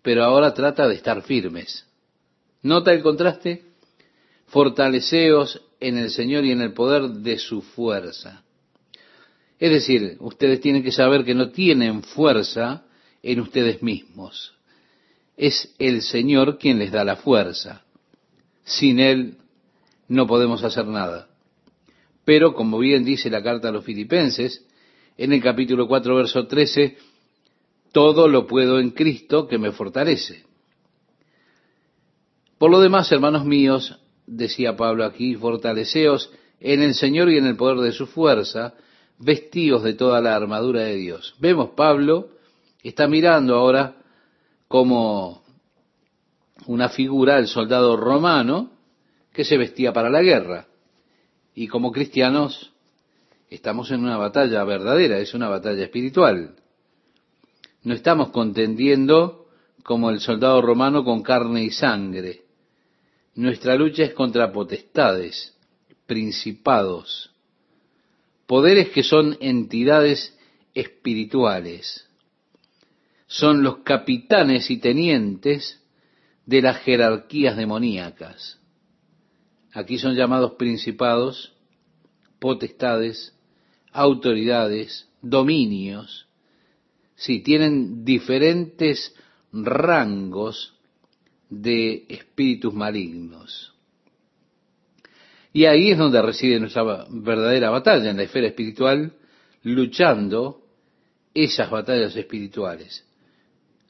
pero 0.00 0.24
ahora 0.24 0.54
trata 0.54 0.88
de 0.88 0.94
estar 0.94 1.20
firmes. 1.20 1.84
¿Nota 2.62 2.94
el 2.94 3.02
contraste? 3.02 3.62
Fortaleceos 4.46 5.60
en 5.80 5.98
el 5.98 6.08
Señor 6.08 6.46
y 6.46 6.52
en 6.52 6.62
el 6.62 6.72
poder 6.72 7.10
de 7.10 7.36
su 7.36 7.60
fuerza. 7.60 8.42
Es 9.62 9.70
decir, 9.70 10.16
ustedes 10.18 10.60
tienen 10.60 10.82
que 10.82 10.90
saber 10.90 11.24
que 11.24 11.36
no 11.36 11.50
tienen 11.50 12.02
fuerza 12.02 12.84
en 13.22 13.38
ustedes 13.38 13.80
mismos. 13.80 14.54
Es 15.36 15.72
el 15.78 16.02
Señor 16.02 16.58
quien 16.58 16.80
les 16.80 16.90
da 16.90 17.04
la 17.04 17.14
fuerza. 17.14 17.84
Sin 18.64 18.98
Él 18.98 19.36
no 20.08 20.26
podemos 20.26 20.64
hacer 20.64 20.86
nada. 20.86 21.28
Pero, 22.24 22.54
como 22.54 22.80
bien 22.80 23.04
dice 23.04 23.30
la 23.30 23.40
carta 23.40 23.68
a 23.68 23.70
los 23.70 23.84
filipenses, 23.84 24.66
en 25.16 25.32
el 25.32 25.40
capítulo 25.40 25.86
4, 25.86 26.16
verso 26.16 26.48
13, 26.48 26.96
todo 27.92 28.26
lo 28.26 28.48
puedo 28.48 28.80
en 28.80 28.90
Cristo 28.90 29.46
que 29.46 29.58
me 29.58 29.70
fortalece. 29.70 30.42
Por 32.58 32.72
lo 32.72 32.80
demás, 32.80 33.12
hermanos 33.12 33.44
míos, 33.44 33.96
decía 34.26 34.74
Pablo 34.76 35.04
aquí, 35.04 35.36
fortaleceos 35.36 36.32
en 36.58 36.82
el 36.82 36.94
Señor 36.94 37.30
y 37.30 37.38
en 37.38 37.46
el 37.46 37.54
poder 37.54 37.78
de 37.78 37.92
su 37.92 38.08
fuerza, 38.08 38.74
vestidos 39.22 39.82
de 39.82 39.94
toda 39.94 40.20
la 40.20 40.34
armadura 40.34 40.82
de 40.82 40.96
Dios. 40.96 41.34
Vemos, 41.38 41.70
Pablo 41.70 42.30
está 42.82 43.06
mirando 43.06 43.54
ahora 43.54 43.94
como 44.68 45.42
una 46.66 46.88
figura, 46.88 47.38
el 47.38 47.46
soldado 47.46 47.96
romano, 47.96 48.70
que 49.32 49.44
se 49.44 49.56
vestía 49.56 49.92
para 49.92 50.10
la 50.10 50.22
guerra. 50.22 50.66
Y 51.54 51.68
como 51.68 51.92
cristianos 51.92 52.72
estamos 53.48 53.90
en 53.90 54.02
una 54.02 54.16
batalla 54.16 54.64
verdadera, 54.64 55.18
es 55.18 55.34
una 55.34 55.48
batalla 55.48 55.84
espiritual. 55.84 56.56
No 57.82 57.94
estamos 57.94 58.30
contendiendo 58.30 59.46
como 59.82 60.10
el 60.10 60.20
soldado 60.20 60.62
romano 60.62 61.04
con 61.04 61.22
carne 61.22 61.64
y 61.64 61.70
sangre. 61.70 62.42
Nuestra 63.34 63.74
lucha 63.76 64.04
es 64.04 64.14
contra 64.14 64.52
potestades, 64.52 65.56
principados, 66.06 67.31
poderes 68.46 68.90
que 68.90 69.02
son 69.02 69.36
entidades 69.40 70.36
espirituales. 70.74 72.08
Son 73.26 73.62
los 73.62 73.78
capitanes 73.78 74.70
y 74.70 74.78
tenientes 74.78 75.82
de 76.46 76.62
las 76.62 76.78
jerarquías 76.78 77.56
demoníacas. 77.56 78.58
Aquí 79.72 79.98
son 79.98 80.14
llamados 80.14 80.52
principados, 80.52 81.54
potestades, 82.38 83.34
autoridades, 83.90 85.08
dominios. 85.22 86.26
Sí, 87.14 87.40
tienen 87.40 88.04
diferentes 88.04 89.14
rangos 89.52 90.74
de 91.48 92.06
espíritus 92.08 92.74
malignos. 92.74 93.74
Y 95.52 95.66
ahí 95.66 95.90
es 95.90 95.98
donde 95.98 96.22
reside 96.22 96.58
nuestra 96.58 97.06
verdadera 97.10 97.70
batalla, 97.70 98.10
en 98.10 98.16
la 98.16 98.22
esfera 98.22 98.48
espiritual, 98.48 99.12
luchando 99.62 100.62
esas 101.34 101.70
batallas 101.70 102.16
espirituales. 102.16 103.04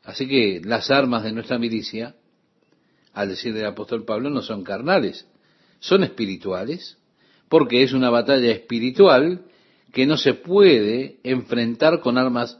Así 0.05 0.26
que 0.26 0.60
las 0.64 0.90
armas 0.90 1.22
de 1.22 1.32
nuestra 1.32 1.59
milicia, 1.59 2.14
al 3.12 3.28
decir 3.28 3.55
del 3.55 3.66
apóstol 3.66 4.05
Pablo, 4.05 4.30
no 4.30 4.43
son 4.43 4.64
carnales, 4.64 5.26
son 5.78 6.02
espirituales, 6.02 6.98
porque 7.48 7.82
es 7.82 7.93
una 7.93 8.10
batalla 8.10 8.51
espiritual 8.51 9.44
que 9.93 10.06
no 10.06 10.16
se 10.16 10.34
puede 10.34 11.18
enfrentar 11.22 12.01
con 12.01 12.18
armas 12.18 12.59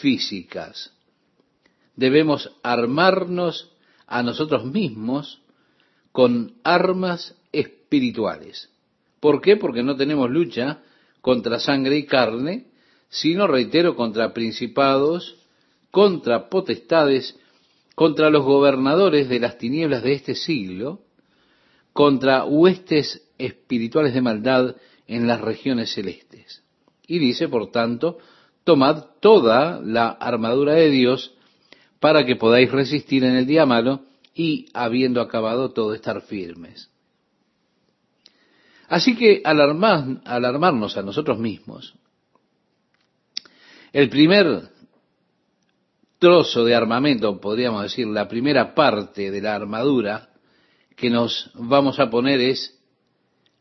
físicas. 0.00 0.92
Debemos 1.96 2.50
armarnos 2.62 3.70
a 4.06 4.22
nosotros 4.22 4.64
mismos 4.64 5.40
con 6.12 6.54
armas 6.64 7.36
espirituales. 7.94 8.68
¿Por 9.20 9.40
qué? 9.40 9.56
Porque 9.56 9.82
no 9.82 9.96
tenemos 9.96 10.28
lucha 10.30 10.80
contra 11.20 11.58
sangre 11.58 11.96
y 11.96 12.04
carne, 12.04 12.66
sino, 13.08 13.46
reitero, 13.46 13.94
contra 13.94 14.34
principados, 14.34 15.36
contra 15.90 16.48
potestades, 16.48 17.38
contra 17.94 18.30
los 18.30 18.44
gobernadores 18.44 19.28
de 19.28 19.38
las 19.38 19.58
tinieblas 19.58 20.02
de 20.02 20.14
este 20.14 20.34
siglo, 20.34 21.02
contra 21.92 22.44
huestes 22.44 23.22
espirituales 23.38 24.12
de 24.12 24.20
maldad 24.20 24.76
en 25.06 25.28
las 25.28 25.40
regiones 25.40 25.94
celestes. 25.94 26.62
Y 27.06 27.18
dice, 27.20 27.48
por 27.48 27.70
tanto, 27.70 28.18
tomad 28.64 29.04
toda 29.20 29.80
la 29.80 30.08
armadura 30.08 30.72
de 30.72 30.90
Dios 30.90 31.34
para 32.00 32.26
que 32.26 32.36
podáis 32.36 32.70
resistir 32.72 33.22
en 33.24 33.36
el 33.36 33.46
día 33.46 33.64
malo 33.64 34.00
y, 34.34 34.66
habiendo 34.74 35.20
acabado 35.20 35.70
todo, 35.70 35.94
estar 35.94 36.20
firmes. 36.22 36.90
Así 38.88 39.16
que 39.16 39.40
al, 39.44 39.60
armarnos 39.60 40.96
a 40.96 41.02
nosotros 41.02 41.38
mismos, 41.38 41.94
el 43.92 44.08
primer 44.08 44.68
trozo 46.18 46.64
de 46.64 46.74
armamento, 46.74 47.40
podríamos 47.40 47.82
decir, 47.82 48.06
la 48.06 48.28
primera 48.28 48.74
parte 48.74 49.30
de 49.30 49.40
la 49.40 49.54
armadura 49.54 50.30
que 50.96 51.10
nos 51.10 51.50
vamos 51.54 51.98
a 51.98 52.10
poner 52.10 52.40
es 52.40 52.78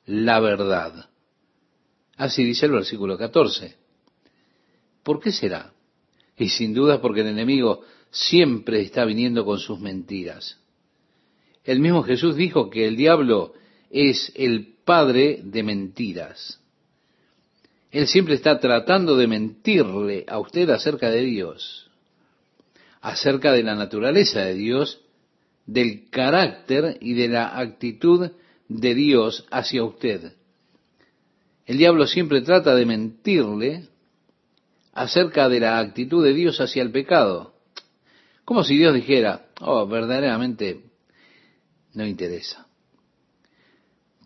la 0.05 0.39
verdad. 0.39 1.09
Así 2.17 2.43
dice 2.43 2.65
el 2.65 2.73
versículo 2.73 3.17
14. 3.17 3.75
¿Por 5.03 5.19
qué 5.19 5.31
será? 5.31 5.73
Y 6.37 6.49
sin 6.49 6.73
duda 6.73 7.01
porque 7.01 7.21
el 7.21 7.27
enemigo 7.27 7.81
siempre 8.11 8.81
está 8.81 9.05
viniendo 9.05 9.45
con 9.45 9.59
sus 9.59 9.79
mentiras. 9.79 10.59
El 11.63 11.79
mismo 11.79 12.03
Jesús 12.03 12.35
dijo 12.35 12.69
que 12.69 12.87
el 12.87 12.95
diablo 12.95 13.53
es 13.89 14.31
el 14.35 14.72
padre 14.85 15.39
de 15.43 15.63
mentiras. 15.63 16.59
Él 17.91 18.07
siempre 18.07 18.35
está 18.35 18.59
tratando 18.59 19.15
de 19.15 19.27
mentirle 19.27 20.25
a 20.27 20.39
usted 20.39 20.69
acerca 20.69 21.09
de 21.09 21.21
Dios, 21.21 21.89
acerca 23.01 23.51
de 23.51 23.63
la 23.63 23.75
naturaleza 23.75 24.41
de 24.41 24.55
Dios, 24.55 25.01
del 25.65 26.09
carácter 26.09 26.97
y 27.01 27.13
de 27.13 27.27
la 27.27 27.57
actitud 27.57 28.31
de 28.67 28.95
Dios 28.95 29.45
hacia 29.51 29.83
usted. 29.83 30.33
El 31.65 31.77
diablo 31.77 32.07
siempre 32.07 32.41
trata 32.41 32.75
de 32.75 32.85
mentirle 32.85 33.87
acerca 34.93 35.47
de 35.47 35.59
la 35.59 35.79
actitud 35.79 36.23
de 36.23 36.33
Dios 36.33 36.59
hacia 36.59 36.81
el 36.81 36.91
pecado. 36.91 37.53
Como 38.43 38.63
si 38.63 38.75
Dios 38.75 38.93
dijera, 38.93 39.45
oh, 39.61 39.87
verdaderamente 39.87 40.81
no 41.93 42.05
interesa 42.05 42.62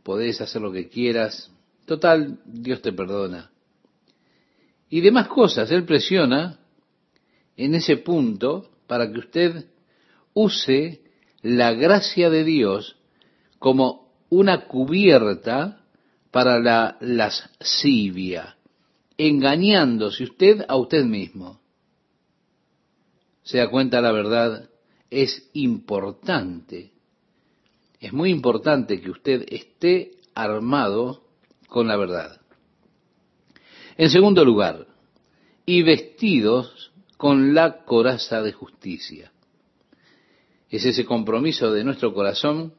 podés 0.08 0.40
hacer 0.40 0.62
lo 0.62 0.72
que 0.72 0.88
quieras, 0.88 1.52
total, 1.86 2.40
Dios 2.46 2.82
te 2.82 2.94
perdona. 2.94 3.52
Y 4.90 5.02
demás 5.02 5.28
cosas, 5.28 5.70
Él 5.70 5.84
presiona 5.84 6.62
en 7.58 7.76
ese 7.76 7.98
punto 7.98 8.70
para 8.88 9.12
que 9.12 9.20
usted 9.20 9.66
use 10.34 11.02
la 11.42 11.74
gracia 11.74 12.30
de 12.30 12.46
Dios 12.46 12.96
como 13.60 14.14
una 14.30 14.68
cubierta 14.68 15.82
para 16.32 16.58
la 16.58 16.96
lascivia, 17.02 18.56
engañándose 19.18 20.24
usted 20.24 20.64
a 20.70 20.78
usted 20.78 21.04
mismo. 21.04 21.60
Se 23.44 23.58
da 23.58 23.70
cuenta 23.70 24.00
la 24.00 24.14
verdad, 24.14 24.70
es 25.10 25.50
importante 25.52 26.94
es 27.99 28.14
muy 28.14 28.30
importante 28.30 29.02
que 29.02 29.10
usted 29.10 29.45
esté 29.49 30.11
armado 30.36 31.24
con 31.68 31.88
la 31.88 31.98
verdad. 31.98 32.40
En 33.98 34.10
segundo 34.10 34.45
lugar, 34.45 34.88
y 35.65 35.82
vestidos 35.82 36.91
con 37.18 37.53
la 37.53 37.84
coraza 37.84 38.41
de 38.41 38.53
justicia. 38.53 39.32
Es 40.69 40.86
ese 40.86 41.06
compromiso 41.06 41.72
de 41.72 41.84
nuestro 41.84 42.14
corazón 42.14 42.74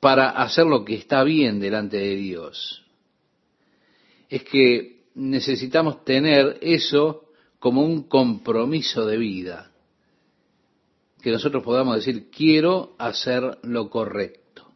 para 0.00 0.28
hacer 0.30 0.66
lo 0.66 0.84
que 0.84 0.94
está 0.94 1.24
bien 1.24 1.58
delante 1.58 1.96
de 1.96 2.14
Dios. 2.16 2.84
Es 4.28 4.44
que 4.44 5.06
necesitamos 5.14 6.04
tener 6.04 6.58
eso 6.60 7.30
como 7.58 7.82
un 7.82 8.04
compromiso 8.04 9.06
de 9.06 9.16
vida 9.16 9.72
que 11.22 11.30
nosotros 11.30 11.62
podamos 11.62 11.96
decir, 11.96 12.30
quiero 12.30 12.94
hacer 12.98 13.58
lo 13.62 13.90
correcto. 13.90 14.72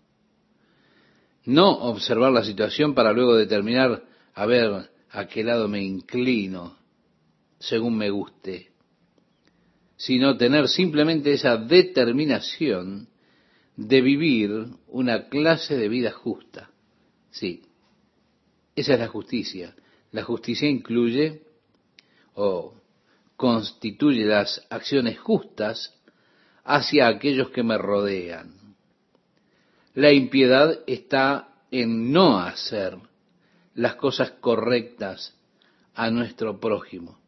No 1.44 1.70
observar 1.70 2.32
la 2.32 2.44
situación 2.44 2.94
para 2.94 3.12
luego 3.12 3.34
determinar, 3.34 4.04
a 4.34 4.46
ver, 4.46 4.90
a 5.10 5.26
qué 5.26 5.44
lado 5.44 5.68
me 5.68 5.82
inclino, 5.82 6.76
según 7.58 7.96
me 7.96 8.10
guste, 8.10 8.70
sino 9.96 10.36
tener 10.36 10.68
simplemente 10.68 11.32
esa 11.32 11.56
determinación 11.56 13.08
de 13.76 14.00
vivir 14.00 14.66
una 14.88 15.28
clase 15.28 15.76
de 15.76 15.88
vida 15.88 16.10
justa. 16.12 16.70
Sí, 17.30 17.62
esa 18.74 18.94
es 18.94 19.00
la 19.00 19.08
justicia. 19.08 19.74
La 20.10 20.24
justicia 20.24 20.68
incluye 20.68 21.42
o 22.34 22.74
constituye 23.36 24.24
las 24.24 24.66
acciones 24.70 25.18
justas 25.18 26.01
hacia 26.64 27.08
aquellos 27.08 27.50
que 27.50 27.62
me 27.62 27.78
rodean. 27.78 28.54
La 29.94 30.12
impiedad 30.12 30.80
está 30.86 31.48
en 31.70 32.12
no 32.12 32.38
hacer 32.38 32.96
las 33.74 33.96
cosas 33.96 34.32
correctas 34.40 35.34
a 35.94 36.10
nuestro 36.10 36.60
prójimo. 36.60 37.18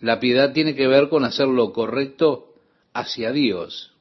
La 0.00 0.20
piedad 0.20 0.52
tiene 0.52 0.74
que 0.74 0.86
ver 0.86 1.08
con 1.08 1.24
hacer 1.24 1.48
lo 1.48 1.72
correcto 1.72 2.54
hacia 2.92 3.32
Dios, 3.32 3.92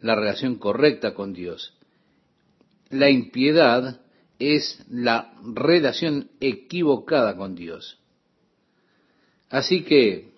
la 0.00 0.14
relación 0.14 0.56
correcta 0.56 1.14
con 1.14 1.32
Dios. 1.32 1.74
La 2.90 3.10
impiedad 3.10 4.00
es 4.38 4.84
la 4.88 5.34
relación 5.42 6.30
equivocada 6.40 7.36
con 7.36 7.54
Dios. 7.54 7.98
Así 9.50 9.84
que 9.84 10.33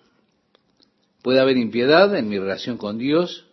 Puede 1.27 1.41
haber 1.41 1.57
impiedad 1.57 2.15
en 2.15 2.29
mi 2.29 2.39
relación 2.39 2.77
con 2.77 2.97
Dios 2.97 3.47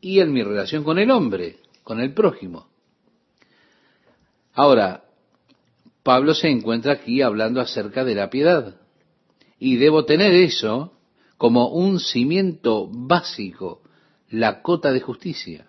y 0.00 0.20
en 0.20 0.32
mi 0.32 0.42
relación 0.42 0.84
con 0.84 0.98
el 0.98 1.10
hombre, 1.10 1.58
con 1.84 2.00
el 2.00 2.14
prójimo. 2.14 2.68
Ahora, 4.54 5.04
Pablo 6.02 6.32
se 6.32 6.48
encuentra 6.48 6.94
aquí 6.94 7.20
hablando 7.20 7.60
acerca 7.60 8.06
de 8.06 8.14
la 8.14 8.30
piedad. 8.30 8.80
Y 9.58 9.76
debo 9.76 10.06
tener 10.06 10.32
eso 10.32 10.94
como 11.36 11.68
un 11.68 12.00
cimiento 12.00 12.88
básico, 12.90 13.82
la 14.30 14.62
cota 14.62 14.92
de 14.92 15.00
justicia. 15.02 15.66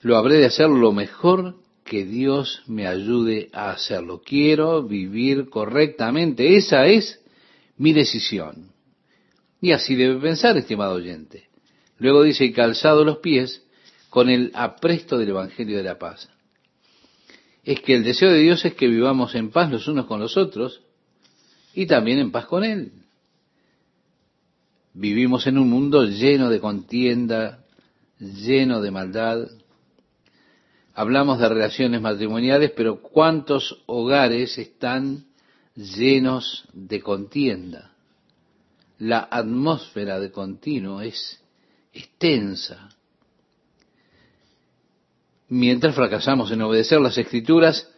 Lo 0.00 0.16
habré 0.16 0.38
de 0.38 0.46
hacer 0.46 0.68
lo 0.68 0.90
mejor 0.90 1.54
que 1.84 2.04
Dios 2.04 2.64
me 2.66 2.88
ayude 2.88 3.48
a 3.52 3.70
hacerlo. 3.70 4.22
Quiero 4.24 4.82
vivir 4.82 5.48
correctamente. 5.48 6.56
Esa 6.56 6.86
es 6.86 7.21
mi 7.82 7.92
decisión. 7.92 8.70
Y 9.60 9.72
así 9.72 9.96
debe 9.96 10.20
pensar, 10.20 10.56
estimado 10.56 10.94
oyente. 10.94 11.48
Luego 11.98 12.22
dice, 12.22 12.44
y 12.44 12.52
calzado 12.52 13.04
los 13.04 13.18
pies 13.18 13.64
con 14.08 14.30
el 14.30 14.52
apresto 14.54 15.18
del 15.18 15.30
Evangelio 15.30 15.78
de 15.78 15.82
la 15.82 15.98
paz. 15.98 16.28
Es 17.64 17.80
que 17.80 17.94
el 17.94 18.04
deseo 18.04 18.30
de 18.30 18.38
Dios 18.38 18.64
es 18.64 18.74
que 18.74 18.86
vivamos 18.86 19.34
en 19.34 19.50
paz 19.50 19.68
los 19.68 19.88
unos 19.88 20.06
con 20.06 20.20
los 20.20 20.36
otros 20.36 20.80
y 21.74 21.86
también 21.86 22.20
en 22.20 22.30
paz 22.30 22.46
con 22.46 22.62
Él. 22.62 22.92
Vivimos 24.94 25.48
en 25.48 25.58
un 25.58 25.68
mundo 25.68 26.04
lleno 26.04 26.50
de 26.50 26.60
contienda, 26.60 27.64
lleno 28.20 28.80
de 28.80 28.90
maldad. 28.92 29.48
Hablamos 30.94 31.40
de 31.40 31.48
relaciones 31.48 32.00
matrimoniales, 32.00 32.70
pero 32.76 33.02
¿cuántos 33.02 33.82
hogares 33.86 34.56
están 34.56 35.31
llenos 35.74 36.64
de 36.72 37.00
contienda. 37.00 37.92
La 38.98 39.28
atmósfera 39.30 40.20
de 40.20 40.30
continuo 40.30 41.00
es 41.00 41.40
extensa. 41.92 42.88
Mientras 45.48 45.94
fracasamos 45.94 46.50
en 46.50 46.62
obedecer 46.62 47.00
las 47.00 47.18
escrituras 47.18 47.88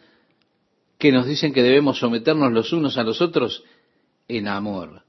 que 0.97 1.11
nos 1.11 1.25
dicen 1.25 1.53
que 1.53 1.63
debemos 1.63 1.99
someternos 1.99 2.51
los 2.51 2.73
unos 2.73 2.97
a 2.97 3.03
los 3.03 3.21
otros 3.21 3.63
en 4.27 4.47
amor. 4.47 5.03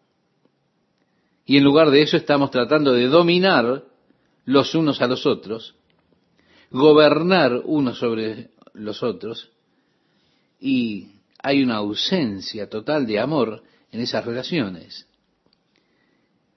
Y 1.44 1.56
en 1.56 1.64
lugar 1.64 1.90
de 1.90 2.02
eso 2.02 2.16
estamos 2.16 2.50
tratando 2.50 2.92
de 2.92 3.06
dominar 3.06 3.84
los 4.44 4.74
unos 4.74 5.00
a 5.00 5.06
los 5.06 5.26
otros, 5.26 5.74
gobernar 6.70 7.62
unos 7.64 7.98
sobre 7.98 8.50
los 8.74 9.02
otros, 9.02 9.50
y 10.60 11.15
hay 11.46 11.62
una 11.62 11.76
ausencia 11.76 12.68
total 12.68 13.06
de 13.06 13.20
amor 13.20 13.62
en 13.92 14.00
esas 14.00 14.24
relaciones. 14.24 15.06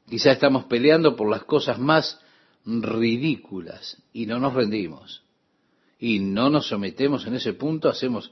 Quizá 0.10 0.32
estamos 0.32 0.64
peleando 0.64 1.16
por 1.16 1.30
las 1.30 1.44
cosas 1.44 1.78
más 1.78 2.20
ridículas 2.66 4.02
y 4.14 4.26
no 4.26 4.40
nos 4.40 4.56
rendimos. 4.56 5.22
Y 5.99 6.18
no 6.18 6.49
nos 6.49 6.70
sometemos 6.70 7.28
en 7.28 7.36
ese 7.36 7.53
punto, 7.53 7.88
hacemos 7.88 8.32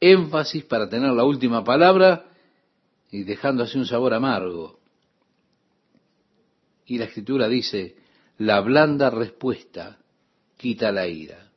énfasis 0.00 0.64
para 0.64 0.88
tener 0.88 1.12
la 1.12 1.24
última 1.24 1.62
palabra 1.62 2.24
y 3.10 3.24
dejando 3.24 3.64
así 3.64 3.76
un 3.76 3.84
sabor 3.84 4.14
amargo. 4.14 4.80
Y 6.86 6.96
la 6.96 7.04
escritura 7.04 7.48
dice, 7.48 7.96
la 8.38 8.60
blanda 8.60 9.10
respuesta 9.10 9.98
quita 10.56 10.90
la 10.90 11.06
ira. 11.06 11.50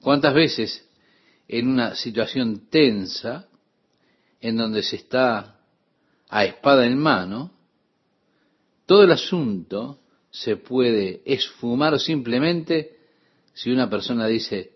¿Cuántas 0.00 0.34
veces 0.34 0.89
en 1.52 1.66
una 1.66 1.96
situación 1.96 2.68
tensa, 2.70 3.48
en 4.40 4.56
donde 4.56 4.84
se 4.84 4.94
está 4.94 5.58
a 6.28 6.44
espada 6.44 6.86
en 6.86 6.96
mano, 6.96 7.50
todo 8.86 9.02
el 9.02 9.10
asunto 9.10 9.98
se 10.30 10.56
puede 10.56 11.22
esfumar 11.24 11.98
simplemente 11.98 12.98
si 13.52 13.72
una 13.72 13.90
persona 13.90 14.28
dice, 14.28 14.74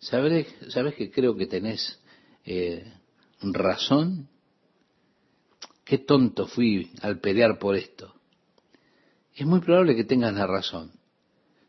¿sabes, 0.00 0.52
¿sabes 0.70 0.96
que 0.96 1.08
creo 1.08 1.36
que 1.36 1.46
tenés 1.46 2.00
eh, 2.44 2.92
razón? 3.40 4.28
Qué 5.84 5.98
tonto 5.98 6.48
fui 6.48 6.90
al 7.00 7.20
pelear 7.20 7.60
por 7.60 7.76
esto. 7.76 8.12
Es 9.36 9.46
muy 9.46 9.60
probable 9.60 9.94
que 9.94 10.02
tengas 10.02 10.34
la 10.34 10.48
razón. 10.48 10.90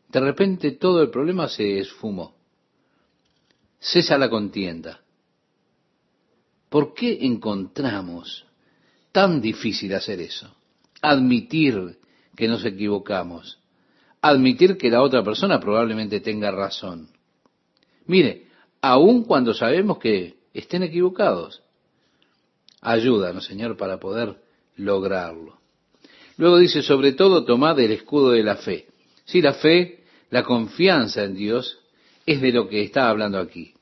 De 0.08 0.18
repente 0.18 0.72
todo 0.72 1.02
el 1.02 1.10
problema 1.10 1.48
se 1.48 1.78
esfumó 1.78 2.39
cesa 3.80 4.18
la 4.18 4.28
contienda. 4.28 5.00
¿Por 6.68 6.94
qué 6.94 7.18
encontramos 7.22 8.46
tan 9.10 9.40
difícil 9.40 9.94
hacer 9.94 10.20
eso? 10.20 10.54
Admitir 11.02 11.98
que 12.36 12.46
nos 12.46 12.64
equivocamos. 12.64 13.58
Admitir 14.22 14.76
que 14.76 14.90
la 14.90 15.02
otra 15.02 15.24
persona 15.24 15.58
probablemente 15.58 16.20
tenga 16.20 16.50
razón. 16.50 17.08
Mire, 18.06 18.46
aun 18.80 19.24
cuando 19.24 19.54
sabemos 19.54 19.98
que 19.98 20.36
estén 20.54 20.82
equivocados, 20.82 21.62
ayúdanos, 22.80 23.46
Señor, 23.46 23.76
para 23.76 23.98
poder 23.98 24.36
lograrlo. 24.76 25.58
Luego 26.36 26.58
dice, 26.58 26.82
sobre 26.82 27.12
todo, 27.12 27.44
tomad 27.44 27.78
el 27.80 27.92
escudo 27.92 28.30
de 28.30 28.42
la 28.42 28.56
fe. 28.56 28.86
Si 29.24 29.42
la 29.42 29.54
fe, 29.54 30.04
la 30.30 30.44
confianza 30.44 31.24
en 31.24 31.34
Dios, 31.34 31.79
es 32.30 32.40
de 32.40 32.52
lo 32.52 32.68
que 32.68 32.82
está 32.82 33.08
hablando 33.08 33.38
aquí. 33.38 33.74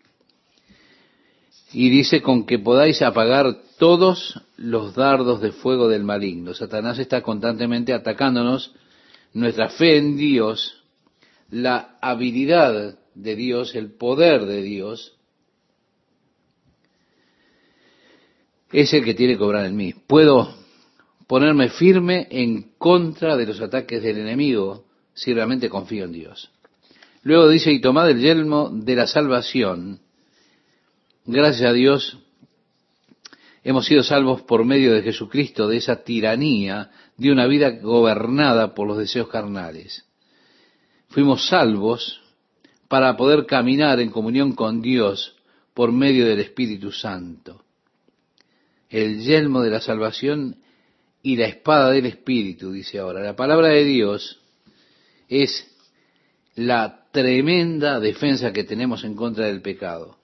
Y 1.72 1.90
dice 1.90 2.22
con 2.22 2.46
que 2.46 2.58
podáis 2.58 3.02
apagar 3.02 3.58
todos 3.78 4.40
los 4.56 4.94
dardos 4.94 5.42
de 5.42 5.52
fuego 5.52 5.88
del 5.88 6.02
maligno. 6.02 6.54
Satanás 6.54 6.98
está 6.98 7.20
constantemente 7.20 7.92
atacándonos 7.92 8.74
nuestra 9.34 9.68
fe 9.68 9.98
en 9.98 10.16
Dios, 10.16 10.82
la 11.50 11.98
habilidad 12.00 12.98
de 13.14 13.36
Dios, 13.36 13.74
el 13.74 13.92
poder 13.92 14.46
de 14.46 14.62
Dios, 14.62 15.14
es 18.72 18.92
el 18.94 19.04
que 19.04 19.14
tiene 19.14 19.36
que 19.36 19.44
obrar 19.44 19.66
en 19.66 19.76
mí. 19.76 19.92
Puedo 19.92 20.54
ponerme 21.26 21.68
firme 21.68 22.26
en 22.30 22.72
contra 22.78 23.36
de 23.36 23.46
los 23.46 23.60
ataques 23.60 24.02
del 24.02 24.18
enemigo 24.18 24.86
si 25.12 25.34
realmente 25.34 25.68
confío 25.68 26.04
en 26.04 26.12
Dios. 26.12 26.50
Luego 27.22 27.48
dice, 27.48 27.72
y 27.72 27.80
tomad 27.80 28.10
el 28.10 28.20
yelmo 28.20 28.70
de 28.72 28.94
la 28.96 29.06
salvación. 29.06 30.00
Gracias 31.24 31.68
a 31.68 31.72
Dios 31.72 32.18
hemos 33.62 33.86
sido 33.86 34.02
salvos 34.02 34.42
por 34.42 34.64
medio 34.64 34.94
de 34.94 35.02
Jesucristo 35.02 35.68
de 35.68 35.76
esa 35.76 36.02
tiranía 36.02 36.90
de 37.16 37.30
una 37.30 37.46
vida 37.46 37.70
gobernada 37.70 38.74
por 38.74 38.86
los 38.86 38.98
deseos 38.98 39.28
carnales. 39.28 40.06
Fuimos 41.08 41.48
salvos 41.48 42.22
para 42.88 43.16
poder 43.16 43.44
caminar 43.46 44.00
en 44.00 44.10
comunión 44.10 44.52
con 44.52 44.80
Dios 44.80 45.36
por 45.74 45.92
medio 45.92 46.26
del 46.26 46.40
Espíritu 46.40 46.92
Santo. 46.92 47.62
El 48.88 49.20
yelmo 49.20 49.60
de 49.60 49.70
la 49.70 49.80
salvación 49.80 50.56
y 51.22 51.36
la 51.36 51.46
espada 51.46 51.90
del 51.90 52.06
Espíritu, 52.06 52.72
dice 52.72 52.98
ahora. 52.98 53.20
La 53.20 53.36
palabra 53.36 53.68
de 53.68 53.84
Dios 53.84 54.40
es 55.28 55.66
la 56.54 57.07
tremenda 57.18 57.98
defensa 57.98 58.52
que 58.52 58.62
tenemos 58.62 59.02
en 59.02 59.16
contra 59.16 59.46
del 59.46 59.60
pecado. 59.60 60.18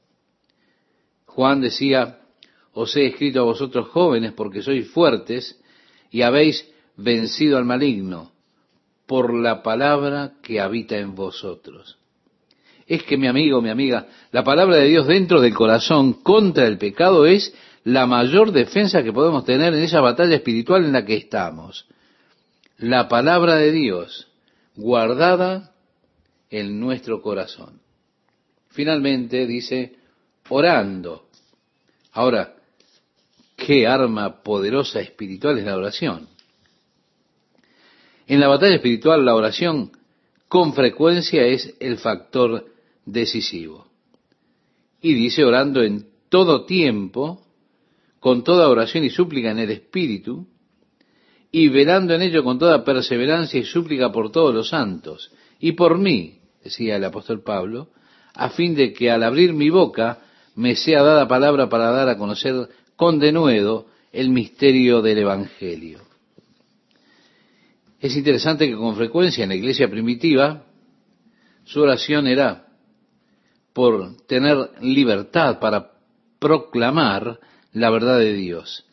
Juan 1.27 1.61
decía, 1.61 2.21
os 2.73 2.95
he 2.95 3.07
escrito 3.07 3.41
a 3.41 3.51
vosotros 3.51 3.89
jóvenes 3.89 4.33
porque 4.33 4.63
sois 4.63 4.89
fuertes 4.89 5.61
y 6.13 6.23
habéis 6.23 6.71
vencido 6.97 7.59
al 7.59 7.65
maligno 7.65 8.31
por 9.07 9.35
la 9.35 9.61
palabra 9.65 10.35
que 10.41 10.61
habita 10.61 10.97
en 10.97 11.17
vosotros. 11.17 11.99
Es 12.87 13.03
que 13.03 13.17
mi 13.17 13.27
amigo, 13.27 13.61
mi 13.61 13.71
amiga, 13.71 14.07
la 14.31 14.45
palabra 14.45 14.77
de 14.77 14.87
Dios 14.87 15.09
dentro 15.09 15.41
del 15.41 15.53
corazón 15.53 16.13
contra 16.13 16.65
el 16.69 16.79
pecado 16.79 17.27
es 17.27 17.53
la 17.83 18.07
mayor 18.07 18.53
defensa 18.53 19.03
que 19.03 19.13
podemos 19.13 19.45
tener 19.45 19.75
en 19.75 19.83
esa 19.83 20.01
batalla 20.01 20.37
espiritual 20.37 20.85
en 20.85 20.93
la 20.93 21.05
que 21.05 21.17
estamos. 21.17 21.87
La 22.79 23.09
palabra 23.09 23.57
de 23.57 23.73
Dios 23.73 24.29
guardada 24.77 25.74
en 26.59 26.79
nuestro 26.79 27.21
corazón. 27.21 27.81
Finalmente 28.69 29.45
dice, 29.45 29.97
orando. 30.49 31.29
Ahora, 32.13 32.55
qué 33.57 33.89
arma 33.89 34.41
poderosa 34.43 35.01
espiritual 35.01 35.59
es 35.59 35.65
la 35.65 35.77
oración. 35.77 36.29
En 38.29 38.39
la 38.39 38.47
batalla 38.47 38.77
espiritual 38.77 39.25
la 39.25 39.35
oración 39.35 39.91
con 40.47 40.75
frecuencia 40.75 41.45
es 41.45 41.75
el 41.81 41.99
factor 41.99 42.67
decisivo. 43.05 43.89
Y 45.01 45.13
dice 45.15 45.45
orando 45.45 45.83
en 45.83 46.07
todo 46.29 46.65
tiempo, 46.67 47.43
con 48.21 48.45
toda 48.45 48.69
oración 48.69 49.03
y 49.03 49.11
súplica 49.11 49.51
en 49.51 49.59
el 49.59 49.71
Espíritu, 49.73 50.47
y 51.51 51.69
velando 51.69 52.15
en 52.15 52.23
ello 52.23 52.45
con 52.45 52.61
toda 52.61 52.85
perseverancia 52.85 53.59
y 53.59 53.65
súplica 53.65 54.11
por 54.13 54.31
todos 54.31 54.55
los 54.55 54.69
santos, 54.69 55.33
y 55.59 55.73
por 55.73 55.99
mí, 55.99 56.44
decía 56.65 56.97
el 56.97 57.05
apóstol 57.05 57.43
Pablo, 57.43 57.91
a 58.35 58.49
fin 58.51 58.75
de 58.75 58.93
que 58.93 59.11
al 59.11 59.23
abrir 59.23 59.53
mi 59.53 59.71
boca 59.71 60.19
me 60.57 60.75
sea 60.75 61.03
dada 61.03 61.29
palabra 61.29 61.69
para 61.69 61.91
dar 61.91 62.09
a 62.09 62.17
conocer 62.17 62.69
con 62.97 63.19
denuedo 63.19 63.87
el 64.13 64.31
misterio 64.31 65.03
del 65.03 65.19
Evangelio. 65.19 66.01
Es 68.01 68.17
interesante 68.17 68.67
que 68.67 68.77
con 68.77 68.97
frecuencia 68.97 69.45
en 69.45 69.51
la 69.51 69.57
iglesia 69.57 69.89
primitiva 69.89 70.65
su 71.65 71.81
oración 71.81 72.27
era 72.27 72.67
por 73.73 74.17
tener 74.27 74.71
libertad 74.81 75.59
para 75.59 75.93
proclamar 76.39 77.41
la 77.73 77.91
verdad 77.91 78.19
de 78.19 78.35
Dios. 78.35 78.87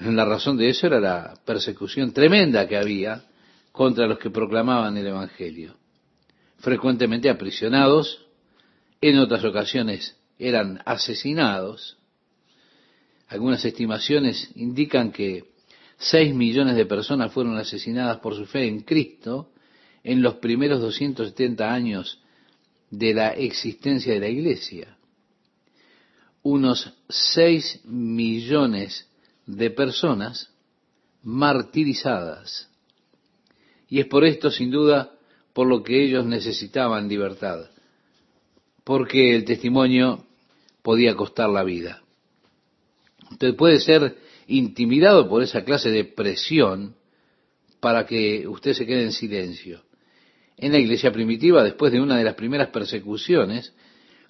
La 0.00 0.24
razón 0.24 0.56
de 0.56 0.70
eso 0.70 0.86
era 0.86 1.00
la 1.00 1.34
persecución 1.44 2.12
tremenda 2.12 2.66
que 2.66 2.76
había 2.76 3.24
contra 3.72 4.06
los 4.06 4.18
que 4.18 4.30
proclamaban 4.30 4.96
el 4.96 5.08
Evangelio 5.08 5.74
frecuentemente 6.58 7.30
aprisionados, 7.30 8.26
en 9.00 9.18
otras 9.18 9.44
ocasiones 9.44 10.16
eran 10.38 10.80
asesinados. 10.84 11.98
Algunas 13.28 13.64
estimaciones 13.64 14.50
indican 14.56 15.12
que 15.12 15.44
seis 15.98 16.34
millones 16.34 16.76
de 16.76 16.86
personas 16.86 17.32
fueron 17.32 17.56
asesinadas 17.56 18.18
por 18.18 18.34
su 18.34 18.46
fe 18.46 18.66
en 18.66 18.80
Cristo 18.80 19.52
en 20.02 20.22
los 20.22 20.36
primeros 20.36 20.80
270 20.80 21.72
años 21.72 22.20
de 22.90 23.14
la 23.14 23.30
existencia 23.30 24.14
de 24.14 24.20
la 24.20 24.28
iglesia. 24.28 24.96
Unos 26.42 26.94
seis 27.08 27.80
millones 27.84 29.08
de 29.46 29.70
personas 29.70 30.50
martirizadas. 31.22 32.70
Y 33.88 34.00
es 34.00 34.06
por 34.06 34.24
esto, 34.24 34.50
sin 34.50 34.70
duda, 34.70 35.17
por 35.58 35.66
lo 35.66 35.82
que 35.82 36.04
ellos 36.04 36.24
necesitaban 36.24 37.08
libertad, 37.08 37.68
porque 38.84 39.34
el 39.34 39.44
testimonio 39.44 40.24
podía 40.82 41.16
costar 41.16 41.50
la 41.50 41.64
vida. 41.64 42.00
Usted 43.32 43.56
puede 43.56 43.80
ser 43.80 44.18
intimidado 44.46 45.28
por 45.28 45.42
esa 45.42 45.64
clase 45.64 45.90
de 45.90 46.04
presión 46.04 46.94
para 47.80 48.06
que 48.06 48.46
usted 48.46 48.72
se 48.72 48.86
quede 48.86 49.02
en 49.02 49.10
silencio. 49.10 49.82
En 50.56 50.70
la 50.70 50.78
iglesia 50.78 51.10
primitiva, 51.10 51.64
después 51.64 51.90
de 51.90 52.00
una 52.00 52.16
de 52.16 52.22
las 52.22 52.36
primeras 52.36 52.68
persecuciones, 52.68 53.74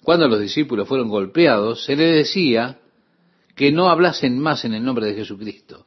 cuando 0.01 0.27
los 0.27 0.39
discípulos 0.39 0.87
fueron 0.87 1.09
golpeados, 1.09 1.85
se 1.85 1.95
les 1.95 2.25
decía 2.25 2.79
que 3.55 3.71
no 3.71 3.91
hablasen 3.91 4.39
más 4.39 4.65
en 4.65 4.73
el 4.73 4.83
nombre 4.83 5.05
de 5.05 5.13
Jesucristo. 5.13 5.85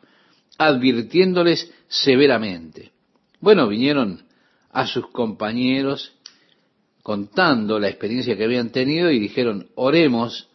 advirtiéndoles 0.57 1.69
severamente. 1.89 2.93
Bueno, 3.41 3.67
vinieron 3.67 4.31
a 4.73 4.87
sus 4.87 5.07
compañeros 5.09 6.13
contando 7.03 7.79
la 7.79 7.89
experiencia 7.89 8.37
que 8.37 8.45
habían 8.45 8.71
tenido 8.71 9.11
y 9.11 9.19
dijeron, 9.19 9.69
oremos 9.75 10.49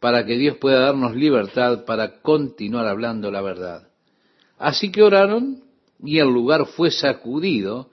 para 0.00 0.26
que 0.26 0.36
Dios 0.36 0.56
pueda 0.58 0.80
darnos 0.80 1.14
libertad 1.14 1.84
para 1.84 2.20
continuar 2.20 2.86
hablando 2.86 3.30
la 3.30 3.40
verdad. 3.40 3.88
Así 4.58 4.90
que 4.90 5.02
oraron 5.02 5.62
y 6.02 6.18
el 6.18 6.28
lugar 6.28 6.66
fue 6.66 6.90
sacudido 6.90 7.90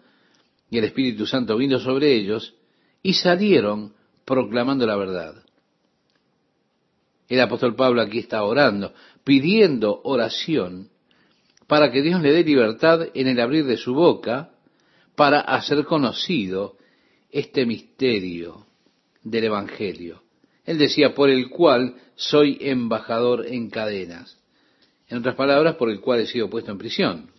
y 0.70 0.80
el 0.80 0.86
Espíritu 0.86 1.26
Santo 1.26 1.56
vino 1.56 1.80
sobre 1.80 2.16
ellos 2.16 2.56
y 3.02 3.14
salieron 3.14 3.94
proclamando 4.26 4.86
la 4.86 4.96
verdad. 4.96 5.36
El 7.28 7.40
apóstol 7.42 7.76
Pablo 7.76 8.02
aquí 8.02 8.20
está 8.20 8.44
orando, 8.44 8.94
pidiendo 9.24 10.02
oración 10.04 10.90
para 11.68 11.92
que 11.92 12.02
Dios 12.02 12.22
le 12.22 12.34
dé 12.34 12.44
libertad 12.44 13.08
en 13.14 13.28
el 13.28 13.40
abrir 13.40 13.66
de 13.66 13.78
su 13.78 13.94
boca 13.94 14.50
para 15.20 15.42
hacer 15.42 15.84
conocido 15.84 16.78
este 17.30 17.66
misterio 17.66 18.68
del 19.22 19.44
Evangelio. 19.44 20.24
Él 20.66 20.78
decía, 20.78 21.14
por 21.14 21.30
el 21.30 21.50
cual 21.50 21.96
soy 22.16 22.58
embajador 22.62 23.46
en 23.46 23.70
cadenas. 23.70 24.38
En 25.10 25.18
otras 25.18 25.36
palabras, 25.36 25.76
por 25.76 25.90
el 25.90 26.00
cual 26.00 26.22
he 26.22 26.26
sido 26.26 26.50
puesto 26.50 26.72
en 26.72 26.78
prisión. 26.78 27.32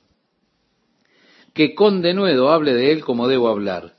Que 1.54 1.74
con 1.74 2.02
denuedo 2.02 2.50
hable 2.50 2.74
de 2.74 2.92
él 2.92 3.02
como 3.02 3.28
debo 3.28 3.48
hablar. 3.48 3.94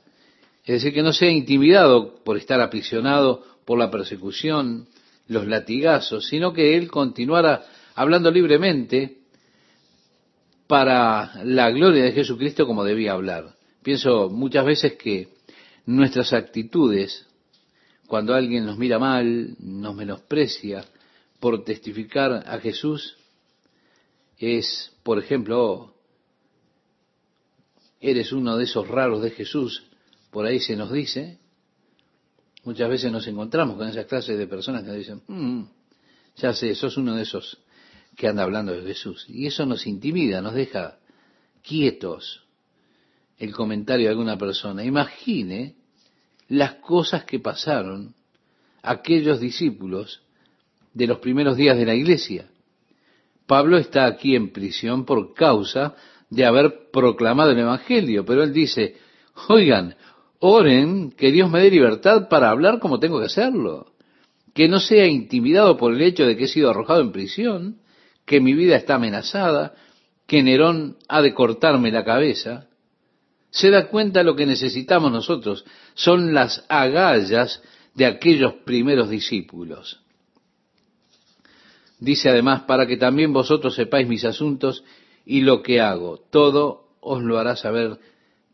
Es 0.64 0.74
decir, 0.74 0.94
que 0.94 1.02
no 1.02 1.12
sea 1.12 1.32
intimidado 1.32 2.22
por 2.22 2.36
estar 2.36 2.60
aprisionado 2.60 3.44
por 3.64 3.80
la 3.80 3.90
persecución, 3.90 4.86
los 5.26 5.48
latigazos, 5.48 6.28
sino 6.28 6.52
que 6.52 6.76
él 6.76 6.88
continuara 6.88 7.64
hablando 7.96 8.30
libremente 8.30 9.16
para 10.68 11.42
la 11.42 11.68
gloria 11.72 12.04
de 12.04 12.12
Jesucristo 12.12 12.64
como 12.64 12.84
debía 12.84 13.14
hablar. 13.14 13.56
Pienso 13.82 14.30
muchas 14.30 14.64
veces 14.64 14.94
que 14.94 15.28
nuestras 15.86 16.32
actitudes, 16.32 17.26
cuando 18.06 18.34
alguien 18.34 18.64
nos 18.64 18.78
mira 18.78 18.98
mal, 18.98 19.56
nos 19.58 19.94
menosprecia 19.94 20.84
por 21.40 21.64
testificar 21.64 22.44
a 22.46 22.60
Jesús, 22.60 23.16
es, 24.38 24.92
por 25.02 25.18
ejemplo, 25.18 25.64
oh, 25.64 25.94
eres 28.00 28.32
uno 28.32 28.56
de 28.56 28.64
esos 28.64 28.86
raros 28.86 29.22
de 29.22 29.30
Jesús, 29.30 29.84
por 30.30 30.46
ahí 30.46 30.60
se 30.60 30.76
nos 30.76 30.92
dice, 30.92 31.38
muchas 32.64 32.88
veces 32.88 33.10
nos 33.10 33.26
encontramos 33.26 33.76
con 33.76 33.88
esas 33.88 34.06
clases 34.06 34.38
de 34.38 34.46
personas 34.46 34.82
que 34.82 34.88
nos 34.88 34.96
dicen, 34.96 35.22
mm, 35.26 35.64
ya 36.36 36.52
sé, 36.52 36.74
sos 36.74 36.96
uno 36.96 37.16
de 37.16 37.22
esos 37.22 37.58
que 38.16 38.28
anda 38.28 38.42
hablando 38.42 38.72
de 38.72 38.82
Jesús. 38.82 39.26
Y 39.28 39.46
eso 39.46 39.66
nos 39.66 39.86
intimida, 39.86 40.40
nos 40.40 40.54
deja 40.54 40.98
quietos 41.62 42.42
el 43.42 43.52
comentario 43.52 44.06
de 44.06 44.10
alguna 44.10 44.38
persona. 44.38 44.84
Imagine 44.84 45.74
las 46.48 46.74
cosas 46.74 47.24
que 47.24 47.40
pasaron 47.40 48.14
aquellos 48.82 49.40
discípulos 49.40 50.22
de 50.94 51.08
los 51.08 51.18
primeros 51.18 51.56
días 51.56 51.76
de 51.76 51.84
la 51.84 51.94
iglesia. 51.94 52.46
Pablo 53.46 53.78
está 53.78 54.06
aquí 54.06 54.36
en 54.36 54.52
prisión 54.52 55.04
por 55.04 55.34
causa 55.34 55.96
de 56.30 56.44
haber 56.44 56.90
proclamado 56.92 57.50
el 57.50 57.58
Evangelio, 57.58 58.24
pero 58.24 58.44
él 58.44 58.52
dice, 58.52 58.96
oigan, 59.48 59.96
oren 60.38 61.10
que 61.10 61.32
Dios 61.32 61.50
me 61.50 61.60
dé 61.62 61.70
libertad 61.70 62.28
para 62.28 62.48
hablar 62.48 62.78
como 62.78 63.00
tengo 63.00 63.18
que 63.18 63.26
hacerlo, 63.26 63.92
que 64.54 64.68
no 64.68 64.78
sea 64.78 65.06
intimidado 65.06 65.76
por 65.76 65.92
el 65.92 66.02
hecho 66.02 66.24
de 66.24 66.36
que 66.36 66.44
he 66.44 66.48
sido 66.48 66.70
arrojado 66.70 67.00
en 67.00 67.10
prisión, 67.10 67.78
que 68.24 68.40
mi 68.40 68.54
vida 68.54 68.76
está 68.76 68.94
amenazada, 68.94 69.74
que 70.28 70.44
Nerón 70.44 70.96
ha 71.08 71.22
de 71.22 71.34
cortarme 71.34 71.90
la 71.90 72.04
cabeza, 72.04 72.68
se 73.52 73.70
da 73.70 73.88
cuenta 73.88 74.22
lo 74.22 74.34
que 74.34 74.46
necesitamos 74.46 75.12
nosotros. 75.12 75.64
Son 75.94 76.32
las 76.32 76.64
agallas 76.68 77.62
de 77.94 78.06
aquellos 78.06 78.54
primeros 78.64 79.10
discípulos. 79.10 80.00
Dice 82.00 82.30
además, 82.30 82.62
para 82.62 82.86
que 82.86 82.96
también 82.96 83.32
vosotros 83.32 83.74
sepáis 83.74 84.08
mis 84.08 84.24
asuntos 84.24 84.82
y 85.26 85.42
lo 85.42 85.62
que 85.62 85.80
hago. 85.80 86.18
Todo 86.30 86.88
os 87.00 87.22
lo 87.22 87.38
hará 87.38 87.54
saber 87.54 87.98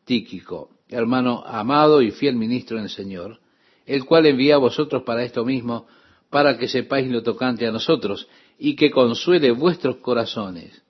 Tíquico, 0.04 0.70
hermano 0.88 1.44
amado 1.46 2.02
y 2.02 2.10
fiel 2.10 2.34
ministro 2.34 2.76
en 2.78 2.84
el 2.84 2.90
Señor, 2.90 3.38
el 3.86 4.04
cual 4.04 4.26
envía 4.26 4.56
a 4.56 4.58
vosotros 4.58 5.04
para 5.04 5.22
esto 5.22 5.44
mismo, 5.44 5.86
para 6.28 6.58
que 6.58 6.66
sepáis 6.66 7.08
lo 7.08 7.22
tocante 7.22 7.66
a 7.66 7.70
nosotros 7.72 8.26
y 8.58 8.74
que 8.74 8.90
consuele 8.90 9.52
vuestros 9.52 9.96
corazones. 9.96 10.82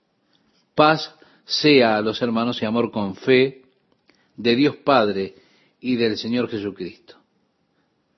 Paz 0.73 1.13
sea 1.45 1.97
a 1.97 2.01
los 2.01 2.21
hermanos 2.21 2.61
y 2.61 2.65
amor 2.65 2.91
con 2.91 3.15
fe, 3.15 3.68
de 4.39 4.55
Dios 4.55 4.77
Padre 4.77 5.35
y 5.81 5.97
del 5.97 6.17
Señor 6.17 6.49
Jesucristo. 6.49 7.17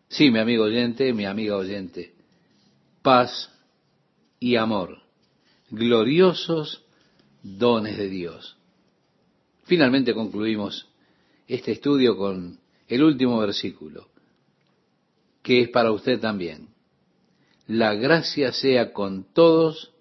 Sí, 0.08 0.30
mi 0.30 0.38
amigo 0.38 0.66
oyente, 0.66 1.14
mi 1.14 1.26
amiga 1.26 1.58
oyente, 1.58 2.14
paz 3.02 3.50
y 4.40 4.56
amor, 4.56 5.02
gloriosos 5.72 6.86
dones 7.42 7.98
de 7.98 8.08
Dios. 8.08 8.56
Finalmente 9.64 10.14
concluimos 10.14 10.88
este 11.48 11.72
estudio 11.72 12.16
con 12.16 12.60
el 12.88 13.04
último 13.04 13.40
versículo, 13.40 14.10
que 15.42 15.62
es 15.62 15.70
para 15.70 15.92
usted 15.92 16.20
también. 16.20 16.68
La 17.66 17.96
gracia 17.96 18.52
sea 18.52 18.94
con 18.94 19.24
todos 19.34 19.92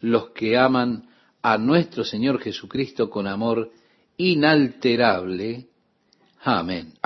los 0.00 0.30
que 0.30 0.56
aman 0.56 1.10
a 1.42 1.58
nuestro 1.58 2.04
Señor 2.04 2.40
Jesucristo 2.40 3.10
con 3.10 3.26
amor 3.26 3.70
inalterable. 4.16 5.68
Amén. 6.44 6.92